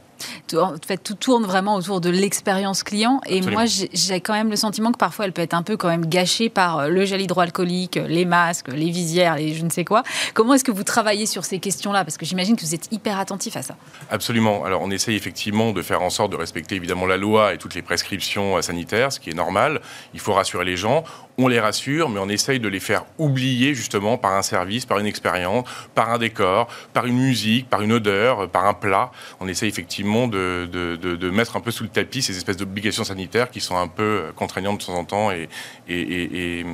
en 0.54 0.74
fait, 0.86 0.98
tout 0.98 1.14
tourne 1.14 1.44
vraiment 1.44 1.76
autour 1.76 2.00
de 2.00 2.10
l'expérience 2.10 2.82
client. 2.82 3.20
Et 3.26 3.40
moi, 3.40 3.64
j'ai 3.66 4.20
quand 4.20 4.34
même 4.34 4.50
le 4.50 4.56
sentiment 4.56 4.92
que 4.92 4.98
parfois, 4.98 5.24
elle 5.24 5.32
peut 5.32 5.42
être 5.42 5.54
un 5.54 5.62
peu 5.62 5.76
quand 5.76 5.88
même 5.88 6.06
gâchée 6.06 6.48
par 6.48 6.78
euh, 6.78 6.88
le 6.88 7.04
gel 7.04 7.20
hydroalcoolique, 7.20 7.96
les 7.96 8.24
masques, 8.24 8.68
les 8.68 8.90
visières, 8.90 9.36
et 9.36 9.54
je 9.54 9.64
ne 9.64 9.70
sais 9.70 9.84
quoi. 9.84 10.02
Comment 10.34 10.54
est-ce 10.54 10.64
que 10.64 10.72
vous 10.72 10.84
travaillez 10.84 11.26
sur 11.26 11.44
ces 11.44 11.58
questions-là? 11.58 12.04
Parce 12.04 12.16
que 12.16 12.26
j'imagine 12.26 12.56
que 12.56 12.62
vous 12.62 12.74
êtes 12.74 12.88
hyper 12.92 13.18
attentif 13.18 13.56
à 13.56 13.62
ça. 13.62 13.76
Absolument. 14.10 14.64
Alors, 14.64 14.82
on 14.82 14.90
essaye 14.90 15.16
effectivement 15.16 15.72
de 15.72 15.82
faire 15.82 16.02
en 16.02 16.10
sorte 16.10 16.32
de 16.32 16.36
respecter 16.36 16.76
évidemment 16.76 17.06
la 17.06 17.16
loi 17.16 17.54
et 17.54 17.58
toutes 17.58 17.74
les 17.74 17.82
prescriptions 17.82 18.56
euh, 18.56 18.62
sanitaires, 18.62 19.12
ce 19.12 19.20
qui 19.20 19.30
est 19.30 19.34
normal. 19.34 19.80
Il 20.14 20.20
faut 20.20 20.32
rassurer 20.32 20.64
les 20.64 20.76
gens 20.76 21.04
on 21.38 21.48
les 21.48 21.60
rassure, 21.60 22.08
mais 22.08 22.20
on 22.20 22.28
essaye 22.28 22.60
de 22.60 22.68
les 22.68 22.80
faire 22.80 23.04
oublier 23.18 23.74
justement 23.74 24.18
par 24.18 24.34
un 24.34 24.42
service, 24.42 24.86
par 24.86 24.98
une 24.98 25.06
expérience, 25.06 25.66
par 25.94 26.10
un 26.10 26.18
décor, 26.18 26.68
par 26.92 27.06
une 27.06 27.18
musique, 27.18 27.68
par 27.68 27.82
une 27.82 27.92
odeur, 27.92 28.48
par 28.50 28.66
un 28.66 28.74
plat. 28.74 29.10
On 29.40 29.48
essaye 29.48 29.68
effectivement 29.68 30.28
de, 30.28 30.68
de, 30.70 31.30
mettre 31.30 31.56
un 31.56 31.60
peu 31.60 31.70
sous 31.70 31.84
le 31.84 31.88
tapis 31.88 32.22
ces 32.22 32.36
espèces 32.36 32.58
d'obligations 32.58 33.04
sanitaires 33.04 33.50
qui 33.50 33.60
sont 33.60 33.76
un 33.76 33.88
peu 33.88 34.24
contraignantes 34.36 34.80
de 34.80 34.84
temps 34.86 34.98
en 34.98 35.04
temps 35.04 35.30
et, 35.30 35.48
et, 35.88 36.64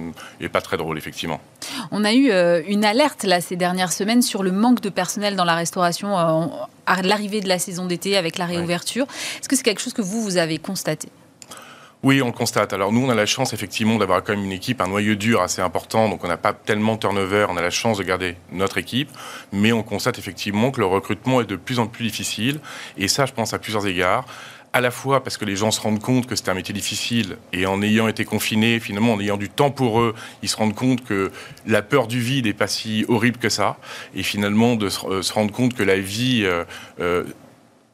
et, 0.40 0.48
pas 0.48 0.60
très 0.60 0.76
drôles, 0.76 0.98
effectivement. 0.98 1.40
On 1.90 2.04
a 2.04 2.12
eu 2.12 2.30
euh, 2.30 2.62
une 2.66 2.84
alerte 2.84 3.24
là, 3.24 3.40
ces 3.40 3.56
dernières 3.56 3.92
semaines 3.92 4.22
sur 4.22 4.42
le 4.42 4.50
manque 4.50 4.80
de 4.80 4.88
personnel 4.88 5.36
dans 5.36 5.44
la 5.44 5.54
restauration 5.54 6.18
euh, 6.18 6.46
à 6.86 7.02
l'arrivée 7.02 7.40
de 7.40 7.48
la 7.48 7.58
saison 7.58 7.86
d'été 7.86 8.16
avec 8.16 8.38
la 8.38 8.46
réouverture. 8.46 9.06
Est-ce 9.38 9.48
que 9.48 9.56
c'est 9.56 9.62
quelque 9.62 9.82
chose 9.82 9.92
que 9.92 10.02
vous, 10.02 10.22
vous 10.22 10.36
avez 10.38 10.58
constaté? 10.58 11.08
Oui, 12.04 12.22
on 12.22 12.30
constate. 12.30 12.72
Alors 12.72 12.92
nous, 12.92 13.04
on 13.04 13.10
a 13.10 13.14
la 13.14 13.26
chance 13.26 13.52
effectivement 13.52 13.96
d'avoir 13.96 14.22
quand 14.22 14.32
même 14.32 14.44
une 14.44 14.52
équipe, 14.52 14.80
un 14.80 14.86
noyau 14.86 15.16
dur 15.16 15.42
assez 15.42 15.60
important, 15.60 16.08
donc 16.08 16.22
on 16.22 16.28
n'a 16.28 16.36
pas 16.36 16.52
tellement 16.52 16.94
de 16.94 17.00
turnover, 17.00 17.46
on 17.48 17.56
a 17.56 17.62
la 17.62 17.70
chance 17.70 17.98
de 17.98 18.04
garder 18.04 18.36
notre 18.52 18.78
équipe, 18.78 19.10
mais 19.52 19.72
on 19.72 19.82
constate 19.82 20.16
effectivement 20.18 20.70
que 20.70 20.78
le 20.78 20.86
recrutement 20.86 21.40
est 21.40 21.46
de 21.46 21.56
plus 21.56 21.80
en 21.80 21.88
plus 21.88 22.04
difficile, 22.04 22.60
et 22.96 23.08
ça, 23.08 23.26
je 23.26 23.32
pense 23.32 23.52
à 23.52 23.58
plusieurs 23.58 23.86
égards. 23.86 24.26
À 24.72 24.80
la 24.80 24.90
fois 24.90 25.24
parce 25.24 25.38
que 25.38 25.46
les 25.46 25.56
gens 25.56 25.70
se 25.70 25.80
rendent 25.80 26.00
compte 26.00 26.26
que 26.26 26.36
c'est 26.36 26.50
un 26.50 26.54
métier 26.54 26.74
difficile. 26.74 27.38
Et 27.54 27.64
en 27.64 27.80
ayant 27.80 28.06
été 28.06 28.26
confinés, 28.26 28.78
finalement, 28.80 29.14
en 29.14 29.20
ayant 29.20 29.38
du 29.38 29.48
temps 29.48 29.70
pour 29.70 30.00
eux, 30.00 30.14
ils 30.42 30.48
se 30.48 30.56
rendent 30.56 30.74
compte 30.74 31.02
que 31.04 31.32
la 31.66 31.80
peur 31.80 32.06
du 32.06 32.20
vide 32.20 32.44
n'est 32.44 32.52
pas 32.52 32.66
si 32.66 33.06
horrible 33.08 33.38
que 33.38 33.48
ça. 33.48 33.78
Et 34.14 34.22
finalement, 34.22 34.76
de 34.76 34.90
se, 34.90 35.06
euh, 35.06 35.22
rendre 35.32 35.52
compte 35.52 35.72
que 35.72 35.82
la 35.82 35.98
vie, 35.98 36.42
euh, 36.44 36.64
euh, 37.00 37.24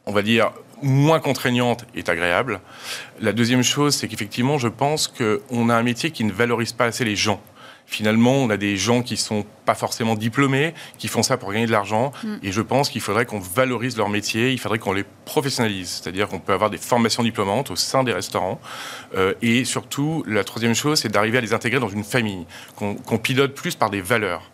on 0.05 0.13
va 0.13 0.23
dire, 0.23 0.51
moins 0.85 1.19
contraignante 1.19 1.85
est 1.97 2.09
agréable. 2.09 2.61
La 3.21 3.33
deuxième 3.33 3.63
chose, 3.63 3.95
c'est 3.95 4.07
qu'effectivement, 4.07 4.59
je 4.59 4.69
pense 4.69 5.09
qu'on 5.09 5.69
a 5.69 5.75
un 5.75 5.83
métier 5.83 6.11
qui 6.11 6.25
ne 6.25 6.33
valorise 6.33 6.73
pas 6.73 6.85
assez 6.85 7.05
les 7.05 7.17
gens. 7.17 7.43
Finalement, 7.87 8.33
on 8.33 8.49
a 8.49 8.57
des 8.57 8.77
gens 8.77 9.03
qui 9.03 9.17
sont 9.17 9.45
pas 9.67 9.75
forcément 9.75 10.15
diplômés, 10.15 10.73
qui 10.97 11.07
font 11.07 11.23
ça 11.23 11.37
pour 11.37 11.53
gagner 11.53 11.67
de 11.67 11.71
l'argent. 11.71 12.13
Mm. 12.23 12.35
Et 12.43 12.53
je 12.53 12.63
pense 12.63 12.89
qu'il 12.89 13.03
faudrait 13.03 13.27
qu'on 13.27 13.41
valorise 13.41 13.97
leur 13.97 14.09
métier, 14.09 14.53
il 14.53 14.59
faudrait 14.59 14.79
qu'on 14.79 14.93
les 14.93 15.05
professionnalise. 15.25 16.01
C'est-à-dire 16.03 16.29
qu'on 16.29 16.39
peut 16.39 16.55
avoir 16.55 16.71
des 16.71 16.79
formations 16.79 17.23
diplômantes 17.23 17.71
au 17.71 17.77
sein 17.77 18.03
des 18.03 18.13
restaurants. 18.13 18.61
Euh, 19.17 19.35
et 19.43 19.65
surtout, 19.65 20.25
la 20.27 20.45
troisième 20.45 20.75
chose, 20.75 21.01
c'est 21.01 21.11
d'arriver 21.11 21.39
à 21.39 21.41
les 21.43 21.53
intégrer 21.53 21.79
dans 21.79 21.89
une 21.89 22.05
famille, 22.05 22.47
qu'on 22.77 23.19
pilote 23.19 23.55
plus 23.55 23.75
par 23.75 23.91
des 23.91 24.01
valeurs. 24.01 24.51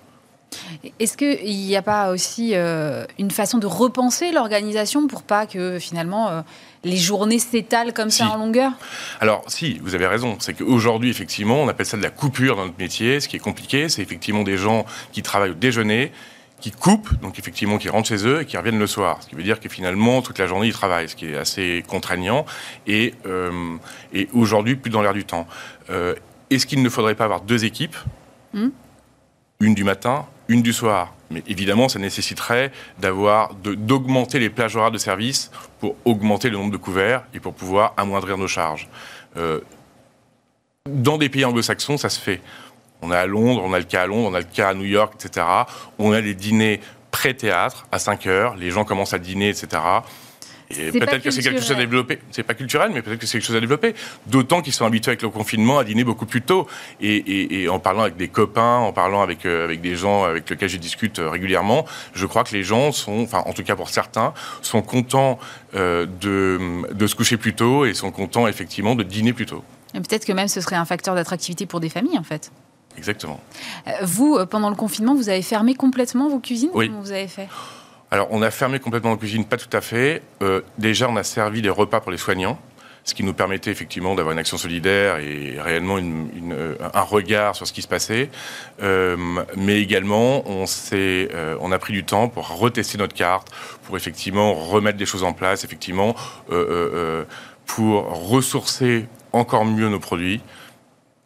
Est-ce 0.98 1.16
qu'il 1.16 1.56
n'y 1.56 1.76
a 1.76 1.82
pas 1.82 2.10
aussi 2.10 2.52
euh, 2.54 3.04
une 3.18 3.30
façon 3.30 3.58
de 3.58 3.66
repenser 3.66 4.32
l'organisation 4.32 5.06
pour 5.06 5.22
pas 5.22 5.46
que 5.46 5.78
finalement 5.78 6.28
euh, 6.28 6.40
les 6.84 6.96
journées 6.96 7.38
s'étalent 7.38 7.92
comme 7.92 8.10
ça 8.10 8.28
en 8.28 8.36
longueur? 8.36 8.72
Alors 9.20 9.44
si, 9.46 9.78
vous 9.82 9.94
avez 9.94 10.06
raison. 10.06 10.36
C'est 10.40 10.54
qu'aujourd'hui, 10.54 11.10
effectivement, 11.10 11.62
on 11.62 11.68
appelle 11.68 11.86
ça 11.86 11.96
de 11.96 12.02
la 12.02 12.10
coupure 12.10 12.56
dans 12.56 12.64
notre 12.66 12.78
métier. 12.78 13.20
Ce 13.20 13.28
qui 13.28 13.36
est 13.36 13.40
compliqué, 13.40 13.88
c'est 13.88 14.02
effectivement 14.02 14.42
des 14.42 14.56
gens 14.56 14.86
qui 15.12 15.22
travaillent 15.22 15.50
au 15.50 15.54
déjeuner, 15.54 16.12
qui 16.60 16.70
coupent, 16.70 17.18
donc 17.20 17.38
effectivement 17.38 17.78
qui 17.78 17.88
rentrent 17.88 18.08
chez 18.08 18.26
eux 18.26 18.42
et 18.42 18.46
qui 18.46 18.56
reviennent 18.56 18.78
le 18.78 18.86
soir. 18.86 19.18
Ce 19.22 19.28
qui 19.28 19.34
veut 19.34 19.42
dire 19.42 19.60
que 19.60 19.68
finalement, 19.68 20.22
toute 20.22 20.38
la 20.38 20.46
journée, 20.46 20.66
ils 20.66 20.72
travaillent, 20.72 21.08
ce 21.08 21.16
qui 21.16 21.26
est 21.26 21.36
assez 21.36 21.84
contraignant. 21.86 22.44
Et, 22.86 23.14
euh, 23.26 23.76
et 24.12 24.28
aujourd'hui, 24.32 24.76
plus 24.76 24.90
dans 24.90 25.02
l'air 25.02 25.14
du 25.14 25.24
temps. 25.24 25.46
Est-ce 26.50 26.66
qu'il 26.66 26.82
ne 26.82 26.88
faudrait 26.88 27.14
pas 27.14 27.24
avoir 27.24 27.42
deux 27.42 27.64
équipes? 27.64 27.96
Hmm? 28.52 28.70
Une 29.60 29.74
du 29.74 29.84
matin, 29.84 30.26
une 30.50 30.62
du 30.62 30.72
soir. 30.72 31.14
Mais 31.30 31.42
évidemment, 31.46 31.88
ça 31.88 32.00
nécessiterait 32.00 32.72
d'augmenter 32.98 34.40
les 34.40 34.50
plages 34.50 34.76
horaires 34.76 34.90
de 34.90 34.98
service 34.98 35.50
pour 35.78 35.94
augmenter 36.04 36.50
le 36.50 36.58
nombre 36.58 36.72
de 36.72 36.76
couverts 36.76 37.22
et 37.32 37.40
pour 37.40 37.54
pouvoir 37.54 37.94
amoindrir 37.96 38.36
nos 38.36 38.48
charges. 38.48 38.88
Euh, 39.36 39.60
dans 40.88 41.18
des 41.18 41.28
pays 41.28 41.44
anglo-saxons, 41.44 41.96
ça 41.96 42.08
se 42.08 42.18
fait. 42.18 42.40
On 43.00 43.12
a 43.12 43.18
à 43.18 43.26
Londres, 43.26 43.62
on 43.64 43.72
a 43.72 43.78
le 43.78 43.84
cas 43.84 44.02
à 44.02 44.06
Londres, 44.06 44.28
on 44.28 44.34
a 44.34 44.40
le 44.40 44.44
cas 44.44 44.70
à 44.70 44.74
New 44.74 44.84
York, 44.84 45.14
etc. 45.14 45.46
On 45.98 46.12
a 46.12 46.20
des 46.20 46.34
dîners 46.34 46.80
pré-théâtre 47.12 47.86
à 47.92 48.00
5 48.00 48.26
heures, 48.26 48.56
les 48.56 48.70
gens 48.70 48.84
commencent 48.84 49.14
à 49.14 49.18
dîner, 49.18 49.50
etc 49.50 49.80
peut-être 50.70 51.22
que 51.22 51.30
c'est 51.30 51.42
quelque 51.42 51.60
chose 51.60 51.72
à 51.72 51.74
développer. 51.74 52.18
C'est 52.30 52.42
pas 52.42 52.54
culturel, 52.54 52.90
mais 52.94 53.02
peut-être 53.02 53.18
que 53.18 53.26
c'est 53.26 53.38
quelque 53.38 53.46
chose 53.46 53.56
à 53.56 53.60
développer. 53.60 53.94
D'autant 54.26 54.62
qu'ils 54.62 54.72
sont 54.72 54.84
habitués 54.84 55.10
avec 55.10 55.22
le 55.22 55.30
confinement 55.30 55.78
à 55.78 55.84
dîner 55.84 56.04
beaucoup 56.04 56.26
plus 56.26 56.42
tôt. 56.42 56.66
Et, 57.00 57.68
en 57.68 57.78
parlant 57.78 58.02
avec 58.02 58.16
des 58.16 58.28
copains, 58.28 58.76
en 58.76 58.92
parlant 58.92 59.22
avec, 59.22 59.46
euh, 59.46 59.64
avec 59.64 59.80
des 59.80 59.96
gens 59.96 60.24
avec 60.24 60.48
lesquels 60.48 60.68
je 60.68 60.76
discute 60.76 61.18
euh, 61.18 61.30
régulièrement, 61.30 61.86
je 62.14 62.26
crois 62.26 62.44
que 62.44 62.54
les 62.54 62.62
gens 62.62 62.92
sont, 62.92 63.20
enfin 63.22 63.42
en 63.46 63.52
tout 63.52 63.62
cas 63.62 63.76
pour 63.76 63.88
certains, 63.88 64.32
sont 64.62 64.82
contents 64.82 65.38
euh, 65.74 66.06
de, 66.20 66.58
de 66.92 67.06
se 67.06 67.14
coucher 67.14 67.36
plus 67.36 67.54
tôt 67.54 67.84
et 67.84 67.94
sont 67.94 68.10
contents 68.10 68.46
effectivement 68.46 68.94
de 68.94 69.02
dîner 69.02 69.32
plus 69.32 69.46
tôt. 69.46 69.62
Peut-être 69.92 70.24
que 70.24 70.32
même 70.32 70.48
ce 70.48 70.60
serait 70.60 70.76
un 70.76 70.84
facteur 70.84 71.14
d'attractivité 71.14 71.66
pour 71.66 71.80
des 71.80 71.88
familles 71.88 72.18
en 72.18 72.22
fait. 72.22 72.50
Exactement. 72.96 73.40
Vous, 74.02 74.38
pendant 74.46 74.68
le 74.68 74.76
confinement, 74.76 75.14
vous 75.14 75.28
avez 75.28 75.42
fermé 75.42 75.74
complètement 75.74 76.28
vos 76.28 76.40
cuisines? 76.40 76.70
Oui. 76.74 76.88
Comment 76.88 77.00
vous 77.00 77.12
avez 77.12 77.28
fait? 77.28 77.48
Alors, 78.12 78.26
on 78.30 78.42
a 78.42 78.50
fermé 78.50 78.80
complètement 78.80 79.10
la 79.10 79.16
cuisine, 79.16 79.44
pas 79.44 79.56
tout 79.56 79.74
à 79.74 79.80
fait. 79.80 80.22
Euh, 80.42 80.62
déjà, 80.78 81.08
on 81.08 81.16
a 81.16 81.22
servi 81.22 81.62
des 81.62 81.70
repas 81.70 82.00
pour 82.00 82.10
les 82.10 82.18
soignants, 82.18 82.58
ce 83.04 83.14
qui 83.14 83.22
nous 83.22 83.34
permettait 83.34 83.70
effectivement 83.70 84.16
d'avoir 84.16 84.32
une 84.32 84.40
action 84.40 84.58
solidaire 84.58 85.18
et 85.18 85.60
réellement 85.60 85.98
euh, 86.00 86.74
un 86.92 87.02
regard 87.02 87.54
sur 87.54 87.68
ce 87.68 87.72
qui 87.72 87.82
se 87.82 87.88
passait. 87.88 88.28
Euh, 88.82 89.16
mais 89.56 89.80
également, 89.80 90.42
on, 90.50 90.64
on 90.64 91.72
a 91.72 91.78
pris 91.78 91.92
du 91.92 92.02
temps 92.02 92.28
pour 92.28 92.48
retester 92.48 92.98
notre 92.98 93.14
carte, 93.14 93.48
pour 93.84 93.96
effectivement 93.96 94.54
remettre 94.54 94.98
des 94.98 95.06
choses 95.06 95.22
en 95.22 95.32
place, 95.32 95.62
effectivement, 95.64 96.16
pour 97.66 98.28
ressourcer 98.28 99.06
encore 99.32 99.64
mieux 99.64 99.88
nos 99.88 100.00
produits. 100.00 100.40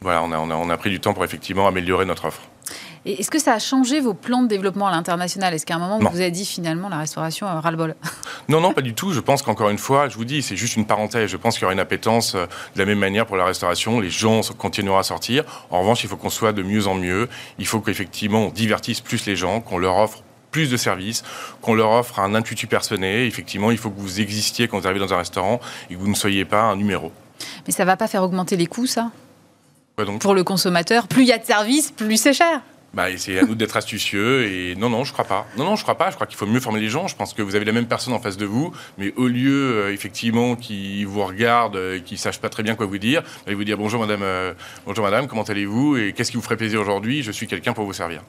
Voilà, 0.03 0.22
on 0.22 0.32
a, 0.32 0.39
on 0.39 0.68
a 0.68 0.76
pris 0.76 0.91
du 0.91 1.01
temps 1.01 1.14
pour 1.14 1.24
effectivement 1.24 1.66
améliorer 1.66 2.05
notre 2.05 2.26
offre. 2.26 2.43
Est-ce 3.07 3.31
que 3.31 3.39
ça 3.39 3.53
a 3.53 3.59
changé 3.59 4.01
vos 4.01 4.15
plans 4.15 4.43
de 4.43 4.49
développement 4.49 4.87
à 4.87 4.91
l'international? 4.91 5.53
Est-ce 5.53 5.67
qu'à 5.67 5.75
un 5.75 5.79
moment, 5.79 5.99
vous 5.99 6.09
vous 6.09 6.21
avez 6.21 6.31
dit 6.31 6.47
finalement 6.47 6.89
la 6.89 6.97
restauration 6.97 7.47
euh, 7.47 7.61
ras-le-bol? 7.61 7.95
Non, 8.49 8.61
non, 8.61 8.75
pas 8.75 8.83
du 8.83 8.93
tout. 8.93 9.13
Je 9.13 9.21
pense 9.21 9.41
qu'encore 9.41 9.71
une 9.71 9.79
fois, 9.79 10.11
je 10.11 10.17
vous 10.17 10.27
dis, 10.27 10.43
c'est 10.43 10.57
juste 10.57 10.77
une 10.77 10.87
parenthèse. 10.87 11.31
Je 11.31 11.39
pense 11.39 11.55
qu'il 11.55 11.63
y 11.63 11.65
aura 11.65 11.73
une 11.73 11.81
appétence 11.81 12.35
euh, 12.35 12.45
de 12.75 12.79
la 12.79 12.85
même 12.85 12.99
manière 12.99 13.25
pour 13.25 13.37
la 13.37 13.47
restauration. 13.47 14.01
Les 14.01 14.11
gens 14.11 14.43
continueront 14.59 14.99
à 14.99 15.03
sortir. 15.03 15.45
En 15.71 15.81
revanche, 15.81 16.05
il 16.05 16.11
faut 16.11 16.17
qu'on 16.17 16.29
soit 16.29 16.53
de 16.53 16.63
mieux 16.63 16.87
en 16.87 16.95
mieux. 16.95 17.29
Il 17.59 17.67
faut 17.67 17.81
qu'effectivement, 17.81 18.47
on 18.47 18.51
divertisse 18.51 19.01
plus 19.01 19.25
les 19.25 19.35
gens, 19.35 19.63
qu'on 19.63 19.79
leur 19.79 19.97
offre 19.97 20.23
plus 20.51 20.71
de 20.71 20.77
services, 20.77 21.25
qu'on 21.63 21.75
leur 21.75 21.91
offre 21.91 22.21
un 22.21 22.35
intuitu 22.35 22.67
personnel. 22.67 23.27
Effectivement, 23.27 23.71
il 23.71 23.79
faut 23.79 23.91
que 23.91 23.99
vous 23.99 24.21
existiez 24.21 24.69
quand 24.69 24.79
vous 24.79 24.87
arrivez 24.87 25.01
dans 25.01 25.15
un 25.15 25.19
restaurant 25.19 25.59
et 25.89 25.95
que 25.95 25.99
vous 25.99 26.09
ne 26.09 26.15
soyez 26.15 26.45
pas 26.45 26.63
un 26.63 26.77
numéro. 26.77 27.13
Mais 27.67 27.73
ça 27.73 27.85
ne 27.85 27.87
va 27.87 27.97
pas 27.97 28.09
faire 28.09 28.23
augmenter 28.23 28.57
les 28.57 28.67
coûts, 28.67 28.87
ça? 28.87 29.11
Donc? 29.97 30.21
Pour 30.21 30.35
le 30.35 30.45
consommateur, 30.45 31.09
plus 31.09 31.23
il 31.23 31.29
y 31.29 31.33
a 31.33 31.39
de 31.39 31.47
services, 31.47 31.93
plus 31.93 32.17
c'est 32.17 32.35
cher. 32.35 32.61
Bah, 32.95 33.07
c'est 33.16 33.38
à 33.38 33.42
nous 33.42 33.57
d'être 33.57 33.76
astucieux 33.76 34.45
et 34.45 34.76
non, 34.76 34.88
non, 34.88 35.05
je 35.05 35.12
crois 35.12 35.24
pas. 35.24 35.47
Non, 35.57 35.64
non, 35.64 35.76
je 35.76 35.82
crois 35.82 35.97
pas. 35.97 36.11
Je 36.11 36.14
crois 36.14 36.26
qu'il 36.26 36.36
faut 36.36 36.47
mieux 36.47 36.61
former 36.61 36.80
les 36.80 36.88
gens. 36.88 37.09
Je 37.09 37.16
pense 37.16 37.34
que 37.34 37.42
vous 37.42 37.57
avez 37.57 37.64
la 37.64 37.72
même 37.72 37.86
personne 37.86 38.14
en 38.14 38.20
face 38.20 38.36
de 38.36 38.47
vous, 38.47 38.72
mais 38.99 39.12
au 39.16 39.26
lieu, 39.26 39.84
euh, 39.84 39.92
effectivement, 39.92 40.55
qui 40.55 41.05
vous 41.05 41.24
regarde 41.24 41.76
et 41.76 42.03
qui 42.03 42.16
sache 42.16 42.38
pas 42.38 42.49
très 42.49 42.62
bien 42.62 42.76
quoi 42.76 42.86
vous 42.86 42.99
dire, 42.99 43.22
bah, 43.47 43.55
vous 43.55 43.64
dire 43.64 43.76
bonjour 43.76 44.01
madame, 44.01 44.22
euh, 44.22 44.55
bonjour 44.86 45.05
madame, 45.05 45.26
comment 45.26 45.42
allez-vous 45.42 45.97
et 45.97 46.12
qu'est-ce 46.12 46.30
qui 46.30 46.36
vous 46.36 46.42
ferait 46.42 46.57
plaisir 46.57 46.80
aujourd'hui? 46.80 47.22
Je 47.22 47.32
suis 47.32 47.47
quelqu'un 47.47 47.72
pour 47.72 47.84
vous 47.84 47.92
servir. 47.92 48.22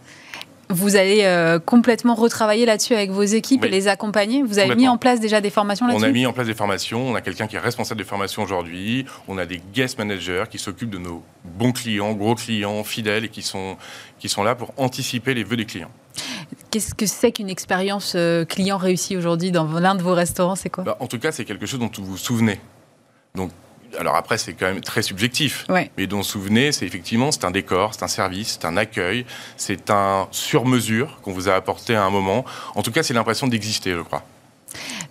Vous 0.69 0.95
allez 0.95 1.23
euh, 1.23 1.59
complètement 1.59 2.15
retravailler 2.15 2.65
là-dessus 2.65 2.95
avec 2.95 3.11
vos 3.11 3.23
équipes 3.23 3.63
et 3.65 3.69
les 3.69 3.87
accompagner. 3.87 4.41
Vous 4.41 4.59
avez 4.59 4.75
mis 4.75 4.87
en 4.87 4.97
place 4.97 5.19
déjà 5.19 5.41
des 5.41 5.49
formations 5.49 5.85
là-dessus 5.87 6.03
On 6.03 6.07
a 6.07 6.11
mis 6.11 6.25
en 6.25 6.33
place 6.33 6.47
des 6.47 6.53
formations. 6.53 7.07
On 7.07 7.15
a 7.15 7.21
quelqu'un 7.21 7.47
qui 7.47 7.55
est 7.55 7.59
responsable 7.59 7.99
des 7.99 8.07
formations 8.07 8.43
aujourd'hui. 8.43 9.05
On 9.27 9.37
a 9.37 9.45
des 9.45 9.61
guest 9.73 9.97
managers 9.99 10.45
qui 10.49 10.57
s'occupent 10.57 10.89
de 10.89 10.97
nos 10.97 11.23
bons 11.43 11.71
clients, 11.71 12.13
gros 12.13 12.35
clients, 12.35 12.83
fidèles 12.83 13.25
et 13.25 13.29
qui 13.29 13.41
sont, 13.41 13.77
qui 14.19 14.29
sont 14.29 14.43
là 14.43 14.55
pour 14.55 14.73
anticiper 14.77 15.33
les 15.33 15.43
vœux 15.43 15.57
des 15.57 15.65
clients. 15.65 15.91
Qu'est-ce 16.71 16.93
que 16.93 17.05
c'est 17.05 17.31
qu'une 17.31 17.49
expérience 17.49 18.13
euh, 18.15 18.43
client 18.45 18.77
réussie 18.77 19.15
aujourd'hui 19.15 19.51
dans 19.51 19.65
l'un 19.79 19.95
de 19.95 20.01
vos 20.01 20.13
restaurants 20.13 20.55
C'est 20.55 20.69
quoi? 20.69 20.83
Bah, 20.83 20.97
En 20.99 21.07
tout 21.07 21.19
cas, 21.19 21.31
c'est 21.31 21.45
quelque 21.45 21.65
chose 21.65 21.79
dont 21.79 21.91
vous 21.97 22.05
vous 22.05 22.17
souvenez. 22.17 22.59
Donc, 23.35 23.51
alors 23.99 24.15
après, 24.15 24.37
c'est 24.37 24.53
quand 24.53 24.67
même 24.67 24.81
très 24.81 25.01
subjectif. 25.01 25.65
Mais 25.97 26.07
dont 26.07 26.23
souvenez, 26.23 26.71
c'est 26.71 26.85
effectivement, 26.85 27.31
c'est 27.31 27.45
un 27.45 27.51
décor, 27.51 27.93
c'est 27.93 28.03
un 28.03 28.07
service, 28.07 28.57
c'est 28.59 28.67
un 28.67 28.77
accueil, 28.77 29.25
c'est 29.57 29.89
un 29.89 30.27
sur-mesure 30.31 31.19
qu'on 31.21 31.31
vous 31.31 31.49
a 31.49 31.53
apporté 31.53 31.95
à 31.95 32.03
un 32.03 32.09
moment. 32.09 32.45
En 32.75 32.81
tout 32.81 32.91
cas, 32.91 33.03
c'est 33.03 33.13
l'impression 33.13 33.47
d'exister, 33.47 33.91
je 33.91 34.01
crois. 34.01 34.23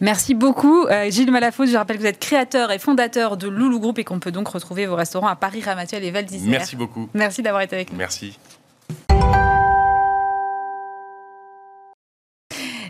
Merci 0.00 0.34
beaucoup, 0.34 0.86
euh, 0.86 1.10
Gilles 1.10 1.30
Malafosse. 1.30 1.70
Je 1.70 1.76
rappelle 1.76 1.96
que 1.96 2.02
vous 2.02 2.08
êtes 2.08 2.18
créateur 2.18 2.70
et 2.70 2.78
fondateur 2.78 3.36
de 3.36 3.48
Loulou 3.48 3.80
Group 3.80 3.98
et 3.98 4.04
qu'on 4.04 4.20
peut 4.20 4.32
donc 4.32 4.48
retrouver 4.48 4.86
vos 4.86 4.96
restaurants 4.96 5.28
à 5.28 5.36
Paris, 5.36 5.62
Ramatuel 5.62 6.04
et 6.04 6.10
Val 6.10 6.24
d'Isère. 6.24 6.50
Merci 6.50 6.76
beaucoup. 6.76 7.08
Merci 7.14 7.42
d'avoir 7.42 7.62
été 7.62 7.76
avec 7.76 7.92
nous. 7.92 7.98
Merci. 7.98 8.38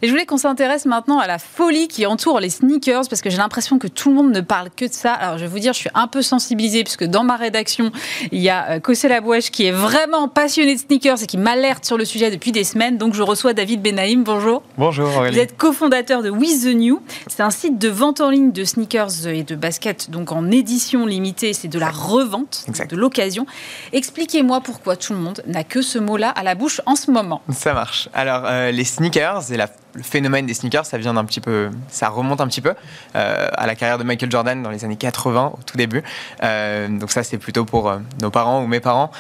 Et 0.05 0.07
je 0.07 0.12
voulais 0.12 0.26
qu'on 0.26 0.36
s'intéresse 0.36 0.84
maintenant 0.84 1.18
à 1.18 1.26
la 1.26 1.38
folie 1.38 1.88
qui 1.88 2.05
entoure 2.05 2.38
les 2.38 2.50
sneakers, 2.50 3.09
parce 3.09 3.22
que 3.22 3.30
j'ai 3.30 3.38
l'impression 3.38 3.78
que 3.78 3.86
tout 3.86 4.11
le 4.11 4.16
monde 4.16 4.32
ne 4.32 4.42
parle 4.42 4.68
que 4.68 4.84
de 4.84 4.92
ça. 4.92 5.14
Alors 5.14 5.38
je 5.38 5.44
vais 5.44 5.50
vous 5.50 5.61
dire, 5.61 5.72
je 5.72 5.78
suis 5.78 5.90
un 5.94 6.09
peu 6.09 6.20
sensibilisée, 6.20 6.84
puisque 6.84 7.05
dans 7.05 7.24
ma 7.24 7.36
rédaction, 7.36 7.90
il 8.30 8.42
y 8.42 8.50
a 8.50 8.80
Cossé 8.80 9.07
euh, 9.07 9.14
Labouèche 9.14 9.50
qui 9.50 9.64
est 9.64 9.72
vraiment 9.72 10.28
passionné 10.28 10.74
de 10.74 10.80
sneakers 10.80 11.22
et 11.22 11.26
qui 11.26 11.38
m'alerte 11.38 11.86
sur 11.86 11.96
le 11.96 12.05
sujet 12.05 12.30
depuis 12.30 12.52
des 12.52 12.64
semaines. 12.64 12.98
Donc 12.98 13.14
je 13.14 13.22
reçois 13.22 13.55
David 13.55 13.80
Benaïm. 13.80 14.24
Bonjour. 14.24 14.62
Bonjour 14.76 15.09
Vous 15.09 15.38
êtes 15.38 15.57
cofondateur 15.57 16.22
de 16.22 16.28
With 16.28 16.64
the 16.64 16.74
New. 16.74 17.00
C'est 17.26 17.42
un 17.42 17.48
site 17.48 17.78
de 17.78 17.88
vente 17.88 18.20
en 18.20 18.28
ligne 18.28 18.52
de 18.52 18.64
sneakers 18.66 19.26
et 19.26 19.42
de 19.42 19.55
baskets, 19.55 20.11
donc 20.11 20.32
en 20.32 20.50
édition 20.50 21.07
limitée. 21.07 21.55
C'est 21.55 21.68
de 21.68 21.78
la 21.78 21.88
revente, 21.88 22.66
de 22.68 22.96
l'occasion. 22.96 23.46
Expliquez-moi 23.94 24.61
pourquoi 24.61 24.96
tout 24.96 25.14
le 25.14 25.18
monde 25.20 25.42
n'a 25.46 25.64
que 25.64 25.80
ce 25.80 25.98
mot-là 25.98 26.28
à 26.28 26.42
la 26.42 26.55
bouche 26.55 26.82
en 26.84 26.94
ce 26.94 27.11
moment. 27.11 27.40
Ça 27.50 27.72
marche. 27.72 28.11
Alors 28.12 28.42
euh, 28.44 28.70
les 28.70 28.84
sneakers 28.84 29.50
et 29.50 29.57
la 29.57 29.70
le 29.95 30.03
phénomène 30.03 30.47
des 30.47 30.55
sneakers, 30.55 30.86
ça 30.86 30.99
vient 30.99 31.14
d'un 31.14 31.24
petit 31.24 31.40
peu, 31.40 31.70
ça 31.88 32.09
remonte 32.09 32.40
un 32.40 32.49
petit 32.49 32.61
peu 32.61 32.74
euh, 33.14 33.49
à 33.53 33.66
la 33.66 33.74
carrière 33.74 33.99
de 33.99 34.05
Michael 34.05 34.30
Jordan 34.30 34.62
dans 34.62 34.70
les 34.70 34.84
années 34.84 34.97
80 34.97 35.53
au 35.55 35.62
tout 35.64 35.76
début. 35.76 36.03
Euh, 36.42 36.88
donc 36.88 37.11
ça 37.11 37.22
c'est 37.22 37.38
plutôt 37.38 37.64
pour 37.64 37.88
euh, 37.88 37.99
nos 38.20 38.30
parents 38.30 38.62
ou 38.62 38.66
mes 38.66 38.80
parents 38.80 39.11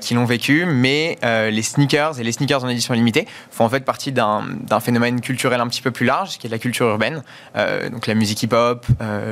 qui 0.00 0.14
l'ont 0.14 0.24
vécu, 0.24 0.64
mais 0.66 1.18
les 1.22 1.62
sneakers 1.62 2.20
et 2.20 2.24
les 2.24 2.32
sneakers 2.32 2.64
en 2.64 2.68
édition 2.68 2.94
limitée 2.94 3.26
font 3.50 3.64
en 3.64 3.68
fait 3.68 3.84
partie 3.84 4.12
d'un 4.12 4.42
phénomène 4.80 5.20
culturel 5.20 5.60
un 5.60 5.68
petit 5.68 5.82
peu 5.82 5.90
plus 5.90 6.06
large, 6.06 6.38
qui 6.38 6.46
est 6.46 6.50
la 6.50 6.58
culture 6.58 6.86
urbaine, 6.86 7.22
donc 7.90 8.06
la 8.06 8.14
musique 8.14 8.42
hip-hop, 8.42 8.86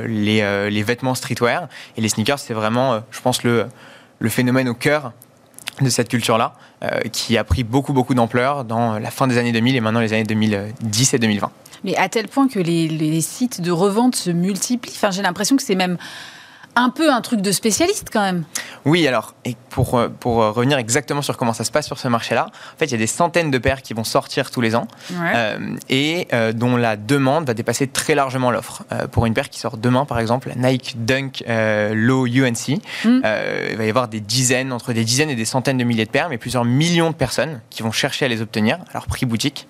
les, 0.05 0.83
vêtements 0.83 1.15
streetwear. 1.15 1.67
Et 1.97 2.01
les 2.01 2.09
sneakers 2.09 2.39
c'est 2.39 2.53
vraiment, 2.53 3.01
je 3.11 3.21
pense 3.21 3.43
le 3.43 3.69
phénomène 4.29 4.69
au 4.69 4.73
cœur 4.73 5.13
de 5.81 5.89
cette 5.89 6.09
culture-là, 6.09 6.53
euh, 6.83 6.99
qui 7.11 7.37
a 7.37 7.43
pris 7.43 7.63
beaucoup, 7.63 7.93
beaucoup 7.93 8.13
d'ampleur 8.13 8.63
dans 8.65 8.99
la 8.99 9.11
fin 9.11 9.27
des 9.27 9.37
années 9.37 9.51
2000 9.51 9.75
et 9.75 9.81
maintenant 9.81 9.99
les 9.99 10.13
années 10.13 10.23
2010 10.23 11.13
et 11.13 11.19
2020. 11.19 11.51
Mais 11.83 11.95
à 11.97 12.09
tel 12.09 12.27
point 12.27 12.47
que 12.47 12.59
les, 12.59 13.21
sites 13.21 13.61
de 13.61 13.71
revente 13.71 14.15
se 14.15 14.29
multiplient, 14.29 14.93
j'ai 15.11 15.21
l'impression 15.21 15.55
que 15.55 15.63
c'est 15.63 15.75
même 15.75 15.97
un 16.75 16.89
peu 16.89 17.11
un 17.11 17.21
truc 17.21 17.41
de 17.41 17.51
spécialiste 17.51 18.07
quand 18.11 18.21
même. 18.21 18.43
Oui, 18.85 19.07
alors, 19.07 19.35
et 19.45 19.55
pour, 19.69 19.95
euh, 19.97 20.07
pour 20.09 20.41
euh, 20.41 20.51
revenir 20.51 20.77
exactement 20.77 21.21
sur 21.21 21.37
comment 21.37 21.53
ça 21.53 21.63
se 21.63 21.71
passe 21.71 21.85
sur 21.85 21.99
ce 21.99 22.07
marché-là, 22.07 22.47
en 22.47 22.77
fait, 22.77 22.85
il 22.85 22.91
y 22.91 22.95
a 22.95 22.97
des 22.97 23.07
centaines 23.07 23.51
de 23.51 23.57
paires 23.57 23.81
qui 23.81 23.93
vont 23.93 24.03
sortir 24.03 24.49
tous 24.51 24.61
les 24.61 24.75
ans 24.75 24.87
Ouais. 25.11 25.31
euh, 25.35 25.75
et 25.89 26.27
euh, 26.33 26.53
dont 26.53 26.77
la 26.77 26.95
demande 26.97 27.45
va 27.45 27.53
dépasser 27.53 27.87
très 27.87 28.15
largement 28.15 28.51
l'offre. 28.51 28.83
Euh, 28.91 29.07
pour 29.07 29.25
une 29.25 29.33
paire 29.33 29.49
qui 29.49 29.59
sort 29.59 29.77
demain, 29.77 30.05
par 30.05 30.19
exemple, 30.19 30.49
la 30.55 30.69
Nike 30.69 30.95
Dunk 31.05 31.43
Low 31.93 32.25
UNC, 32.27 32.79
Mm. 33.05 33.21
euh, 33.25 33.67
il 33.71 33.77
va 33.77 33.85
y 33.85 33.89
avoir 33.89 34.07
des 34.07 34.19
dizaines, 34.19 34.71
entre 34.71 34.93
des 34.93 35.03
dizaines 35.03 35.29
et 35.29 35.35
des 35.35 35.45
centaines 35.45 35.77
de 35.77 35.83
milliers 35.83 36.05
de 36.05 36.09
paires, 36.11 36.29
mais 36.29 36.37
plusieurs 36.37 36.65
millions 36.65 37.09
de 37.09 37.15
personnes 37.15 37.61
qui 37.69 37.83
vont 37.83 37.91
chercher 37.91 38.25
à 38.25 38.27
les 38.27 38.41
obtenir 38.41 38.77
à 38.89 38.93
leur 38.93 39.07
prix 39.07 39.25
boutique. 39.25 39.67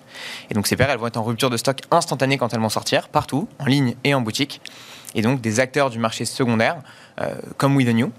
Et 0.50 0.54
donc 0.54 0.66
ces 0.66 0.76
paires, 0.76 0.90
elles 0.90 0.98
vont 0.98 1.06
être 1.06 1.16
en 1.16 1.22
rupture 1.24 1.50
de 1.50 1.56
stock 1.56 1.78
instantanée 1.90 2.38
quand 2.38 2.52
elles 2.54 2.60
vont 2.60 2.68
sortir, 2.68 3.08
partout, 3.08 3.48
en 3.58 3.64
ligne 3.66 3.94
et 4.04 4.14
en 4.14 4.20
boutique. 4.20 4.60
Et 5.14 5.22
donc 5.22 5.40
des 5.40 5.60
acteurs 5.60 5.90
du 5.90 5.98
marché 5.98 6.24
secondaire, 6.24 6.76
euh, 7.20 7.34
comme 7.56 7.76
We 7.76 7.86
The 7.86 7.94
New, 7.94 8.12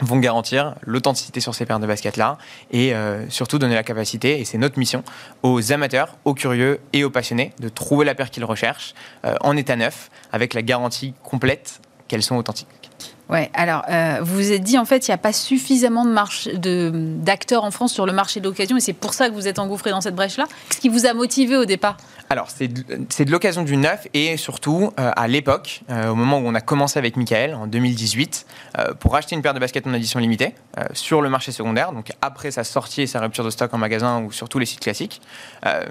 vont 0.00 0.18
garantir 0.18 0.74
l'authenticité 0.82 1.40
sur 1.40 1.54
ces 1.54 1.66
paires 1.66 1.78
de 1.78 1.86
baskets-là 1.86 2.38
et 2.70 2.94
euh, 2.94 3.28
surtout 3.30 3.58
donner 3.58 3.74
la 3.74 3.82
capacité, 3.82 4.40
et 4.40 4.44
c'est 4.44 4.58
notre 4.58 4.78
mission, 4.78 5.04
aux 5.42 5.72
amateurs, 5.72 6.16
aux 6.24 6.34
curieux 6.34 6.80
et 6.92 7.04
aux 7.04 7.10
passionnés 7.10 7.52
de 7.60 7.68
trouver 7.68 8.04
la 8.04 8.14
paire 8.14 8.30
qu'ils 8.30 8.44
recherchent 8.44 8.94
euh, 9.24 9.36
en 9.40 9.56
état 9.56 9.76
neuf, 9.76 10.10
avec 10.32 10.54
la 10.54 10.62
garantie 10.62 11.14
complète 11.22 11.80
qu'elles 12.08 12.22
sont 12.22 12.36
authentiques. 12.36 12.83
Ouais, 13.30 13.50
alors 13.54 13.84
euh, 13.88 14.18
vous 14.22 14.34
vous 14.34 14.52
êtes 14.52 14.62
dit 14.62 14.76
en 14.76 14.84
fait 14.84 15.08
il 15.08 15.10
n'y 15.10 15.14
a 15.14 15.18
pas 15.18 15.32
suffisamment 15.32 16.04
de 16.04 16.92
d'acteurs 16.92 17.64
en 17.64 17.70
France 17.70 17.92
sur 17.92 18.04
le 18.04 18.12
marché 18.12 18.40
de 18.40 18.44
l'occasion 18.44 18.76
et 18.76 18.80
c'est 18.80 18.92
pour 18.92 19.14
ça 19.14 19.30
que 19.30 19.34
vous 19.34 19.48
êtes 19.48 19.58
engouffré 19.58 19.90
dans 19.90 20.02
cette 20.02 20.14
brèche-là. 20.14 20.44
Qu'est-ce 20.68 20.80
qui 20.80 20.90
vous 20.90 21.06
a 21.06 21.14
motivé 21.14 21.56
au 21.56 21.64
départ? 21.64 21.96
Alors, 22.30 22.50
c'est 22.50 22.68
de, 22.68 22.82
de 23.24 23.30
l'occasion 23.30 23.62
du 23.62 23.76
neuf 23.76 24.08
et 24.14 24.36
surtout 24.36 24.90
euh, 24.98 25.10
à 25.14 25.28
l'époque, 25.28 25.82
euh, 25.90 26.08
au 26.08 26.14
moment 26.14 26.38
où 26.38 26.42
on 26.46 26.54
a 26.54 26.60
commencé 26.60 26.98
avec 26.98 27.16
Michael 27.16 27.54
en 27.54 27.66
2018, 27.66 28.46
euh, 28.78 28.94
pour 28.94 29.14
acheter 29.14 29.36
une 29.36 29.42
paire 29.42 29.54
de 29.54 29.58
baskets 29.58 29.86
en 29.86 29.92
édition 29.92 30.20
limitée 30.20 30.54
sur 30.92 31.22
le 31.22 31.28
marché 31.28 31.52
secondaire, 31.52 31.92
donc 31.92 32.10
après 32.20 32.50
sa 32.50 32.64
sortie 32.64 33.02
et 33.02 33.06
sa 33.06 33.20
rupture 33.20 33.44
de 33.44 33.50
stock 33.50 33.72
en 33.72 33.78
magasin 33.78 34.22
ou 34.22 34.32
sur 34.32 34.48
tous 34.48 34.58
les 34.58 34.66
sites 34.66 34.80
classiques, 34.80 35.20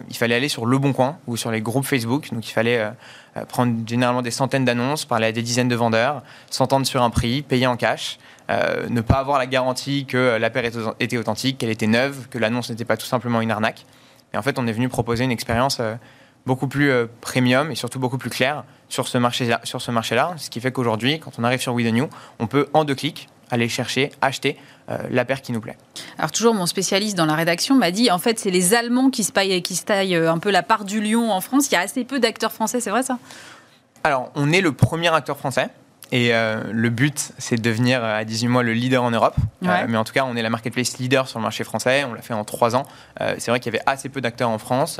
il 0.09 0.17
fallait 0.17 0.35
aller 0.35 0.49
sur 0.49 0.65
Le 0.65 0.77
Bon 0.77 0.91
Coin 0.91 1.17
ou 1.27 1.37
sur 1.37 1.51
les 1.51 1.61
groupes 1.61 1.85
Facebook. 1.85 2.27
Donc, 2.33 2.47
il 2.47 2.51
fallait 2.51 2.91
prendre 3.47 3.75
généralement 3.87 4.21
des 4.21 4.31
centaines 4.31 4.65
d'annonces, 4.65 5.05
parler 5.05 5.27
à 5.27 5.31
des 5.31 5.41
dizaines 5.41 5.67
de 5.67 5.75
vendeurs, 5.75 6.21
s'entendre 6.49 6.85
sur 6.85 7.01
un 7.01 7.09
prix, 7.09 7.41
payer 7.41 7.67
en 7.67 7.77
cash. 7.77 8.19
euh, 8.49 8.87
ne 8.89 9.01
pas 9.01 9.15
avoir 9.15 9.39
la 9.39 9.47
garantie 9.47 10.05
que 10.05 10.37
la 10.37 10.49
paire 10.49 10.65
était 10.99 11.17
authentique, 11.17 11.57
qu'elle 11.57 11.69
était 11.69 11.87
neuve, 11.87 12.27
que 12.29 12.37
l'annonce 12.37 12.69
n'était 12.69 12.85
pas 12.85 12.97
tout 12.97 13.05
simplement 13.05 13.41
une 13.41 13.51
arnaque. 13.51 13.85
Et 14.33 14.37
en 14.37 14.41
fait, 14.41 14.59
on 14.59 14.67
est 14.67 14.71
venu 14.71 14.89
proposer 14.89 15.23
une 15.23 15.31
expérience 15.31 15.77
euh, 15.79 15.95
beaucoup 16.45 16.67
plus 16.67 16.91
euh, 16.91 17.05
premium 17.21 17.71
et 17.71 17.75
surtout 17.75 17.99
beaucoup 17.99 18.17
plus 18.17 18.29
claire 18.29 18.63
sur 18.89 19.07
ce 19.07 19.17
marché-là. 19.17 19.61
Ce, 19.63 19.91
marché-là 19.91 20.33
ce 20.37 20.49
qui 20.49 20.59
fait 20.59 20.71
qu'aujourd'hui, 20.71 21.19
quand 21.19 21.31
on 21.37 21.43
arrive 21.43 21.61
sur 21.61 21.73
We 21.73 21.87
The 21.87 21.93
New, 21.93 22.09
on 22.39 22.47
peut 22.47 22.67
en 22.73 22.83
deux 22.83 22.95
clics 22.95 23.29
aller 23.49 23.69
chercher, 23.69 24.11
acheter 24.21 24.57
euh, 24.57 24.59
la 25.09 25.25
paire 25.25 25.41
qui 25.41 25.51
nous 25.51 25.61
plaît. 25.61 25.77
Alors 26.17 26.31
toujours 26.31 26.53
mon 26.53 26.65
spécialiste 26.65 27.15
dans 27.17 27.25
la 27.25 27.35
rédaction 27.35 27.75
m'a 27.75 27.91
dit 27.91 28.11
en 28.11 28.17
fait 28.19 28.37
c'est 28.39 28.51
les 28.51 28.73
Allemands 28.73 29.09
qui 29.09 29.23
se, 29.23 29.31
paillent- 29.31 29.61
qui 29.63 29.75
se 29.75 29.83
taillent 29.85 30.15
euh, 30.15 30.31
un 30.31 30.37
peu 30.39 30.51
la 30.51 30.63
part 30.63 30.83
du 30.85 31.01
lion 31.01 31.31
en 31.31 31.41
France. 31.41 31.67
Il 31.69 31.73
y 31.73 31.77
a 31.77 31.81
assez 31.81 32.03
peu 32.03 32.19
d'acteurs 32.19 32.51
français, 32.51 32.79
c'est 32.81 32.89
vrai 32.89 33.03
ça? 33.03 33.17
Alors, 34.03 34.31
on 34.35 34.51
est 34.51 34.61
le 34.61 34.73
premier 34.73 35.13
acteur 35.13 35.37
français. 35.37 35.69
Et 36.11 36.35
euh, 36.35 36.61
le 36.71 36.89
but, 36.89 37.31
c'est 37.39 37.55
de 37.55 37.61
devenir 37.61 38.03
euh, 38.03 38.19
à 38.19 38.23
18 38.25 38.47
mois 38.49 38.61
le 38.61 38.73
leader 38.73 39.01
en 39.01 39.09
Europe. 39.09 39.35
Euh, 39.65 39.85
mais 39.87 39.97
en 39.97 40.03
tout 40.03 40.13
cas, 40.13 40.25
on 40.25 40.35
est 40.35 40.41
la 40.43 40.49
marketplace 40.51 40.97
leader 40.99 41.27
sur 41.27 41.39
le 41.39 41.43
marché 41.43 41.63
français. 41.63 42.03
On 42.03 42.13
l'a 42.13 42.21
fait 42.21 42.33
en 42.35 42.43
trois 42.43 42.75
ans. 42.75 42.83
Euh, 43.21 43.33
c'est 43.39 43.49
vrai 43.49 43.59
qu'il 43.59 43.73
y 43.73 43.75
avait 43.77 43.83
assez 43.87 44.09
peu 44.09 44.21
d'acteurs 44.21 44.49
en 44.49 44.59
France. 44.59 44.99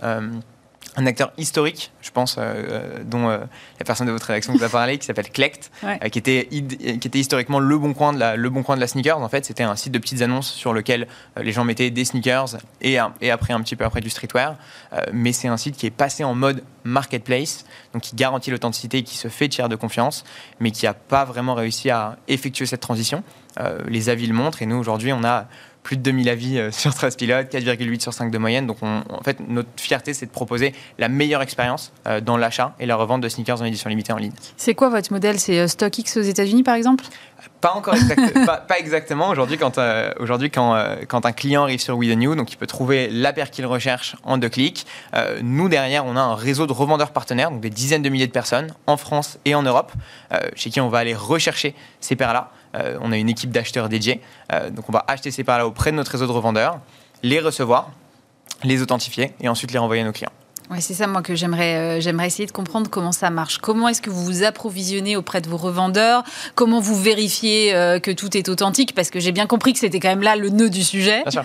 Un 0.96 1.06
acteur 1.08 1.32
historique, 1.38 1.92
je 2.02 2.12
pense, 2.12 2.38
euh, 2.38 2.42
euh, 2.42 3.04
dont 3.04 3.28
euh, 3.28 3.40
la 3.80 3.86
personne 3.86 4.06
de 4.06 4.12
votre 4.12 4.28
rédaction 4.28 4.54
vous 4.54 4.64
a 4.64 4.70
parlé, 4.70 5.00
qui 5.00 5.06
s'appelle 5.08 5.30
Clect, 5.32 5.72
Ouais. 5.84 6.00
euh, 6.04 6.10
qui, 6.10 6.20
était, 6.20 6.48
id- 6.52 7.00
qui 7.00 7.08
était 7.08 7.18
historiquement 7.20 7.60
le 7.60 7.78
bon, 7.80 7.94
coin 7.96 8.14
de 8.14 8.20
la, 8.20 8.36
le 8.36 8.50
bon 8.52 8.62
coin 8.62 8.76
de 8.76 8.82
la 8.82 8.86
sneakers. 8.88 9.18
En 9.20 9.28
fait, 9.30 9.44
c'était 9.46 9.64
un 9.64 9.76
site 9.76 9.92
de 9.92 9.98
petites 9.98 10.22
annonces 10.22 10.52
sur 10.52 10.72
lequel 10.72 11.08
les 11.42 11.52
gens 11.52 11.64
mettaient 11.64 11.90
des 11.90 12.06
sneakers 12.06 12.58
et, 12.82 12.98
et 13.22 13.32
après 13.32 13.54
un 13.54 13.62
petit 13.62 13.76
peu 13.76 13.86
après 13.86 14.02
du 14.02 14.10
streetwear. 14.12 14.56
Mais 15.12 15.34
c'est 15.34 15.48
un 15.48 15.58
site 15.58 15.76
qui 15.78 15.88
est 15.88 15.92
passé 15.92 16.24
en 16.24 16.36
mode 16.36 16.64
marketplace, 16.84 17.66
donc 17.94 18.04
qui 18.04 18.16
garantit 18.16 18.52
l'authenticité, 18.52 19.04
qui 19.04 19.18
se 19.18 19.28
fait 19.30 19.50
tiers 19.50 19.70
de 19.70 19.76
confiance, 19.76 20.24
mais 20.60 20.70
qui 20.72 20.86
n'a 20.86 20.94
pas 20.94 21.26
vraiment 21.26 21.56
réussi 21.56 21.90
à 21.90 22.18
effectuer 22.28 22.66
cette 22.68 22.82
transition. 22.82 23.24
Les 23.88 24.10
avis 24.10 24.28
le 24.28 24.34
montrent 24.34 24.62
et 24.62 24.66
nous 24.66 24.78
aujourd'hui 24.78 25.12
on 25.14 25.24
a 25.24 25.48
plus 25.84 25.98
de 25.98 26.02
2000 26.02 26.30
avis 26.30 26.58
euh, 26.58 26.72
sur 26.72 26.94
Trustpilot, 26.96 27.44
4,8 27.44 28.00
sur 28.02 28.14
5 28.14 28.32
de 28.32 28.38
moyenne. 28.38 28.66
Donc 28.68 28.78
on- 28.82 29.04
en 29.10 29.22
fait 29.24 29.38
notre 29.48 29.70
fierté 29.78 30.14
c'est 30.14 30.26
de 30.26 30.32
proposer 30.32 30.74
la 30.98 31.10
meilleure 31.10 31.42
expérience 31.42 31.92
euh, 32.08 32.22
dans 32.22 32.38
l'achat 32.38 32.74
et 32.80 32.86
la 32.86 32.96
revente 32.96 33.22
de 33.22 33.30
sneakers 33.30 33.62
en 33.62 33.66
édition 33.66 33.90
limitée 33.90 34.14
en 34.14 34.18
ligne. 34.18 34.32
C'est 34.58 34.74
quoi 34.76 34.90
votre 34.90 35.12
modèle? 35.12 35.40
C'est 35.40 35.60
euh, 35.60 35.68
StockX 35.68 36.18
aux 36.18 36.22
États-Unis 36.22 36.64
par 36.64 36.76
exemple? 36.76 37.04
Pas 37.60 37.74
encore 37.74 37.96
exact- 37.96 38.34
pas, 38.46 38.58
pas 38.58 38.80
exactement. 38.80 39.28
Aujourd'hui, 39.30 39.58
quand, 39.58 39.78
euh, 39.78 40.12
aujourd'hui 40.20 40.50
quand, 40.50 40.76
euh, 40.76 40.96
quand 41.08 41.26
un 41.26 41.34
client 41.34 41.64
arrive 41.64 41.82
sur 41.82 41.98
We 41.98 42.10
The 42.10 42.18
New, 42.18 42.36
donc 42.36 42.52
il 42.54 42.56
peut 42.56 42.68
trouver 42.68 43.10
la 43.10 43.34
paire 43.34 43.52
qu'il 43.52 43.66
recherche 43.66 44.16
en 44.24 44.38
deux 44.38 44.48
clics. 44.50 44.86
Euh, 45.14 45.40
nous, 45.44 45.68
derrière, 45.68 46.06
on 46.06 46.16
a 46.16 46.22
un 46.22 46.36
réseau 46.36 46.68
de 46.68 46.72
revendeurs 46.74 47.12
partenaires, 47.12 47.52
donc 47.52 47.60
des 47.60 47.70
dizaines 47.70 48.02
de 48.02 48.08
milliers 48.10 48.28
de 48.28 48.32
personnes 48.32 48.74
en 48.88 48.96
France 48.96 49.40
et 49.44 49.56
en 49.56 49.64
Europe, 49.64 49.92
chez 50.56 50.70
qui 50.70 50.80
on 50.82 50.88
va 50.90 51.00
aller 51.00 51.14
rechercher 51.16 51.76
ces 52.00 52.16
paires-là. 52.16 52.50
Euh, 52.76 52.98
on 53.02 53.12
a 53.12 53.18
une 53.18 53.30
équipe 53.30 53.52
d'acheteurs 53.52 53.90
dédiés. 53.90 54.22
Euh, 54.52 54.70
donc 54.70 54.90
on 54.90 54.92
va 54.92 55.04
acheter 55.08 55.32
ces 55.32 55.44
paires-là 55.44 55.68
auprès 55.68 55.92
de 55.92 55.98
notre 55.98 56.12
réseau 56.12 56.28
de 56.28 56.32
revendeurs, 56.32 56.80
les 57.22 57.40
recevoir, 57.40 57.92
les 58.64 58.82
authentifier 58.82 59.34
et 59.42 59.50
ensuite 59.50 59.72
les 59.72 59.80
renvoyer 59.80 60.02
à 60.02 60.06
nos 60.06 60.12
clients. 60.12 60.32
Ouais, 60.72 60.82
c'est 60.82 60.94
ça 60.94 61.08
moi 61.08 61.22
que 61.22 61.36
j'aimerais 61.36 61.76
euh, 61.76 62.00
j'aimerais 62.00 62.28
essayer 62.28 62.46
de 62.46 62.52
comprendre 62.52 62.90
comment 62.90 63.12
ça 63.12 63.30
marche. 63.30 63.58
Comment 63.58 63.90
est-ce 63.90 64.02
que 64.02 64.10
vous 64.10 64.24
vous 64.24 64.44
approvisionnez 64.44 65.16
auprès 65.16 65.42
de 65.42 65.50
vos 65.50 65.58
revendeurs? 65.58 66.24
Comment 66.56 66.80
vous 66.80 67.00
vérifiez 67.00 67.76
euh, 67.76 68.00
que 68.00 68.12
tout 68.12 68.36
est 68.38 68.48
authentique? 68.50 68.96
Parce 68.96 69.10
que 69.10 69.20
j'ai 69.20 69.32
bien 69.32 69.46
compris 69.46 69.74
que 69.74 69.80
c'était 69.80 70.00
quand 70.00 70.10
même 70.10 70.24
là 70.24 70.36
le 70.36 70.50
nœud 70.50 70.70
du 70.70 70.84
sujet. 70.84 71.22
Bien 71.24 71.32
sûr. 71.32 71.44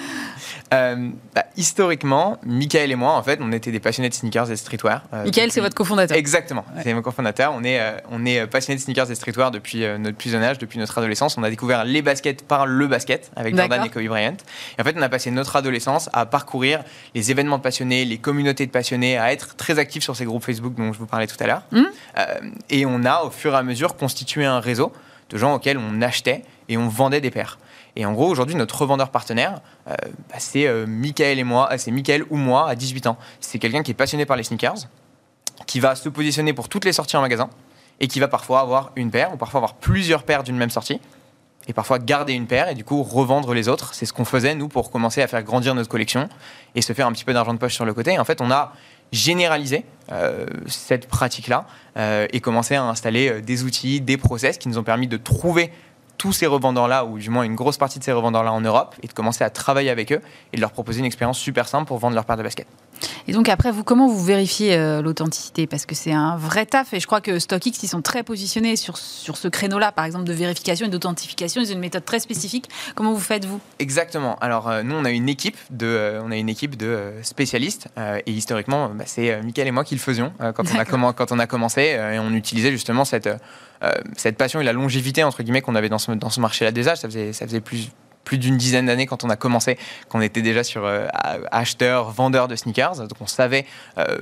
Euh, 0.73 1.11
bah, 1.35 1.45
historiquement, 1.57 2.39
Michael 2.45 2.93
et 2.93 2.95
moi, 2.95 3.14
en 3.14 3.23
fait, 3.23 3.41
on 3.43 3.51
était 3.53 3.73
des 3.73 3.81
passionnés 3.81 4.09
de 4.09 4.14
sneakers 4.14 4.49
et 4.49 4.53
de 4.53 4.57
streetwear. 4.57 5.03
Michael, 5.12 5.51
c'est 5.51 5.61
votre 5.61 5.75
cofondateur. 5.75 6.16
Exactement, 6.16 6.64
c'est 6.83 6.93
mon 6.93 7.03
cofondateur. 7.03 7.53
On 7.57 7.64
est, 7.64 7.81
on 8.11 8.25
est 8.27 8.47
passionnés 8.47 8.77
de 8.77 8.83
sneakers 8.83 9.07
et 9.07 9.11
de 9.11 9.14
streetwear 9.14 9.51
depuis 9.51 9.85
notre 9.99 10.16
plus 10.16 10.31
jeune 10.31 10.43
âge, 10.43 10.59
depuis 10.59 10.79
notre 10.79 10.97
adolescence. 10.99 11.39
On 11.39 11.43
a 11.43 11.51
découvert 11.51 11.85
les 11.85 12.03
baskets 12.03 12.47
par 12.47 12.66
le 12.66 12.87
basket 12.87 13.31
avec 13.35 13.57
Jordan 13.57 13.85
et 13.85 13.89
Kobe 13.89 14.05
Bryant. 14.05 14.37
Et 14.77 14.81
en 14.81 14.85
fait, 14.85 14.95
on 14.97 15.03
a 15.03 15.09
passé 15.09 15.31
notre 15.31 15.57
adolescence 15.57 16.11
à 16.12 16.27
parcourir 16.27 16.85
les 17.14 17.31
événements 17.31 17.59
de 17.59 17.62
passionnés, 17.62 18.05
les 18.05 18.19
communautés 18.19 18.66
de 18.66 18.71
passionnés, 18.71 19.08
à 19.17 19.33
être 19.33 19.57
très 19.57 19.79
actifs 19.79 20.03
sur 20.03 20.17
ces 20.17 20.25
groupes 20.25 20.45
Facebook 20.45 20.75
dont 20.75 20.93
je 20.93 20.99
vous 20.99 21.07
parlais 21.07 21.27
tout 21.27 21.37
à 21.41 21.47
l'heure. 21.47 21.63
Mhm. 21.73 21.87
Euh, 22.19 22.35
et 22.69 22.85
on 22.85 23.05
a, 23.05 23.23
au 23.23 23.31
fur 23.31 23.55
et 23.55 23.57
à 23.57 23.63
mesure, 23.63 23.97
constitué 23.97 24.45
un 24.45 24.61
réseau 24.61 24.93
de 25.31 25.39
gens 25.39 25.55
auxquels 25.55 25.79
on 25.79 26.03
achetait 26.03 26.43
et 26.69 26.77
on 26.77 26.89
vendait 26.89 27.21
des 27.21 27.31
paires. 27.31 27.59
Et 27.97 28.07
en 28.07 28.13
gros, 28.13 28.29
aujourd'hui, 28.29 28.55
notre 28.55 28.81
revendeur 28.81 29.11
partenaire, 29.11 29.61
euh, 29.89 29.95
bah, 30.31 30.37
c'est 30.39 30.67
euh, 30.67 30.87
Michael 30.87 31.39
et 31.39 31.45
moi, 31.45 31.69
euh, 31.73 31.79
c'est 31.79 31.91
Michael 31.91 32.25
ou 32.31 32.37
moi 32.37 32.69
à 32.69 32.75
18 32.75 33.09
ans. 33.09 33.19
C'est 33.41 33.59
quelqu'un 33.59 33.83
qui 33.83 33.91
est 33.91 33.95
passionné 33.95 34.25
par 34.25 34.37
les 34.37 34.45
sneakers, 34.45 34.87
qui 35.67 35.81
va 35.81 35.97
se 35.97 36.09
positionner 36.09 36.53
pour 36.53 36.69
toutes 36.69 36.85
les 36.85 36.93
sorties 36.93 37.17
en 37.17 37.23
magasin 37.23 37.51
et 38.01 38.07
qui 38.07 38.21
va 38.21 38.29
parfois 38.29 38.61
avoir 38.61 38.93
une 38.95 39.11
paire 39.11 39.35
ou 39.35 39.37
parfois 39.37 39.59
avoir 39.59 39.75
plusieurs 39.75 40.23
paires 40.23 40.45
d'une 40.45 40.57
même 40.57 40.71
sortie 40.71 41.01
et 41.67 41.73
parfois 41.73 41.99
garder 41.99 42.35
une 42.35 42.47
paire 42.47 42.69
et 42.69 42.75
du 42.75 42.85
coup 42.85 43.03
revendre 43.03 43.53
les 43.53 43.69
autres. 43.69 43.95
C'est 43.95 44.07
ce 44.07 44.13
qu'on 44.13 44.25
faisait 44.25 44.55
nous 44.55 44.69
pour 44.69 44.93
commencer 44.93 45.21
à 45.21 45.27
faire 45.27 45.43
grandir 45.43 45.75
notre 45.75 45.89
collection 45.89 46.29
et 46.77 46.83
se 46.83 46.93
faire 46.93 47.07
un 47.07 47.13
petit 47.13 47.25
peu 47.25 47.33
d'argent 47.33 47.53
de 47.53 47.59
poche 47.59 47.75
sur 47.75 47.85
le 47.85 47.95
côté. 47.95 48.13
Et 48.13 48.19
en 48.19 48.25
fait, 48.25 48.41
on 48.41 48.51
a 48.51 48.73
généralisé 49.13 49.85
euh, 50.11 50.47
cette 50.67 51.07
pratique-là 51.07 51.67
euh, 51.97 52.27
et 52.33 52.41
commencé 52.41 52.75
à 52.75 52.85
installer 52.85 53.29
euh, 53.29 53.41
des 53.41 53.65
outils, 53.65 54.01
des 54.01 54.17
process 54.17 54.59
qui 54.59 54.69
nous 54.69 54.79
ont 54.79 54.83
permis 54.83 55.07
de 55.07 55.17
trouver 55.17 55.71
tous 56.17 56.33
ces 56.33 56.47
revendeurs-là, 56.47 57.05
ou 57.05 57.19
du 57.19 57.31
moins 57.31 57.45
une 57.45 57.55
grosse 57.55 57.77
partie 57.77 57.99
de 57.99 58.05
ces 58.05 58.13
revendeurs-là 58.13 58.53
en 58.53 58.61
Europe, 58.61 58.97
et 59.03 59.07
de 59.07 59.13
commencer 59.13 59.45
à 59.45 59.51
travailler 59.51 59.91
avec 59.91 60.13
eux 60.13 60.21
et 60.53 60.57
de 60.57 60.61
leur 60.61 60.73
proposer 60.73 60.99
une 60.99 61.05
expérience 61.05 61.39
super 61.39 61.69
simple 61.69 61.87
pour 61.87 61.99
vendre 61.99 62.15
leur 62.15 62.25
paire 62.25 62.37
de 62.37 62.43
baskets. 62.43 62.67
Et 63.27 63.33
donc 63.33 63.49
après, 63.49 63.71
vous, 63.71 63.85
comment 63.85 64.09
vous 64.09 64.25
vérifiez 64.25 64.75
euh, 64.75 65.03
l'authenticité? 65.03 65.67
Parce 65.67 65.87
que 65.87 65.95
c'est 65.95 66.13
un 66.13 66.37
vrai 66.37 66.67
taf 66.67 66.95
et 66.95 67.01
je 67.01 67.07
crois 67.07 67.21
que 67.21 67.39
StockX, 67.39 67.83
ils 67.83 67.89
sont 67.89 68.03
très 68.03 68.23
positionnés 68.23 68.77
sur, 68.77 68.97
sur 68.97 69.37
ce 69.37 69.49
créneau-là, 69.49 69.93
par 69.93 70.05
exemple, 70.05 70.25
de 70.25 70.33
vérification 70.33 70.87
et 70.87 70.89
d'authentification. 70.89 71.61
Ils 71.61 71.71
ont 71.71 71.75
une 71.75 71.81
méthode 71.81 72.05
très 72.05 72.21
spécifique. 72.21 72.69
Comment 72.95 73.13
vous 73.13 73.21
faites, 73.21 73.45
vous? 73.45 73.61
Exactement. 73.79 74.37
Alors 74.41 74.69
euh, 74.69 74.83
nous, 74.83 74.95
on 74.95 75.05
a 75.05 75.11
une 75.11 75.29
équipe 75.29 75.57
de, 75.71 75.87
euh, 75.87 76.23
on 76.25 76.31
a 76.31 76.37
une 76.37 76.49
équipe 76.49 76.77
de 76.77 77.13
spécialistes 77.23 77.89
et 78.27 78.33
historiquement, 78.33 78.89
bah, 78.89 79.05
c'est 79.07 79.43
Mickaël 79.43 79.69
et 79.69 79.71
moi 79.73 79.85
qui 79.85 79.95
le 79.95 80.01
faisions 80.01 80.33
quand, 80.39 80.65
on 80.71 80.75
a 80.75 80.79
D'accord. 80.79 80.99
commen- 80.99 81.15
quand 81.15 81.33
on 81.33 81.39
a 81.39 81.47
commencé 81.47 81.83
et 81.83 82.19
on 82.19 82.33
utilisait 82.33 82.71
justement 82.71 83.05
cette, 83.05 83.29
cette 84.17 84.37
passion 84.37 84.61
et 84.61 84.65
la 84.65 84.73
longévité 84.73 85.25
entre 85.25 85.43
guillemets 85.43 85.61
qu'on 85.61 85.75
avait 85.75 85.89
dans 85.89 85.99
ce, 85.99 86.13
dans 86.13 86.31
ce 86.31 86.41
marché-là 86.41 86.73
déjà. 86.73 86.97
Ça 86.97 87.09
faisait, 87.09 87.33
ça 87.33 87.47
faisait 87.47 87.61
plus 87.61 87.91
plus 88.29 88.37
d'une 88.37 88.59
dizaine 88.59 88.85
d'années 88.85 89.07
quand 89.07 89.24
on 89.24 89.31
a 89.31 89.37
commencé, 89.37 89.79
qu'on 90.11 90.20
était 90.20 90.43
déjà 90.43 90.62
sur 90.62 90.85
euh, 90.85 91.07
a- 91.14 91.39
acheteur, 91.51 92.11
vendeur 92.11 92.47
de 92.47 92.57
sneakers. 92.57 92.97
Donc 93.09 93.18
on 93.20 93.26
savait 93.26 93.64
euh, 93.97 94.18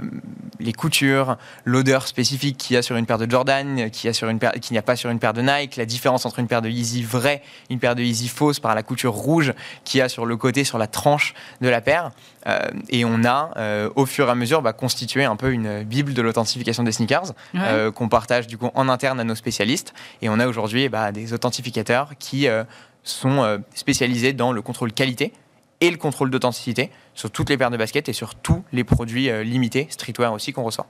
les 0.60 0.72
coutures, 0.72 1.36
l'odeur 1.64 2.06
spécifique 2.06 2.56
qu'il 2.56 2.74
y 2.74 2.76
a 2.76 2.82
sur 2.82 2.94
une 2.94 3.04
paire 3.04 3.18
de 3.18 3.28
Jordan, 3.28 3.90
qu'il 3.90 4.08
n'y 4.08 4.78
a, 4.78 4.82
pas 4.82 4.94
sur 4.94 5.10
une 5.10 5.18
paire 5.18 5.32
de 5.32 5.42
Nike, 5.42 5.74
la 5.74 5.86
différence 5.86 6.24
entre 6.24 6.38
une 6.38 6.46
paire 6.46 6.62
de 6.62 6.68
Yeezy 6.68 7.02
vraie, 7.02 7.42
une 7.68 7.80
paire 7.80 7.96
de 7.96 8.02
Yeezy 8.02 8.28
fausse 8.28 8.60
par 8.60 8.76
la 8.76 8.84
couture 8.84 9.12
rouge 9.12 9.52
qu'il 9.82 9.98
y 9.98 10.02
a 10.02 10.08
sur 10.08 10.24
le 10.24 10.36
côté, 10.36 10.62
sur 10.62 10.78
la 10.78 10.86
tranche 10.86 11.34
de 11.60 11.68
la 11.68 11.80
paire. 11.80 12.12
Euh, 12.46 12.60
et 12.90 13.04
on 13.04 13.24
a, 13.24 13.50
euh, 13.56 13.90
au 13.96 14.06
fur 14.06 14.28
et 14.28 14.30
à 14.30 14.36
mesure, 14.36 14.62
bah, 14.62 14.72
constitué 14.72 15.24
un 15.24 15.34
peu 15.34 15.50
une 15.50 15.82
bible 15.82 16.14
de 16.14 16.22
l'authentification 16.22 16.84
des 16.84 16.92
sneakers 16.92 17.32
qu'on 17.96 18.08
partage 18.08 18.46
du 18.46 18.56
coup 18.56 18.70
en 18.74 18.88
interne 18.88 19.18
à 19.18 19.24
nos 19.24 19.34
spécialistes. 19.34 19.94
Et 20.22 20.28
on 20.28 20.38
a 20.38 20.46
aujourd'hui 20.46 20.88
bah, 20.88 21.10
des 21.10 21.32
authentificateurs 21.32 22.12
qui 22.20 22.46
sont 23.08 23.62
spécialisés 23.74 24.32
dans 24.32 24.52
le 24.52 24.62
contrôle 24.62 24.92
qualité 24.92 25.32
et 25.80 25.90
le 25.90 25.96
contrôle 25.96 26.30
d'authenticité 26.30 26.90
sur 27.14 27.30
toutes 27.30 27.50
les 27.50 27.56
paires 27.56 27.70
de 27.70 27.76
baskets 27.76 28.08
et 28.08 28.12
sur 28.12 28.34
tous 28.34 28.64
les 28.72 28.84
produits 28.84 29.30
limités, 29.44 29.86
streetwear 29.90 30.32
aussi, 30.32 30.52
qu'on 30.52 30.64
reçoit. 30.64 30.86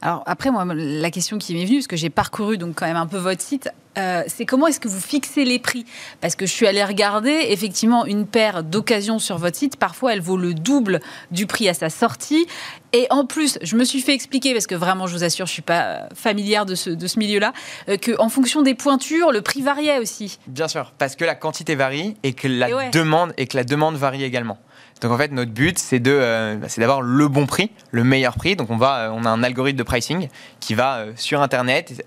Alors 0.00 0.22
après, 0.26 0.50
moi, 0.50 0.64
la 0.74 1.10
question 1.10 1.38
qui 1.38 1.54
m'est 1.54 1.64
venue, 1.64 1.78
parce 1.78 1.86
que 1.86 1.96
j'ai 1.96 2.10
parcouru 2.10 2.58
donc 2.58 2.74
quand 2.76 2.86
même 2.86 2.96
un 2.96 3.06
peu 3.06 3.18
votre 3.18 3.40
site, 3.40 3.70
euh, 3.98 4.22
c'est 4.26 4.46
comment 4.46 4.66
est-ce 4.68 4.80
que 4.80 4.88
vous 4.88 5.00
fixez 5.00 5.44
les 5.44 5.58
prix? 5.58 5.84
Parce 6.20 6.34
que 6.34 6.46
je 6.46 6.52
suis 6.52 6.66
allée 6.66 6.84
regarder, 6.84 7.46
effectivement, 7.48 8.06
une 8.06 8.26
paire 8.26 8.62
d'occasion 8.62 9.18
sur 9.18 9.38
votre 9.38 9.56
site, 9.56 9.76
parfois 9.76 10.14
elle 10.14 10.20
vaut 10.20 10.36
le 10.36 10.54
double 10.54 11.00
du 11.30 11.46
prix 11.46 11.68
à 11.68 11.74
sa 11.74 11.90
sortie. 11.90 12.46
Et 12.94 13.06
en 13.10 13.26
plus, 13.26 13.58
je 13.62 13.76
me 13.76 13.84
suis 13.84 14.00
fait 14.00 14.14
expliquer, 14.14 14.52
parce 14.52 14.66
que 14.66 14.74
vraiment, 14.74 15.06
je 15.06 15.16
vous 15.16 15.24
assure, 15.24 15.46
je 15.46 15.52
suis 15.52 15.62
pas 15.62 16.08
familière 16.14 16.66
de 16.66 16.74
ce, 16.74 16.90
de 16.90 17.06
ce 17.06 17.18
milieu-là, 17.18 17.52
euh, 17.88 17.96
qu'en 17.96 18.28
fonction 18.28 18.62
des 18.62 18.74
pointures, 18.74 19.30
le 19.30 19.42
prix 19.42 19.62
variait 19.62 19.98
aussi. 19.98 20.38
Bien 20.46 20.68
sûr, 20.68 20.92
parce 20.98 21.16
que 21.16 21.24
la 21.24 21.34
quantité 21.34 21.74
varie 21.74 22.16
et 22.22 22.32
que 22.32 22.48
la, 22.48 22.90
demande, 22.90 23.32
et 23.36 23.46
que 23.46 23.56
la 23.56 23.64
demande 23.64 23.96
varie 23.96 24.24
également. 24.24 24.58
Donc 25.02 25.10
en 25.10 25.18
fait, 25.18 25.32
notre 25.32 25.50
but, 25.50 25.78
c'est 25.78 25.98
de, 25.98 26.12
euh, 26.12 26.56
bah, 26.56 26.68
c'est 26.68 26.80
d'avoir 26.80 27.02
le 27.02 27.26
bon 27.26 27.46
prix, 27.46 27.70
le 27.90 28.04
meilleur 28.04 28.34
prix. 28.36 28.54
Donc 28.54 28.70
on 28.70 28.76
va, 28.76 28.98
euh, 28.98 29.10
on 29.12 29.24
a 29.24 29.30
un 29.30 29.42
algorithme 29.42 29.78
de 29.78 29.82
pricing 29.82 30.28
qui 30.60 30.74
va 30.74 30.98
euh, 30.98 31.12
sur 31.16 31.42
Internet 31.42 32.02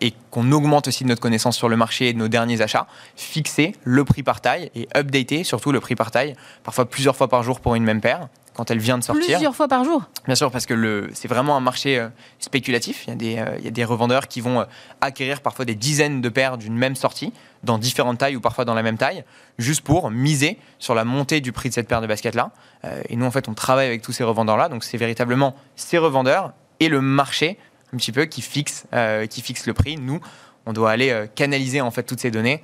et 0.00 0.12
qu'on 0.30 0.50
augmente 0.52 0.88
aussi 0.88 1.04
de 1.04 1.08
notre 1.08 1.20
connaissance 1.20 1.56
sur 1.56 1.68
le 1.68 1.76
marché 1.76 2.08
et 2.08 2.14
nos 2.14 2.28
derniers 2.28 2.60
achats, 2.60 2.86
fixer 3.14 3.74
le 3.84 4.04
prix 4.04 4.22
par 4.22 4.40
taille 4.40 4.70
et 4.74 4.88
updater 4.96 5.44
surtout 5.44 5.70
le 5.70 5.80
prix 5.80 5.94
par 5.94 6.10
taille, 6.10 6.34
parfois 6.64 6.86
plusieurs 6.86 7.16
fois 7.16 7.28
par 7.28 7.42
jour 7.42 7.60
pour 7.60 7.74
une 7.76 7.84
même 7.84 8.00
paire 8.00 8.28
quand 8.60 8.70
elle 8.70 8.78
vient 8.78 8.98
de 8.98 9.02
sortir. 9.02 9.24
Plusieurs 9.24 9.56
fois 9.56 9.68
par 9.68 9.84
jour 9.84 10.02
Bien 10.26 10.34
sûr, 10.34 10.50
parce 10.50 10.66
que 10.66 11.08
c'est 11.14 11.28
vraiment 11.28 11.56
un 11.56 11.60
marché 11.60 11.98
euh, 11.98 12.10
spéculatif. 12.40 13.04
Il 13.06 13.08
y, 13.08 13.12
a 13.12 13.16
des, 13.16 13.38
euh, 13.38 13.56
il 13.58 13.64
y, 13.64 13.68
a 13.68 13.70
des, 13.70 13.86
revendeurs 13.86 14.28
qui 14.28 14.42
vont 14.42 14.60
euh, 14.60 14.64
acquérir 15.00 15.40
parfois 15.40 15.64
des 15.64 15.74
dizaines 15.74 16.20
de 16.20 16.28
paires 16.28 16.58
d'une 16.58 16.76
même 16.76 16.94
sortie, 16.94 17.32
dans 17.64 17.78
différentes 17.78 18.18
tailles 18.18 18.36
ou 18.36 18.40
parfois 18.42 18.66
dans 18.66 18.74
la 18.74 18.82
même 18.82 18.98
taille, 18.98 19.24
juste 19.56 19.80
pour 19.80 20.10
miser 20.10 20.58
sur 20.78 20.94
la 20.94 21.06
montée 21.06 21.40
du 21.40 21.52
prix 21.52 21.70
de 21.70 21.74
cette 21.74 21.88
paire 21.88 22.02
de 22.02 22.06
baskets-là. 22.06 22.50
et 23.08 23.16
nous, 23.16 23.24
en 23.24 23.30
fait, 23.30 23.48
on 23.48 23.54
travaille 23.54 23.86
avec 23.86 24.02
tous 24.02 24.12
ces 24.12 24.24
revendeurs-là. 24.24 24.68
Donc, 24.68 24.84
c'est 24.84 24.98
véritablement 24.98 25.56
ces 25.74 25.96
revendeurs 25.96 26.52
et 26.80 26.90
le 26.90 27.00
marché, 27.00 27.56
un 27.94 27.96
petit 27.96 28.12
peu, 28.12 28.26
qui 28.26 28.42
fixe, 28.42 28.84
qui 29.30 29.40
fixe 29.40 29.66
le 29.66 29.72
prix. 29.72 29.96
Nous, 29.96 30.20
on 30.66 30.74
doit 30.74 30.90
aller 30.90 31.28
canaliser 31.34 31.80
en 31.80 31.90
fait 31.90 32.02
toutes 32.02 32.20
ces 32.20 32.30
données 32.30 32.62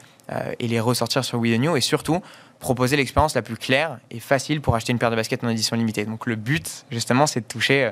et 0.59 0.69
les 0.69 0.81
ressortir 0.81 1.25
sur 1.25 1.39
We 1.39 1.59
New. 1.59 1.77
Et 1.77 1.81
surtout, 1.81 2.21
proposer 2.59 2.97
l'expérience 2.97 3.35
la 3.35 3.43
plus 3.43 3.57
claire 3.57 3.99
et 4.11 4.21
facile 4.21 4.61
pour 4.61 4.75
acheter 4.75 4.93
une 4.93 4.99
paire 4.99 5.11
de 5.11 5.17
baskets 5.17 5.45
en 5.45 5.49
édition 5.49 5.77
limitée. 5.77 6.05
Donc 6.05 6.27
le 6.27 6.37
but, 6.37 6.85
justement, 6.91 7.27
c'est 7.27 7.41
de 7.41 7.47
toucher 7.47 7.85
euh, 7.85 7.91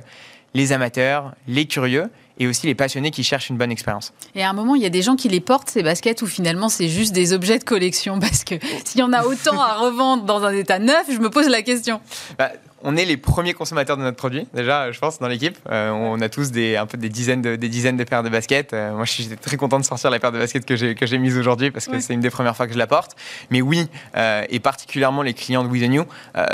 les 0.55 0.73
amateurs, 0.73 1.35
les 1.47 1.67
curieux 1.67 2.11
et 2.39 2.47
aussi 2.47 2.67
les 2.67 2.75
passionnés 2.75 3.11
qui 3.11 3.23
cherchent 3.23 3.51
une 3.51 3.57
bonne 3.57 3.71
expérience. 3.71 4.13
Et 4.35 4.43
à 4.43 4.51
un 4.51 4.53
moment, 4.53 4.75
il 4.75 4.83
y 4.83 4.87
a 4.87 4.91
des 4.91 5.03
gens 5.03 5.17
qui 5.17 5.29
les 5.29 5.41
portent, 5.41 5.71
ces 5.71 5.83
baskets, 5.83 6.23
ou 6.23 6.27
finalement 6.27 6.69
c'est 6.69 6.89
juste 6.89 7.13
des 7.13 7.33
objets 7.33 7.59
de 7.59 7.65
collection? 7.65 8.19
Parce 8.21 8.45
que 8.45 8.55
s'il 8.85 9.01
y 9.01 9.03
en 9.03 9.13
a 9.13 9.25
autant 9.25 9.61
à 9.61 9.75
revendre 9.75 10.25
dans 10.25 10.43
un 10.45 10.53
état 10.53 10.79
neuf, 10.79 11.07
je 11.09 11.19
me 11.19 11.31
pose 11.31 11.49
la 11.49 11.63
question. 11.63 12.01
Bah, 12.39 12.53
on 12.85 12.97
est 12.97 13.07
les 13.07 13.17
premiers 13.17 13.55
consommateurs 13.55 13.97
de 13.97 14.03
notre 14.03 14.19
produit, 14.19 14.47
déjà, 14.53 14.93
je 14.93 14.99
pense, 14.99 15.19
dans 15.19 15.27
l'équipe. 15.27 15.59
Euh, 15.71 15.91
on 15.91 16.21
a 16.21 16.29
tous 16.29 16.51
des, 16.53 16.77
un 16.77 16.87
peu 16.87 16.99
des 16.99 17.09
dizaines 17.09 17.41
de, 17.41 17.57
des 17.57 17.71
dizaines 17.71 17.97
de 17.97 18.05
paires 18.05 18.23
de 18.23 18.29
baskets. 18.29 18.75
Euh, 18.75 18.93
moi, 18.95 19.07
je 19.07 19.13
suis 19.13 19.29
très 19.37 19.57
content 19.57 19.81
de 19.81 19.85
sortir 19.85 20.11
la 20.11 20.21
paire 20.21 20.33
de 20.33 20.39
baskets 20.39 20.67
que 20.67 20.77
j'ai, 20.77 20.95
que 20.95 21.07
j'ai 21.07 21.17
mise 21.17 21.37
aujourd'hui 21.39 21.71
parce 21.71 21.87
que 21.87 21.99
c'est 21.99 22.13
une 22.13 22.21
des 22.21 22.31
premières 22.31 22.55
fois 22.55 22.67
que 22.67 22.75
je 22.75 22.79
la 22.79 22.87
porte. 22.87 23.17
Mais 23.51 23.63
oui, 23.63 23.89
euh, 24.17 24.45
et 24.51 24.61
particulièrement 24.61 25.23
les 25.23 25.33
clients 25.33 25.65
de 25.65 25.69
With 25.69 25.89
New, 25.89 26.05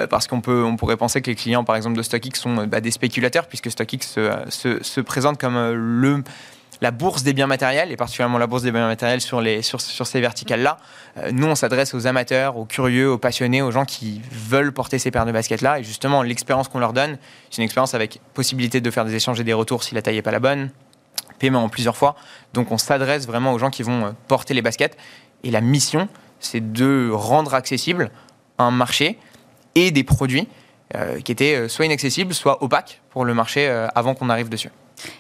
parce 0.09 0.29
qu'on 0.29 0.41
peut, 0.41 0.63
on 0.65 0.77
pourrait 0.77 0.97
penser 0.97 1.21
que 1.21 1.31
les 1.31 1.37
clients, 1.37 1.65
par 1.65 1.75
exemple, 1.75 1.97
de 1.97 2.03
StockX 2.03 2.39
sont 2.39 2.67
bah, 2.67 2.81
des 2.81 2.93
spéculateurs, 2.93 3.47
puisque 3.47 3.71
StockX 3.71 4.07
se, 4.07 4.31
se, 4.49 4.83
se 4.83 5.01
présente 5.01 5.39
comme 5.39 5.73
le 5.73 6.23
la 6.81 6.91
bourse 6.91 7.23
des 7.23 7.33
biens 7.33 7.47
matériels, 7.47 7.93
et 7.93 7.97
particulièrement 7.97 8.39
la 8.39 8.47
bourse 8.47 8.63
des 8.63 8.73
biens 8.73 8.87
matériels 8.87 9.21
sur, 9.21 9.41
les, 9.41 9.63
sur, 9.63 9.81
ces 9.81 10.21
verticales-là. 10.21 10.79
Euh, 11.19 11.31
nous, 11.33 11.47
on 11.47 11.55
s'adresse 11.55 11.95
aux 11.95 12.07
amateurs, 12.07 12.57
aux 12.57 12.65
curieux, 12.65 13.11
aux 13.11 13.19
passionnés, 13.19 13.61
aux 13.61 13.71
gens 13.71 13.85
qui 13.85 14.23
veulent 14.31 14.73
porter 14.73 14.99
ces 14.99 15.11
paires 15.11 15.27
de 15.27 15.33
baskets-là. 15.33 15.81
Et 15.81 15.85
justement, 15.85 16.23
l'expérience 16.23 16.69
qu'on 16.69 16.79
leur 16.79 16.93
donne, 16.93 17.19
c'est 17.51 17.59
une 17.59 17.65
expérience 17.65 17.95
avec 17.95 18.21
possibilité 18.35 18.81
de 18.81 18.91
faire 18.91 19.05
des 19.05 19.15
échanges 19.15 19.41
et 19.41 19.45
des 19.45 19.53
retours 19.53 19.83
si 19.85 19.95
la 19.95 20.03
taille 20.03 20.15
n'est 20.15 20.23
pas 20.23 20.31
la 20.31 20.41
bonne, 20.41 20.71
paiement 21.39 21.65
en 21.65 21.69
plusieurs 21.69 21.97
fois. 21.97 22.17
Donc 22.55 22.71
on 22.71 22.79
s'adresse 22.79 23.27
vraiment 23.27 23.53
aux 23.53 23.59
gens 23.59 23.71
qui 23.71 23.83
vont 23.83 24.07
euh, 24.07 24.11
porter 24.27 24.55
les 24.55 24.63
baskets. 24.63 24.97
Et 25.45 25.51
la 25.51 25.61
mission, 25.61 26.09
c'est 26.39 26.73
de 26.73 27.11
rendre 27.13 27.55
accessible 27.55 28.11
un 28.59 28.71
marché 28.71 29.19
et 29.75 29.91
des 29.91 30.05
produits 30.05 30.49
euh, 30.95 31.21
qui 31.21 31.33
étaient 31.33 31.69
soit 31.69 31.85
inaccessibles, 31.85 32.33
soit 32.35 32.63
opaques 32.63 33.01
pour 33.11 33.25
le 33.25 33.35
marché 33.35 33.69
avant 33.95 34.15
qu'on 34.15 34.31
arrive 34.31 34.49
dessus. 34.49 34.71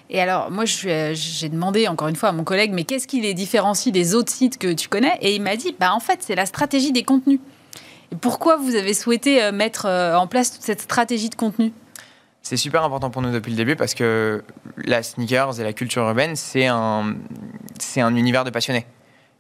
Et 0.09 0.21
alors, 0.21 0.51
moi, 0.51 0.65
j'ai 0.65 1.49
demandé 1.49 1.89
encore 1.89 2.09
une 2.09 2.17
fois 2.17 2.31
à 2.31 2.33
mon 2.33 2.45
collègue, 2.45 2.73
mais 2.73 2.85
qu'est-ce 2.85 3.07
qui 3.07 3.21
les 3.21 3.35
différencie 3.35 3.93
des 3.93 4.15
autres 4.15 4.33
sites 4.33 4.59
que 4.59 4.73
tu 4.73 4.89
connais? 4.89 5.17
Et 5.21 5.35
il 5.35 5.43
m'a 5.43 5.57
dit, 5.57 5.75
bah, 5.79 5.95
en 5.95 6.01
fait, 6.01 6.21
c'est 6.23 6.35
la 6.35 6.47
stratégie 6.47 6.93
des 6.93 7.03
contenus. 7.03 7.41
Et 8.13 8.17
pourquoi 8.17 8.57
vous 8.57 8.75
avez 8.75 8.95
souhaité 8.95 9.43
euh, 9.43 9.53
mettre 9.53 9.87
euh, 9.87 10.17
en 10.17 10.27
place 10.27 10.53
toute 10.53 10.63
cette 10.63 10.81
stratégie 10.81 11.29
de 11.29 11.37
contenu? 11.37 11.73
C'est 12.43 12.57
super 12.57 12.83
important 12.83 13.11
pour 13.11 13.23
nous 13.23 13.33
depuis 13.33 13.51
le 13.51 13.57
début 13.57 13.77
parce 13.77 13.95
que 13.95 14.43
la 14.79 15.03
sneakers 15.03 15.61
et 15.61 15.63
la 15.63 15.73
culture 15.73 16.03
urbaine, 16.03 16.37
c'est 16.37 16.67
un, 16.67 17.15
c'est 17.79 18.01
un 18.01 18.17
univers 18.17 18.45
de 18.45 18.51
passionnés. 18.51 18.87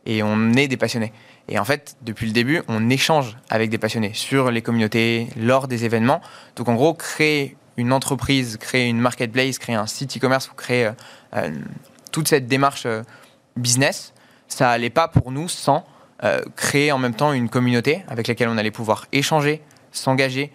Et 0.06 0.22
on 0.22 0.52
est 0.52 0.68
des 0.68 0.76
passionnés. 0.76 1.12
Et 1.48 1.58
en 1.58 1.64
fait, 1.64 1.96
depuis 2.02 2.26
le 2.26 2.32
début, 2.32 2.62
on 2.68 2.90
échange 2.90 3.36
avec 3.48 3.70
des 3.70 3.78
passionnés 3.78 4.12
sur 4.14 4.50
les 4.50 4.62
communautés, 4.62 5.28
lors 5.36 5.66
des 5.66 5.84
événements. 5.84 6.20
Donc 6.56 6.68
en 6.68 6.74
gros, 6.74 6.94
créer 6.94 7.56
une 7.76 7.92
entreprise, 7.92 8.56
créer 8.58 8.88
une 8.88 9.00
marketplace, 9.00 9.58
créer 9.58 9.76
un 9.76 9.86
site 9.86 10.16
e-commerce 10.16 10.50
ou 10.50 10.54
créer 10.54 10.86
euh, 10.86 10.92
euh, 11.34 11.50
toute 12.12 12.28
cette 12.28 12.46
démarche 12.46 12.84
euh, 12.86 13.02
business, 13.56 14.12
ça 14.48 14.66
n'allait 14.66 14.90
pas 14.90 15.08
pour 15.08 15.30
nous 15.30 15.48
sans 15.48 15.84
créer 16.54 16.92
en 16.92 16.98
même 16.98 17.14
temps 17.14 17.32
une 17.32 17.48
communauté 17.48 18.04
avec 18.06 18.28
laquelle 18.28 18.50
on 18.50 18.58
allait 18.58 18.70
pouvoir 18.70 19.06
échanger, 19.10 19.62
s'engager, 19.90 20.52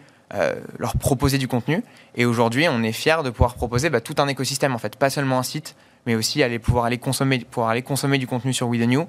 leur 0.78 0.96
proposer 0.96 1.40
du 1.40 1.48
contenu. 1.48 1.84
Et 2.14 2.26
aujourd'hui, 2.26 2.68
on 2.70 2.84
est 2.84 2.92
fier 2.92 3.24
de 3.24 3.32
pouvoir 3.32 3.56
proposer 3.56 3.90
bah, 3.90 4.00
tout 4.00 4.14
un 4.20 4.28
écosystème, 4.28 4.76
en 4.76 4.78
fait, 4.78 4.96
pas 4.96 5.10
seulement 5.10 5.40
un 5.40 5.44
site, 5.44 5.76
mais 6.06 6.14
aussi 6.14 6.44
aller 6.44 6.60
pouvoir 6.60 6.86
aller 6.86 7.00
consommer, 7.00 7.40
pouvoir 7.40 7.70
aller 7.70 7.82
consommer 7.82 8.20
du 8.20 8.28
contenu 8.28 8.54
sur 8.54 8.68
We 8.68 8.80
New. 8.82 9.08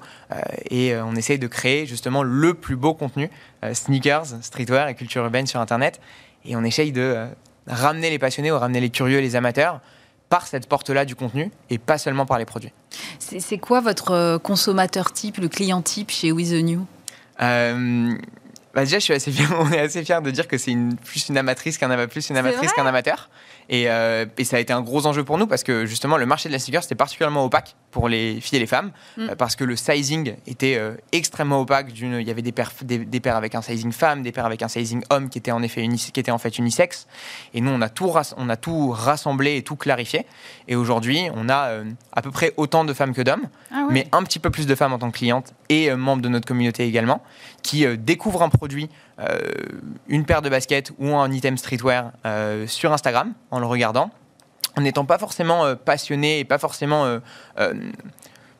et 0.71 0.97
on 0.97 1.15
essaye 1.15 1.37
de 1.37 1.45
créer 1.45 1.85
justement 1.85 2.23
le 2.23 2.55
plus 2.55 2.75
beau 2.75 2.95
contenu, 2.95 3.29
sneakers, 3.71 4.41
streetwear 4.41 4.87
et 4.87 4.95
culture 4.95 5.23
urbaine 5.23 5.45
sur 5.45 5.59
Internet. 5.59 6.01
Et 6.43 6.55
on 6.55 6.63
essaye 6.63 6.91
de 6.91 7.27
ramener 7.67 8.09
les 8.09 8.19
passionnés 8.19 8.51
ou 8.51 8.57
ramener 8.57 8.79
les 8.79 8.89
curieux, 8.89 9.19
les 9.19 9.35
amateurs 9.35 9.81
par 10.29 10.47
cette 10.47 10.67
porte-là 10.67 11.05
du 11.05 11.15
contenu 11.15 11.51
et 11.69 11.77
pas 11.77 11.97
seulement 11.97 12.25
par 12.25 12.37
les 12.37 12.45
produits. 12.45 12.71
C'est 13.19 13.57
quoi 13.57 13.79
votre 13.79 14.11
euh, 14.11 14.37
consommateur 14.37 15.11
type, 15.11 15.37
le 15.37 15.47
client 15.47 15.81
type 15.81 16.11
chez 16.11 16.31
With 16.31 16.49
the 16.49 16.63
New? 16.63 16.85
Euh, 17.41 18.13
bah 18.73 18.83
déjà, 18.83 18.99
je 18.99 19.03
suis 19.03 19.13
assez 19.13 19.31
fier, 19.31 19.49
on 19.59 19.71
est 19.71 19.79
assez 19.79 20.03
fier 20.03 20.21
de 20.21 20.31
dire 20.31 20.47
que 20.47 20.57
c'est 20.57 20.71
une, 20.71 20.95
plus 20.95 21.29
une 21.29 21.37
amatrice 21.37 21.77
qu'un 21.77 22.07
plus 22.07 22.29
une 22.29 22.37
amatrice 22.37 22.73
qu'un 22.73 22.85
amateur. 22.85 23.29
Euh, 23.71 24.25
et, 24.37 24.43
ça 24.43 24.57
a 24.57 24.59
été 24.59 24.73
un 24.73 24.81
gros 24.81 25.05
enjeu 25.05 25.23
pour 25.23 25.37
nous 25.37 25.47
parce 25.47 25.63
que 25.63 25.85
justement, 25.85 26.17
le 26.17 26.25
marché 26.25 26.49
de 26.49 26.53
la 26.53 26.59
sneaker, 26.59 26.83
c'était 26.83 26.95
particulièrement 26.95 27.43
opaque 27.43 27.75
pour 27.91 28.07
les 28.07 28.39
filles 28.39 28.57
et 28.57 28.61
les 28.61 28.67
femmes 28.67 28.91
mm. 29.17 29.29
euh, 29.29 29.35
parce 29.35 29.55
que 29.55 29.63
le 29.63 29.75
sizing 29.75 30.35
était 30.45 30.75
euh, 30.77 30.93
extrêmement 31.11 31.61
opaque. 31.61 31.87
Il 31.95 32.21
y 32.21 32.31
avait 32.31 32.41
des 32.41 32.51
paires, 32.51 32.71
des, 32.83 33.19
paires 33.19 33.35
avec 33.35 33.55
un 33.55 33.61
sizing 33.61 33.91
femme, 33.91 34.23
des 34.23 34.31
paires 34.31 34.45
avec 34.45 34.61
un 34.61 34.67
sizing 34.67 35.03
homme 35.09 35.29
qui 35.29 35.37
étaient 35.37 35.51
en, 35.51 35.61
effet 35.63 35.87
qui 35.87 36.19
étaient 36.19 36.31
en 36.31 36.37
fait 36.37 36.57
unisex. 36.57 37.07
Et 37.53 37.61
nous, 37.61 37.71
on 37.71 37.81
a, 37.81 37.89
tout 37.89 38.11
on 38.37 38.49
a 38.49 38.55
tout 38.55 38.91
rassemblé 38.91 39.57
et 39.57 39.63
tout 39.63 39.75
clarifié. 39.75 40.25
Et 40.67 40.75
aujourd'hui, 40.75 41.27
on 41.35 41.49
a 41.49 41.81
à 42.13 42.21
peu 42.21 42.31
près 42.31 42.53
autant 42.57 42.85
de 42.85 42.93
femmes 42.93 43.13
que 43.13 43.21
d'hommes, 43.21 43.47
ah 43.71 43.87
mais 43.89 44.07
un 44.11 44.23
petit 44.23 44.39
peu 44.39 44.49
plus 44.49 44.65
de 44.65 44.75
femmes 44.75 44.93
en 44.93 44.99
tant 44.99 45.11
que 45.11 45.17
clientes 45.17 45.53
et 45.69 45.93
membres 45.93 46.21
de 46.21 46.29
notre 46.29 46.47
communauté 46.47 46.85
également, 46.85 47.21
qui 47.63 47.85
découvrent 47.97 48.43
un 48.43 48.49
produit 48.49 48.89
une 50.07 50.25
paire 50.25 50.41
de 50.41 50.49
baskets 50.49 50.91
ou 50.99 51.15
un 51.15 51.31
item 51.31 51.57
streetwear 51.57 52.11
sur 52.67 52.93
Instagram 52.93 53.33
en 53.51 53.56
le 53.59 53.65
regardant, 53.65 54.09
en 54.75 54.81
n'étant 54.81 55.05
pas 55.05 55.17
forcément 55.17 55.65
euh, 55.65 55.75
passionné 55.75 56.39
et 56.39 56.45
pas 56.45 56.57
forcément 56.57 57.19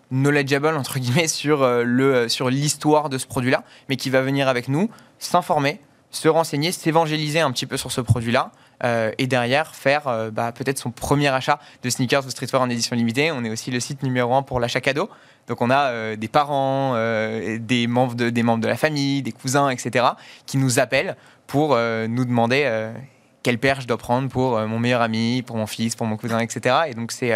knowledgeable 0.10 0.68
entre 0.68 1.00
guillemets 1.00 1.28
sur 1.28 2.50
l'histoire 2.50 3.10
de 3.10 3.18
ce 3.18 3.28
produit-là, 3.28 3.64
mais 3.89 3.98
qui 3.98 4.10
va 4.10 4.22
venir 4.22 4.48
avec 4.48 4.68
nous, 4.68 4.89
s'informer, 5.20 5.82
se 6.12 6.30
renseigner, 6.30 6.72
s'évangéliser 6.72 7.41
un 7.41 7.52
petit 7.52 7.66
peu 7.66 7.78
sur 7.78 7.91
ce 7.91 8.02
produit-là. 8.02 8.52
et 9.18 9.28
derrière 9.28 9.76
faire 9.76 10.32
bah, 10.32 10.52
peut-être 10.54 10.80
son 10.80 10.91
premier 10.91 11.28
achat 11.28 11.60
de 11.84 11.89
sneakers 11.89 12.26
ou 12.26 12.30
streetwear 12.30 12.62
en 12.62 12.70
édition 12.70 12.95
limitée. 12.95 13.32
On 13.32 13.43
est 13.43 13.50
aussi 13.50 13.70
le 13.70 13.80
site 13.80 14.02
numéro 14.04 14.34
un 14.34 14.43
pour 14.43 14.60
l'achat 14.60 14.82
cadeau. 14.82 15.10
Donc 15.48 15.62
on 15.62 15.70
a 15.70 15.91
euh, 15.91 16.16
des 16.16 16.28
parents, 16.28 16.93
euh, 16.95 17.58
des, 17.60 17.88
membres 17.88 18.16
de, 18.16 18.30
des 18.30 18.43
membres 18.43 18.62
de 18.62 18.68
la 18.68 18.76
famille, 18.76 19.22
des 19.22 19.32
cousins, 19.32 19.70
etc., 19.70 20.06
qui 20.45 20.58
nous 20.58 20.80
appellent 20.80 21.16
pour 21.48 21.74
euh, 21.74 22.08
nous 22.08 22.26
demander 22.26 22.91
quelle 23.44 23.58
paire 23.58 23.82
je 23.82 23.88
dois 23.88 23.98
prendre 23.98 24.30
pour 24.30 24.60
mon 24.68 24.80
meilleur 24.80 25.02
ami, 25.02 25.42
pour 25.42 25.58
mon 25.58 25.68
fils, 25.68 25.96
pour 25.96 26.06
mon 26.08 26.18
cousin, 26.18 26.40
etc. 26.40 26.76
Et 26.88 26.94
donc 26.94 27.12
c'est 27.12 27.34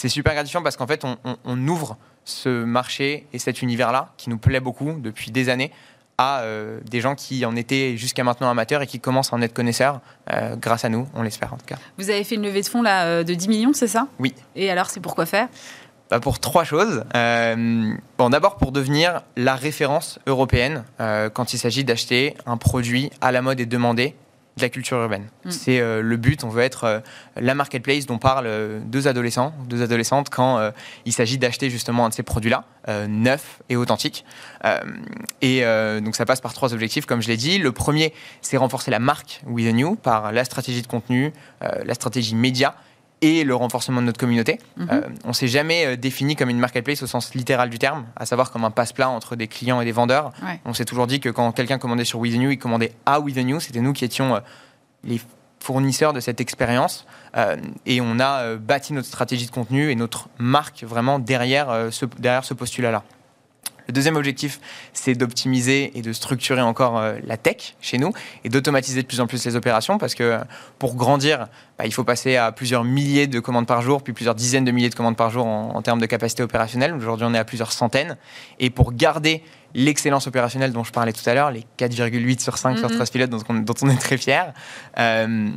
c'est 0.00 0.08
super 0.08 0.32
gratifiant 0.32 0.62
parce 0.62 0.78
qu'en 0.78 0.86
fait, 0.86 1.04
on, 1.44 1.68
ouvre 1.68 1.98
ce 2.24 2.64
marché 2.64 3.26
et 3.34 3.38
cet 3.38 3.60
univers-là 3.60 4.12
qui 4.16 4.30
nous 4.30 4.38
plaît 4.38 4.60
beaucoup 4.60 4.94
depuis 4.98 5.30
des 5.30 5.50
années 5.50 5.72
à 6.16 6.40
euh, 6.40 6.80
des 6.88 7.02
gens 7.02 7.14
qui 7.14 7.44
en 7.44 7.54
étaient 7.54 7.98
jusqu'à 7.98 8.24
maintenant 8.24 8.48
amateurs 8.48 8.80
et 8.80 8.86
qui 8.86 8.98
commencent 8.98 9.32
à 9.34 9.36
en 9.36 9.42
être 9.42 9.52
connaisseurs 9.52 10.00
euh, 10.32 10.56
grâce 10.56 10.86
à 10.86 10.88
nous, 10.88 11.06
on 11.14 11.22
l'espère 11.22 11.52
en 11.52 11.58
tout 11.58 11.66
cas. 11.66 11.76
Vous 11.98 12.08
avez 12.08 12.24
fait 12.24 12.36
une 12.36 12.42
levée 12.42 12.62
de 12.62 12.66
fonds 12.66 12.80
là, 12.80 13.04
euh, 13.04 13.24
de 13.24 13.34
10 13.34 13.48
millions, 13.48 13.72
c'est 13.74 13.88
ça? 13.88 14.06
Oui. 14.18 14.34
Et 14.56 14.70
alors, 14.70 14.88
c'est 14.88 15.00
pourquoi 15.00 15.26
faire? 15.26 15.48
Bah, 16.10 16.18
pour 16.18 16.38
trois 16.38 16.64
choses. 16.64 17.04
bon, 17.14 18.30
d'abord 18.30 18.56
pour 18.56 18.72
devenir 18.72 19.20
la 19.36 19.54
référence 19.54 20.18
européenne 20.26 20.82
quand 20.98 21.52
il 21.52 21.58
s'agit 21.58 21.84
d'acheter 21.84 22.34
un 22.46 22.56
produit 22.56 23.10
à 23.20 23.30
la 23.30 23.42
mode 23.42 23.60
et 23.60 23.66
demandé 23.66 24.16
de 24.60 24.64
la 24.64 24.68
culture 24.68 24.98
urbaine. 24.98 25.28
Mm. 25.44 25.50
C'est 25.50 25.80
euh, 25.80 26.02
le 26.02 26.16
but, 26.16 26.44
on 26.44 26.48
veut 26.48 26.62
être 26.62 26.84
euh, 26.84 27.00
la 27.36 27.54
marketplace 27.54 28.06
dont 28.06 28.18
parlent 28.18 28.46
euh, 28.46 28.80
deux 28.84 29.08
adolescents, 29.08 29.52
deux 29.66 29.82
adolescentes 29.82 30.30
quand 30.30 30.70
il 31.04 31.12
s'agit 31.12 31.38
d'acheter 31.38 31.70
justement 31.70 32.06
un 32.06 32.08
de 32.08 32.14
ces 32.14 32.22
produits-là, 32.22 32.64
neuf 33.08 33.62
et 33.68 33.76
authentique. 33.76 34.24
et 35.40 35.62
donc 36.02 36.16
ça 36.16 36.24
passe 36.24 36.40
par 36.40 36.52
trois 36.52 36.74
objectifs, 36.74 37.06
comme 37.06 37.22
je 37.22 37.28
l'ai 37.28 37.36
dit. 37.36 37.58
Le 37.58 37.72
premier, 37.72 38.12
c'est 38.42 38.56
renforcer 38.56 38.90
la 38.90 38.98
marque 38.98 39.40
With 39.46 39.68
a 39.68 39.72
New 39.72 39.96
par 39.96 40.32
la 40.32 40.44
stratégie 40.44 40.82
de 40.82 40.86
contenu, 40.86 41.32
la 41.60 41.94
stratégie 41.94 42.34
média 42.34 42.74
et 43.22 43.44
le 43.44 43.54
renforcement 43.54 44.00
de 44.00 44.06
notre 44.06 44.18
communauté. 44.18 44.58
Mhm. 44.76 44.88
Euh, 44.90 45.00
on 45.24 45.28
ne 45.28 45.32
s'est 45.32 45.48
jamais 45.48 45.86
euh, 45.86 45.96
défini 45.96 46.36
comme 46.36 46.50
une 46.50 46.58
marketplace 46.58 47.02
au 47.02 47.06
sens 47.06 47.34
littéral 47.34 47.70
du 47.70 47.78
terme, 47.78 48.06
à 48.16 48.26
savoir 48.26 48.50
comme 48.50 48.64
un 48.64 48.70
passe-plat 48.70 49.08
entre 49.08 49.36
des 49.36 49.48
clients 49.48 49.80
et 49.80 49.84
des 49.84 49.92
vendeurs. 49.92 50.32
On 50.64 50.74
s'est 50.74 50.84
toujours 50.84 51.06
dit 51.06 51.20
que 51.20 51.28
quand 51.28 51.52
quelqu'un 51.52 51.78
commandait 51.78 52.04
sur 52.04 52.18
With 52.18 52.36
New, 52.36 52.50
il 52.50 52.58
commandait 52.58 52.92
à 53.06 53.20
With 53.20 53.36
New. 53.36 53.60
C'était 53.60 53.80
nous 53.80 53.92
qui 53.92 54.04
étions 54.04 54.36
euh, 54.36 54.40
les 55.04 55.20
fournisseurs 55.60 56.12
de 56.14 56.20
cette 56.20 56.40
expérience. 56.40 57.06
et 57.84 58.00
on 58.00 58.18
a 58.18 58.56
bâti 58.56 58.94
notre 58.94 59.08
stratégie 59.08 59.44
de 59.44 59.50
contenu 59.50 59.90
et 59.90 59.94
notre 59.94 60.30
marque 60.38 60.84
vraiment 60.84 61.18
derrière 61.18 61.88
ce, 61.90 62.06
derrière 62.18 62.44
ce 62.44 62.54
postulat-là. 62.54 63.04
Le 63.90 63.92
deuxième 63.92 64.14
objectif, 64.14 64.60
c'est 64.92 65.14
d'optimiser 65.14 65.90
et 65.98 66.00
de 66.00 66.12
structurer 66.12 66.60
encore 66.60 66.96
euh, 66.96 67.18
la 67.24 67.36
tech 67.36 67.74
chez 67.80 67.98
nous 67.98 68.12
et 68.44 68.48
d'automatiser 68.48 69.02
de 69.02 69.06
plus 69.08 69.18
en 69.18 69.26
plus 69.26 69.44
les 69.44 69.56
opérations 69.56 69.98
parce 69.98 70.14
que 70.14 70.38
pour 70.78 70.94
grandir, 70.94 71.48
bah, 71.76 71.86
il 71.86 71.92
faut 71.92 72.04
passer 72.04 72.36
à 72.36 72.52
plusieurs 72.52 72.84
milliers 72.84 73.26
de 73.26 73.40
commandes 73.40 73.66
par 73.66 73.82
jour, 73.82 74.04
puis 74.04 74.12
plusieurs 74.12 74.36
dizaines 74.36 74.64
de 74.64 74.70
milliers 74.70 74.90
de 74.90 74.94
commandes 74.94 75.16
par 75.16 75.30
jour 75.30 75.44
en, 75.44 75.82
termes 75.82 76.00
de 76.00 76.06
capacité 76.06 76.44
opérationnelle. 76.44 76.94
Aujourd'hui, 76.94 77.26
on 77.28 77.34
est 77.34 77.38
à 77.38 77.44
plusieurs 77.44 77.72
centaines. 77.72 78.16
Et 78.60 78.70
pour 78.70 78.92
garder 78.92 79.42
l'excellence 79.74 80.28
opérationnelle 80.28 80.72
dont 80.72 80.84
je 80.84 80.92
parlais 80.92 81.12
tout 81.12 81.28
à 81.28 81.34
l'heure, 81.34 81.50
les 81.50 81.64
4,8 81.76 82.40
sur 82.40 82.58
5 82.58 82.78
sur 82.78 82.90
13 82.90 83.10
pilotes 83.10 83.30
dont 83.30 83.74
on, 83.82 83.90
est 83.90 84.00
très 84.00 84.18
fier, 84.18 84.52
euh, 84.98 85.48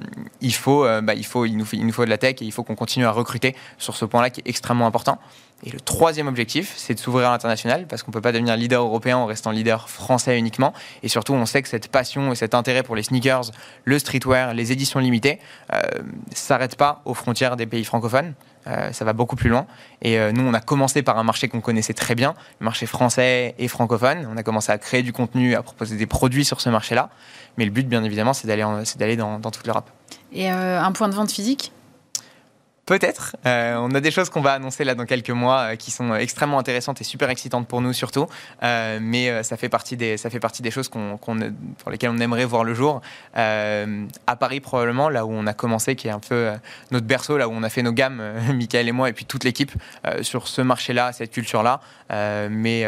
il, 0.42 0.56
faut, 0.56 0.86
euh, 0.86 1.02
bah, 1.02 1.14
il, 1.14 1.26
faut, 1.26 1.46
il, 1.46 1.56
nous 1.56 1.66
faut, 1.66 1.76
il 1.76 1.86
nous 1.86 1.94
faut 1.94 2.06
de 2.06 2.10
la 2.10 2.18
tech 2.18 2.38
et 2.42 2.46
il 2.46 2.52
faut 2.52 2.64
qu'on 2.64 2.76
continue 2.76 3.06
à 3.06 3.12
recruter 3.12 3.56
sur 3.78 3.96
ce 3.96 4.06
point-là 4.06 4.32
qui 4.32 4.42
est 4.42 4.50
extrêmement 4.50 4.88
important. 4.88 5.20
Et 5.66 5.70
le 5.70 5.80
troisième 5.80 6.28
objectif, 6.28 6.74
c'est 6.76 6.93
de 6.93 6.99
s'ouvrir 6.99 7.30
à 7.30 7.32
l'international, 7.32 7.88
parce 7.88 8.03
qu'on 8.03 8.11
ne 8.11 8.14
peut 8.14 8.22
pas 8.22 8.34
devenir 8.34 8.57
leader 8.57 8.84
européen 8.84 9.18
en 9.18 9.26
restant 9.26 9.51
leader 9.51 9.89
français 9.89 10.38
uniquement. 10.38 10.74
Et 11.03 11.07
surtout, 11.07 11.34
on 11.34 11.45
sait 11.45 11.61
que 11.61 11.70
cette 11.70 11.88
passion 11.88 12.34
et 12.34 12.36
cet 12.36 12.53
intérêt 12.53 12.84
pour 12.84 12.95
les 12.95 13.03
sneakers, 13.03 13.51
le 13.86 13.97
streetwear, 13.97 14.53
les 14.53 14.74
éditions 14.74 14.99
limitées, 14.99 15.39
euh, 15.72 15.82
s'arrête 16.34 16.76
pas 16.76 17.01
aux 17.05 17.14
frontières 17.14 17.55
des 17.55 17.66
pays 17.66 17.86
francophones. 17.86 18.34
Euh, 18.68 18.91
ça 18.91 19.05
va 19.05 19.14
beaucoup 19.14 19.36
plus 19.36 19.49
loin. 19.49 19.66
Et 20.01 20.20
euh, 20.20 20.32
nous, 20.34 20.43
on 20.43 20.53
a 20.53 20.59
commencé 20.61 21.01
par 21.01 21.18
un 21.18 21.24
marché 21.24 21.47
qu'on 21.47 21.61
connaissait 21.61 21.93
très 21.93 22.16
bien, 22.16 22.34
le 22.59 22.66
marché 22.66 22.86
français 22.86 23.55
et 23.57 23.68
francophone. 23.70 24.28
On 24.32 24.38
a 24.38 24.43
commencé 24.43 24.72
à 24.72 24.78
créer 24.78 25.01
du 25.01 25.14
contenu, 25.14 25.55
à 25.55 25.64
proposer 25.64 25.95
des 25.95 26.05
produits 26.05 26.45
sur 26.45 26.59
ce 26.59 26.70
marché-là. 26.70 27.09
Mais 27.57 27.66
le 27.66 27.72
but, 27.72 27.88
bien 27.88 28.03
évidemment, 28.03 28.34
c'est 28.34 28.47
d'aller, 28.47 29.16
dans, 29.16 29.39
dans 29.39 29.51
toute 29.51 29.66
l'Europe. 29.68 29.89
Et 30.34 30.49
un 30.49 30.91
point 30.91 31.07
de 31.07 31.14
vente 31.14 31.32
physique? 31.32 31.72
Peut-être. 32.86 33.38
Euh, 33.46 33.78
on 33.78 33.92
a 33.96 34.02
des 34.02 34.12
choses 34.12 34.30
qu'on 34.30 34.42
va 34.42 34.54
annoncer 34.54 34.84
là 34.84 34.94
dans 34.94 35.06
quelques 35.06 35.30
mois 35.30 35.60
euh, 35.60 35.76
qui 35.78 35.90
sont 35.90 36.14
extrêmement 36.16 36.60
intéressantes 36.60 37.00
et 37.00 37.06
super 37.06 37.30
excitantes 37.30 37.66
pour 37.66 37.80
nous 37.80 37.94
surtout. 37.94 38.28
Euh, 38.62 39.00
mais 39.02 39.42
ça 39.44 39.56
fait 39.56 39.70
partie 39.70 39.96
des 39.96 40.18
ça 40.18 40.30
fait 40.30 40.42
partie 40.42 40.62
des 40.62 40.72
choses 40.72 40.90
qu'on, 40.90 41.18
pour 41.18 41.92
lesquelles 41.92 42.10
on 42.10 42.20
aimerait 42.20 42.46
voir 42.46 42.64
le 42.66 42.74
jour. 42.74 43.02
à 43.36 44.36
Paris 44.38 44.60
probablement, 44.60 45.10
là 45.10 45.26
où 45.26 45.32
on 45.32 45.48
a 45.48 45.54
commencé, 45.54 45.96
qui 45.96 46.08
est 46.08 46.12
un 46.12 46.20
peu 46.20 46.52
notre 46.92 47.06
berceau, 47.06 47.38
là 47.38 47.48
où 47.48 47.52
on 47.52 47.64
a 47.64 47.70
fait 47.70 47.84
nos 47.84 47.94
gammes, 47.94 48.22
Michael 48.54 48.90
et 48.90 48.92
moi, 48.92 49.10
et 49.10 49.14
puis 49.14 49.26
toute 49.26 49.44
l'équipe 49.44 49.72
sur 50.22 50.48
ce 50.48 50.62
marché-là, 50.62 51.14
cette 51.14 51.32
culture-là. 51.32 51.80
mais 52.50 52.86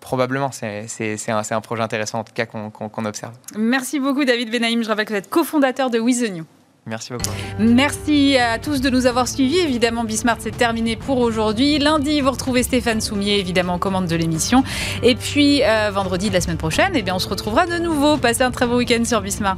probablement, 0.00 0.50
c'est, 0.52 0.86
un, 1.28 1.42
un, 1.50 1.60
projet 1.60 1.82
intéressant 1.82 2.20
en 2.20 2.24
tout 2.24 2.32
cas 2.32 2.46
qu'on, 2.46 2.70
qu'on 2.70 3.04
observe. 3.04 3.34
Merci 3.56 4.00
beaucoup 4.00 4.24
David 4.24 4.50
Benaïm. 4.50 4.82
Je 4.82 4.88
rappelle 4.88 5.04
que 5.04 5.12
vous 5.12 5.18
êtes 5.18 5.30
cofondateur 5.30 5.90
de 5.90 5.98
With 5.98 6.20
the. 6.20 6.44
Merci 6.86 7.12
beaucoup. 7.12 7.30
Merci 7.58 8.36
à 8.36 8.60
tous 8.60 8.80
de 8.80 8.88
nous 8.90 9.06
avoir 9.06 9.26
suivis. 9.26 9.58
Évidemment, 9.58 10.04
Bismart, 10.04 10.36
c'est 10.38 10.56
terminé 10.56 10.94
pour 10.94 11.18
aujourd'hui. 11.18 11.80
Lundi, 11.80 12.20
vous 12.20 12.30
retrouvez 12.30 12.62
Stéphane 12.62 13.00
Soumier, 13.00 13.40
évidemment, 13.40 13.74
en 13.74 13.78
commande 13.78 14.06
de 14.06 14.14
l'émission. 14.14 14.62
Et 15.02 15.16
puis, 15.16 15.64
euh, 15.64 15.90
vendredi 15.92 16.28
de 16.28 16.34
la 16.34 16.40
semaine 16.40 16.58
prochaine, 16.58 16.92
eh 16.94 17.02
bien, 17.02 17.16
on 17.16 17.18
se 17.18 17.28
retrouvera 17.28 17.66
de 17.66 17.78
nouveau. 17.78 18.18
Passez 18.18 18.42
un 18.42 18.52
très 18.52 18.66
bon 18.66 18.76
week-end 18.76 19.04
sur 19.04 19.20
Bismart. 19.20 19.56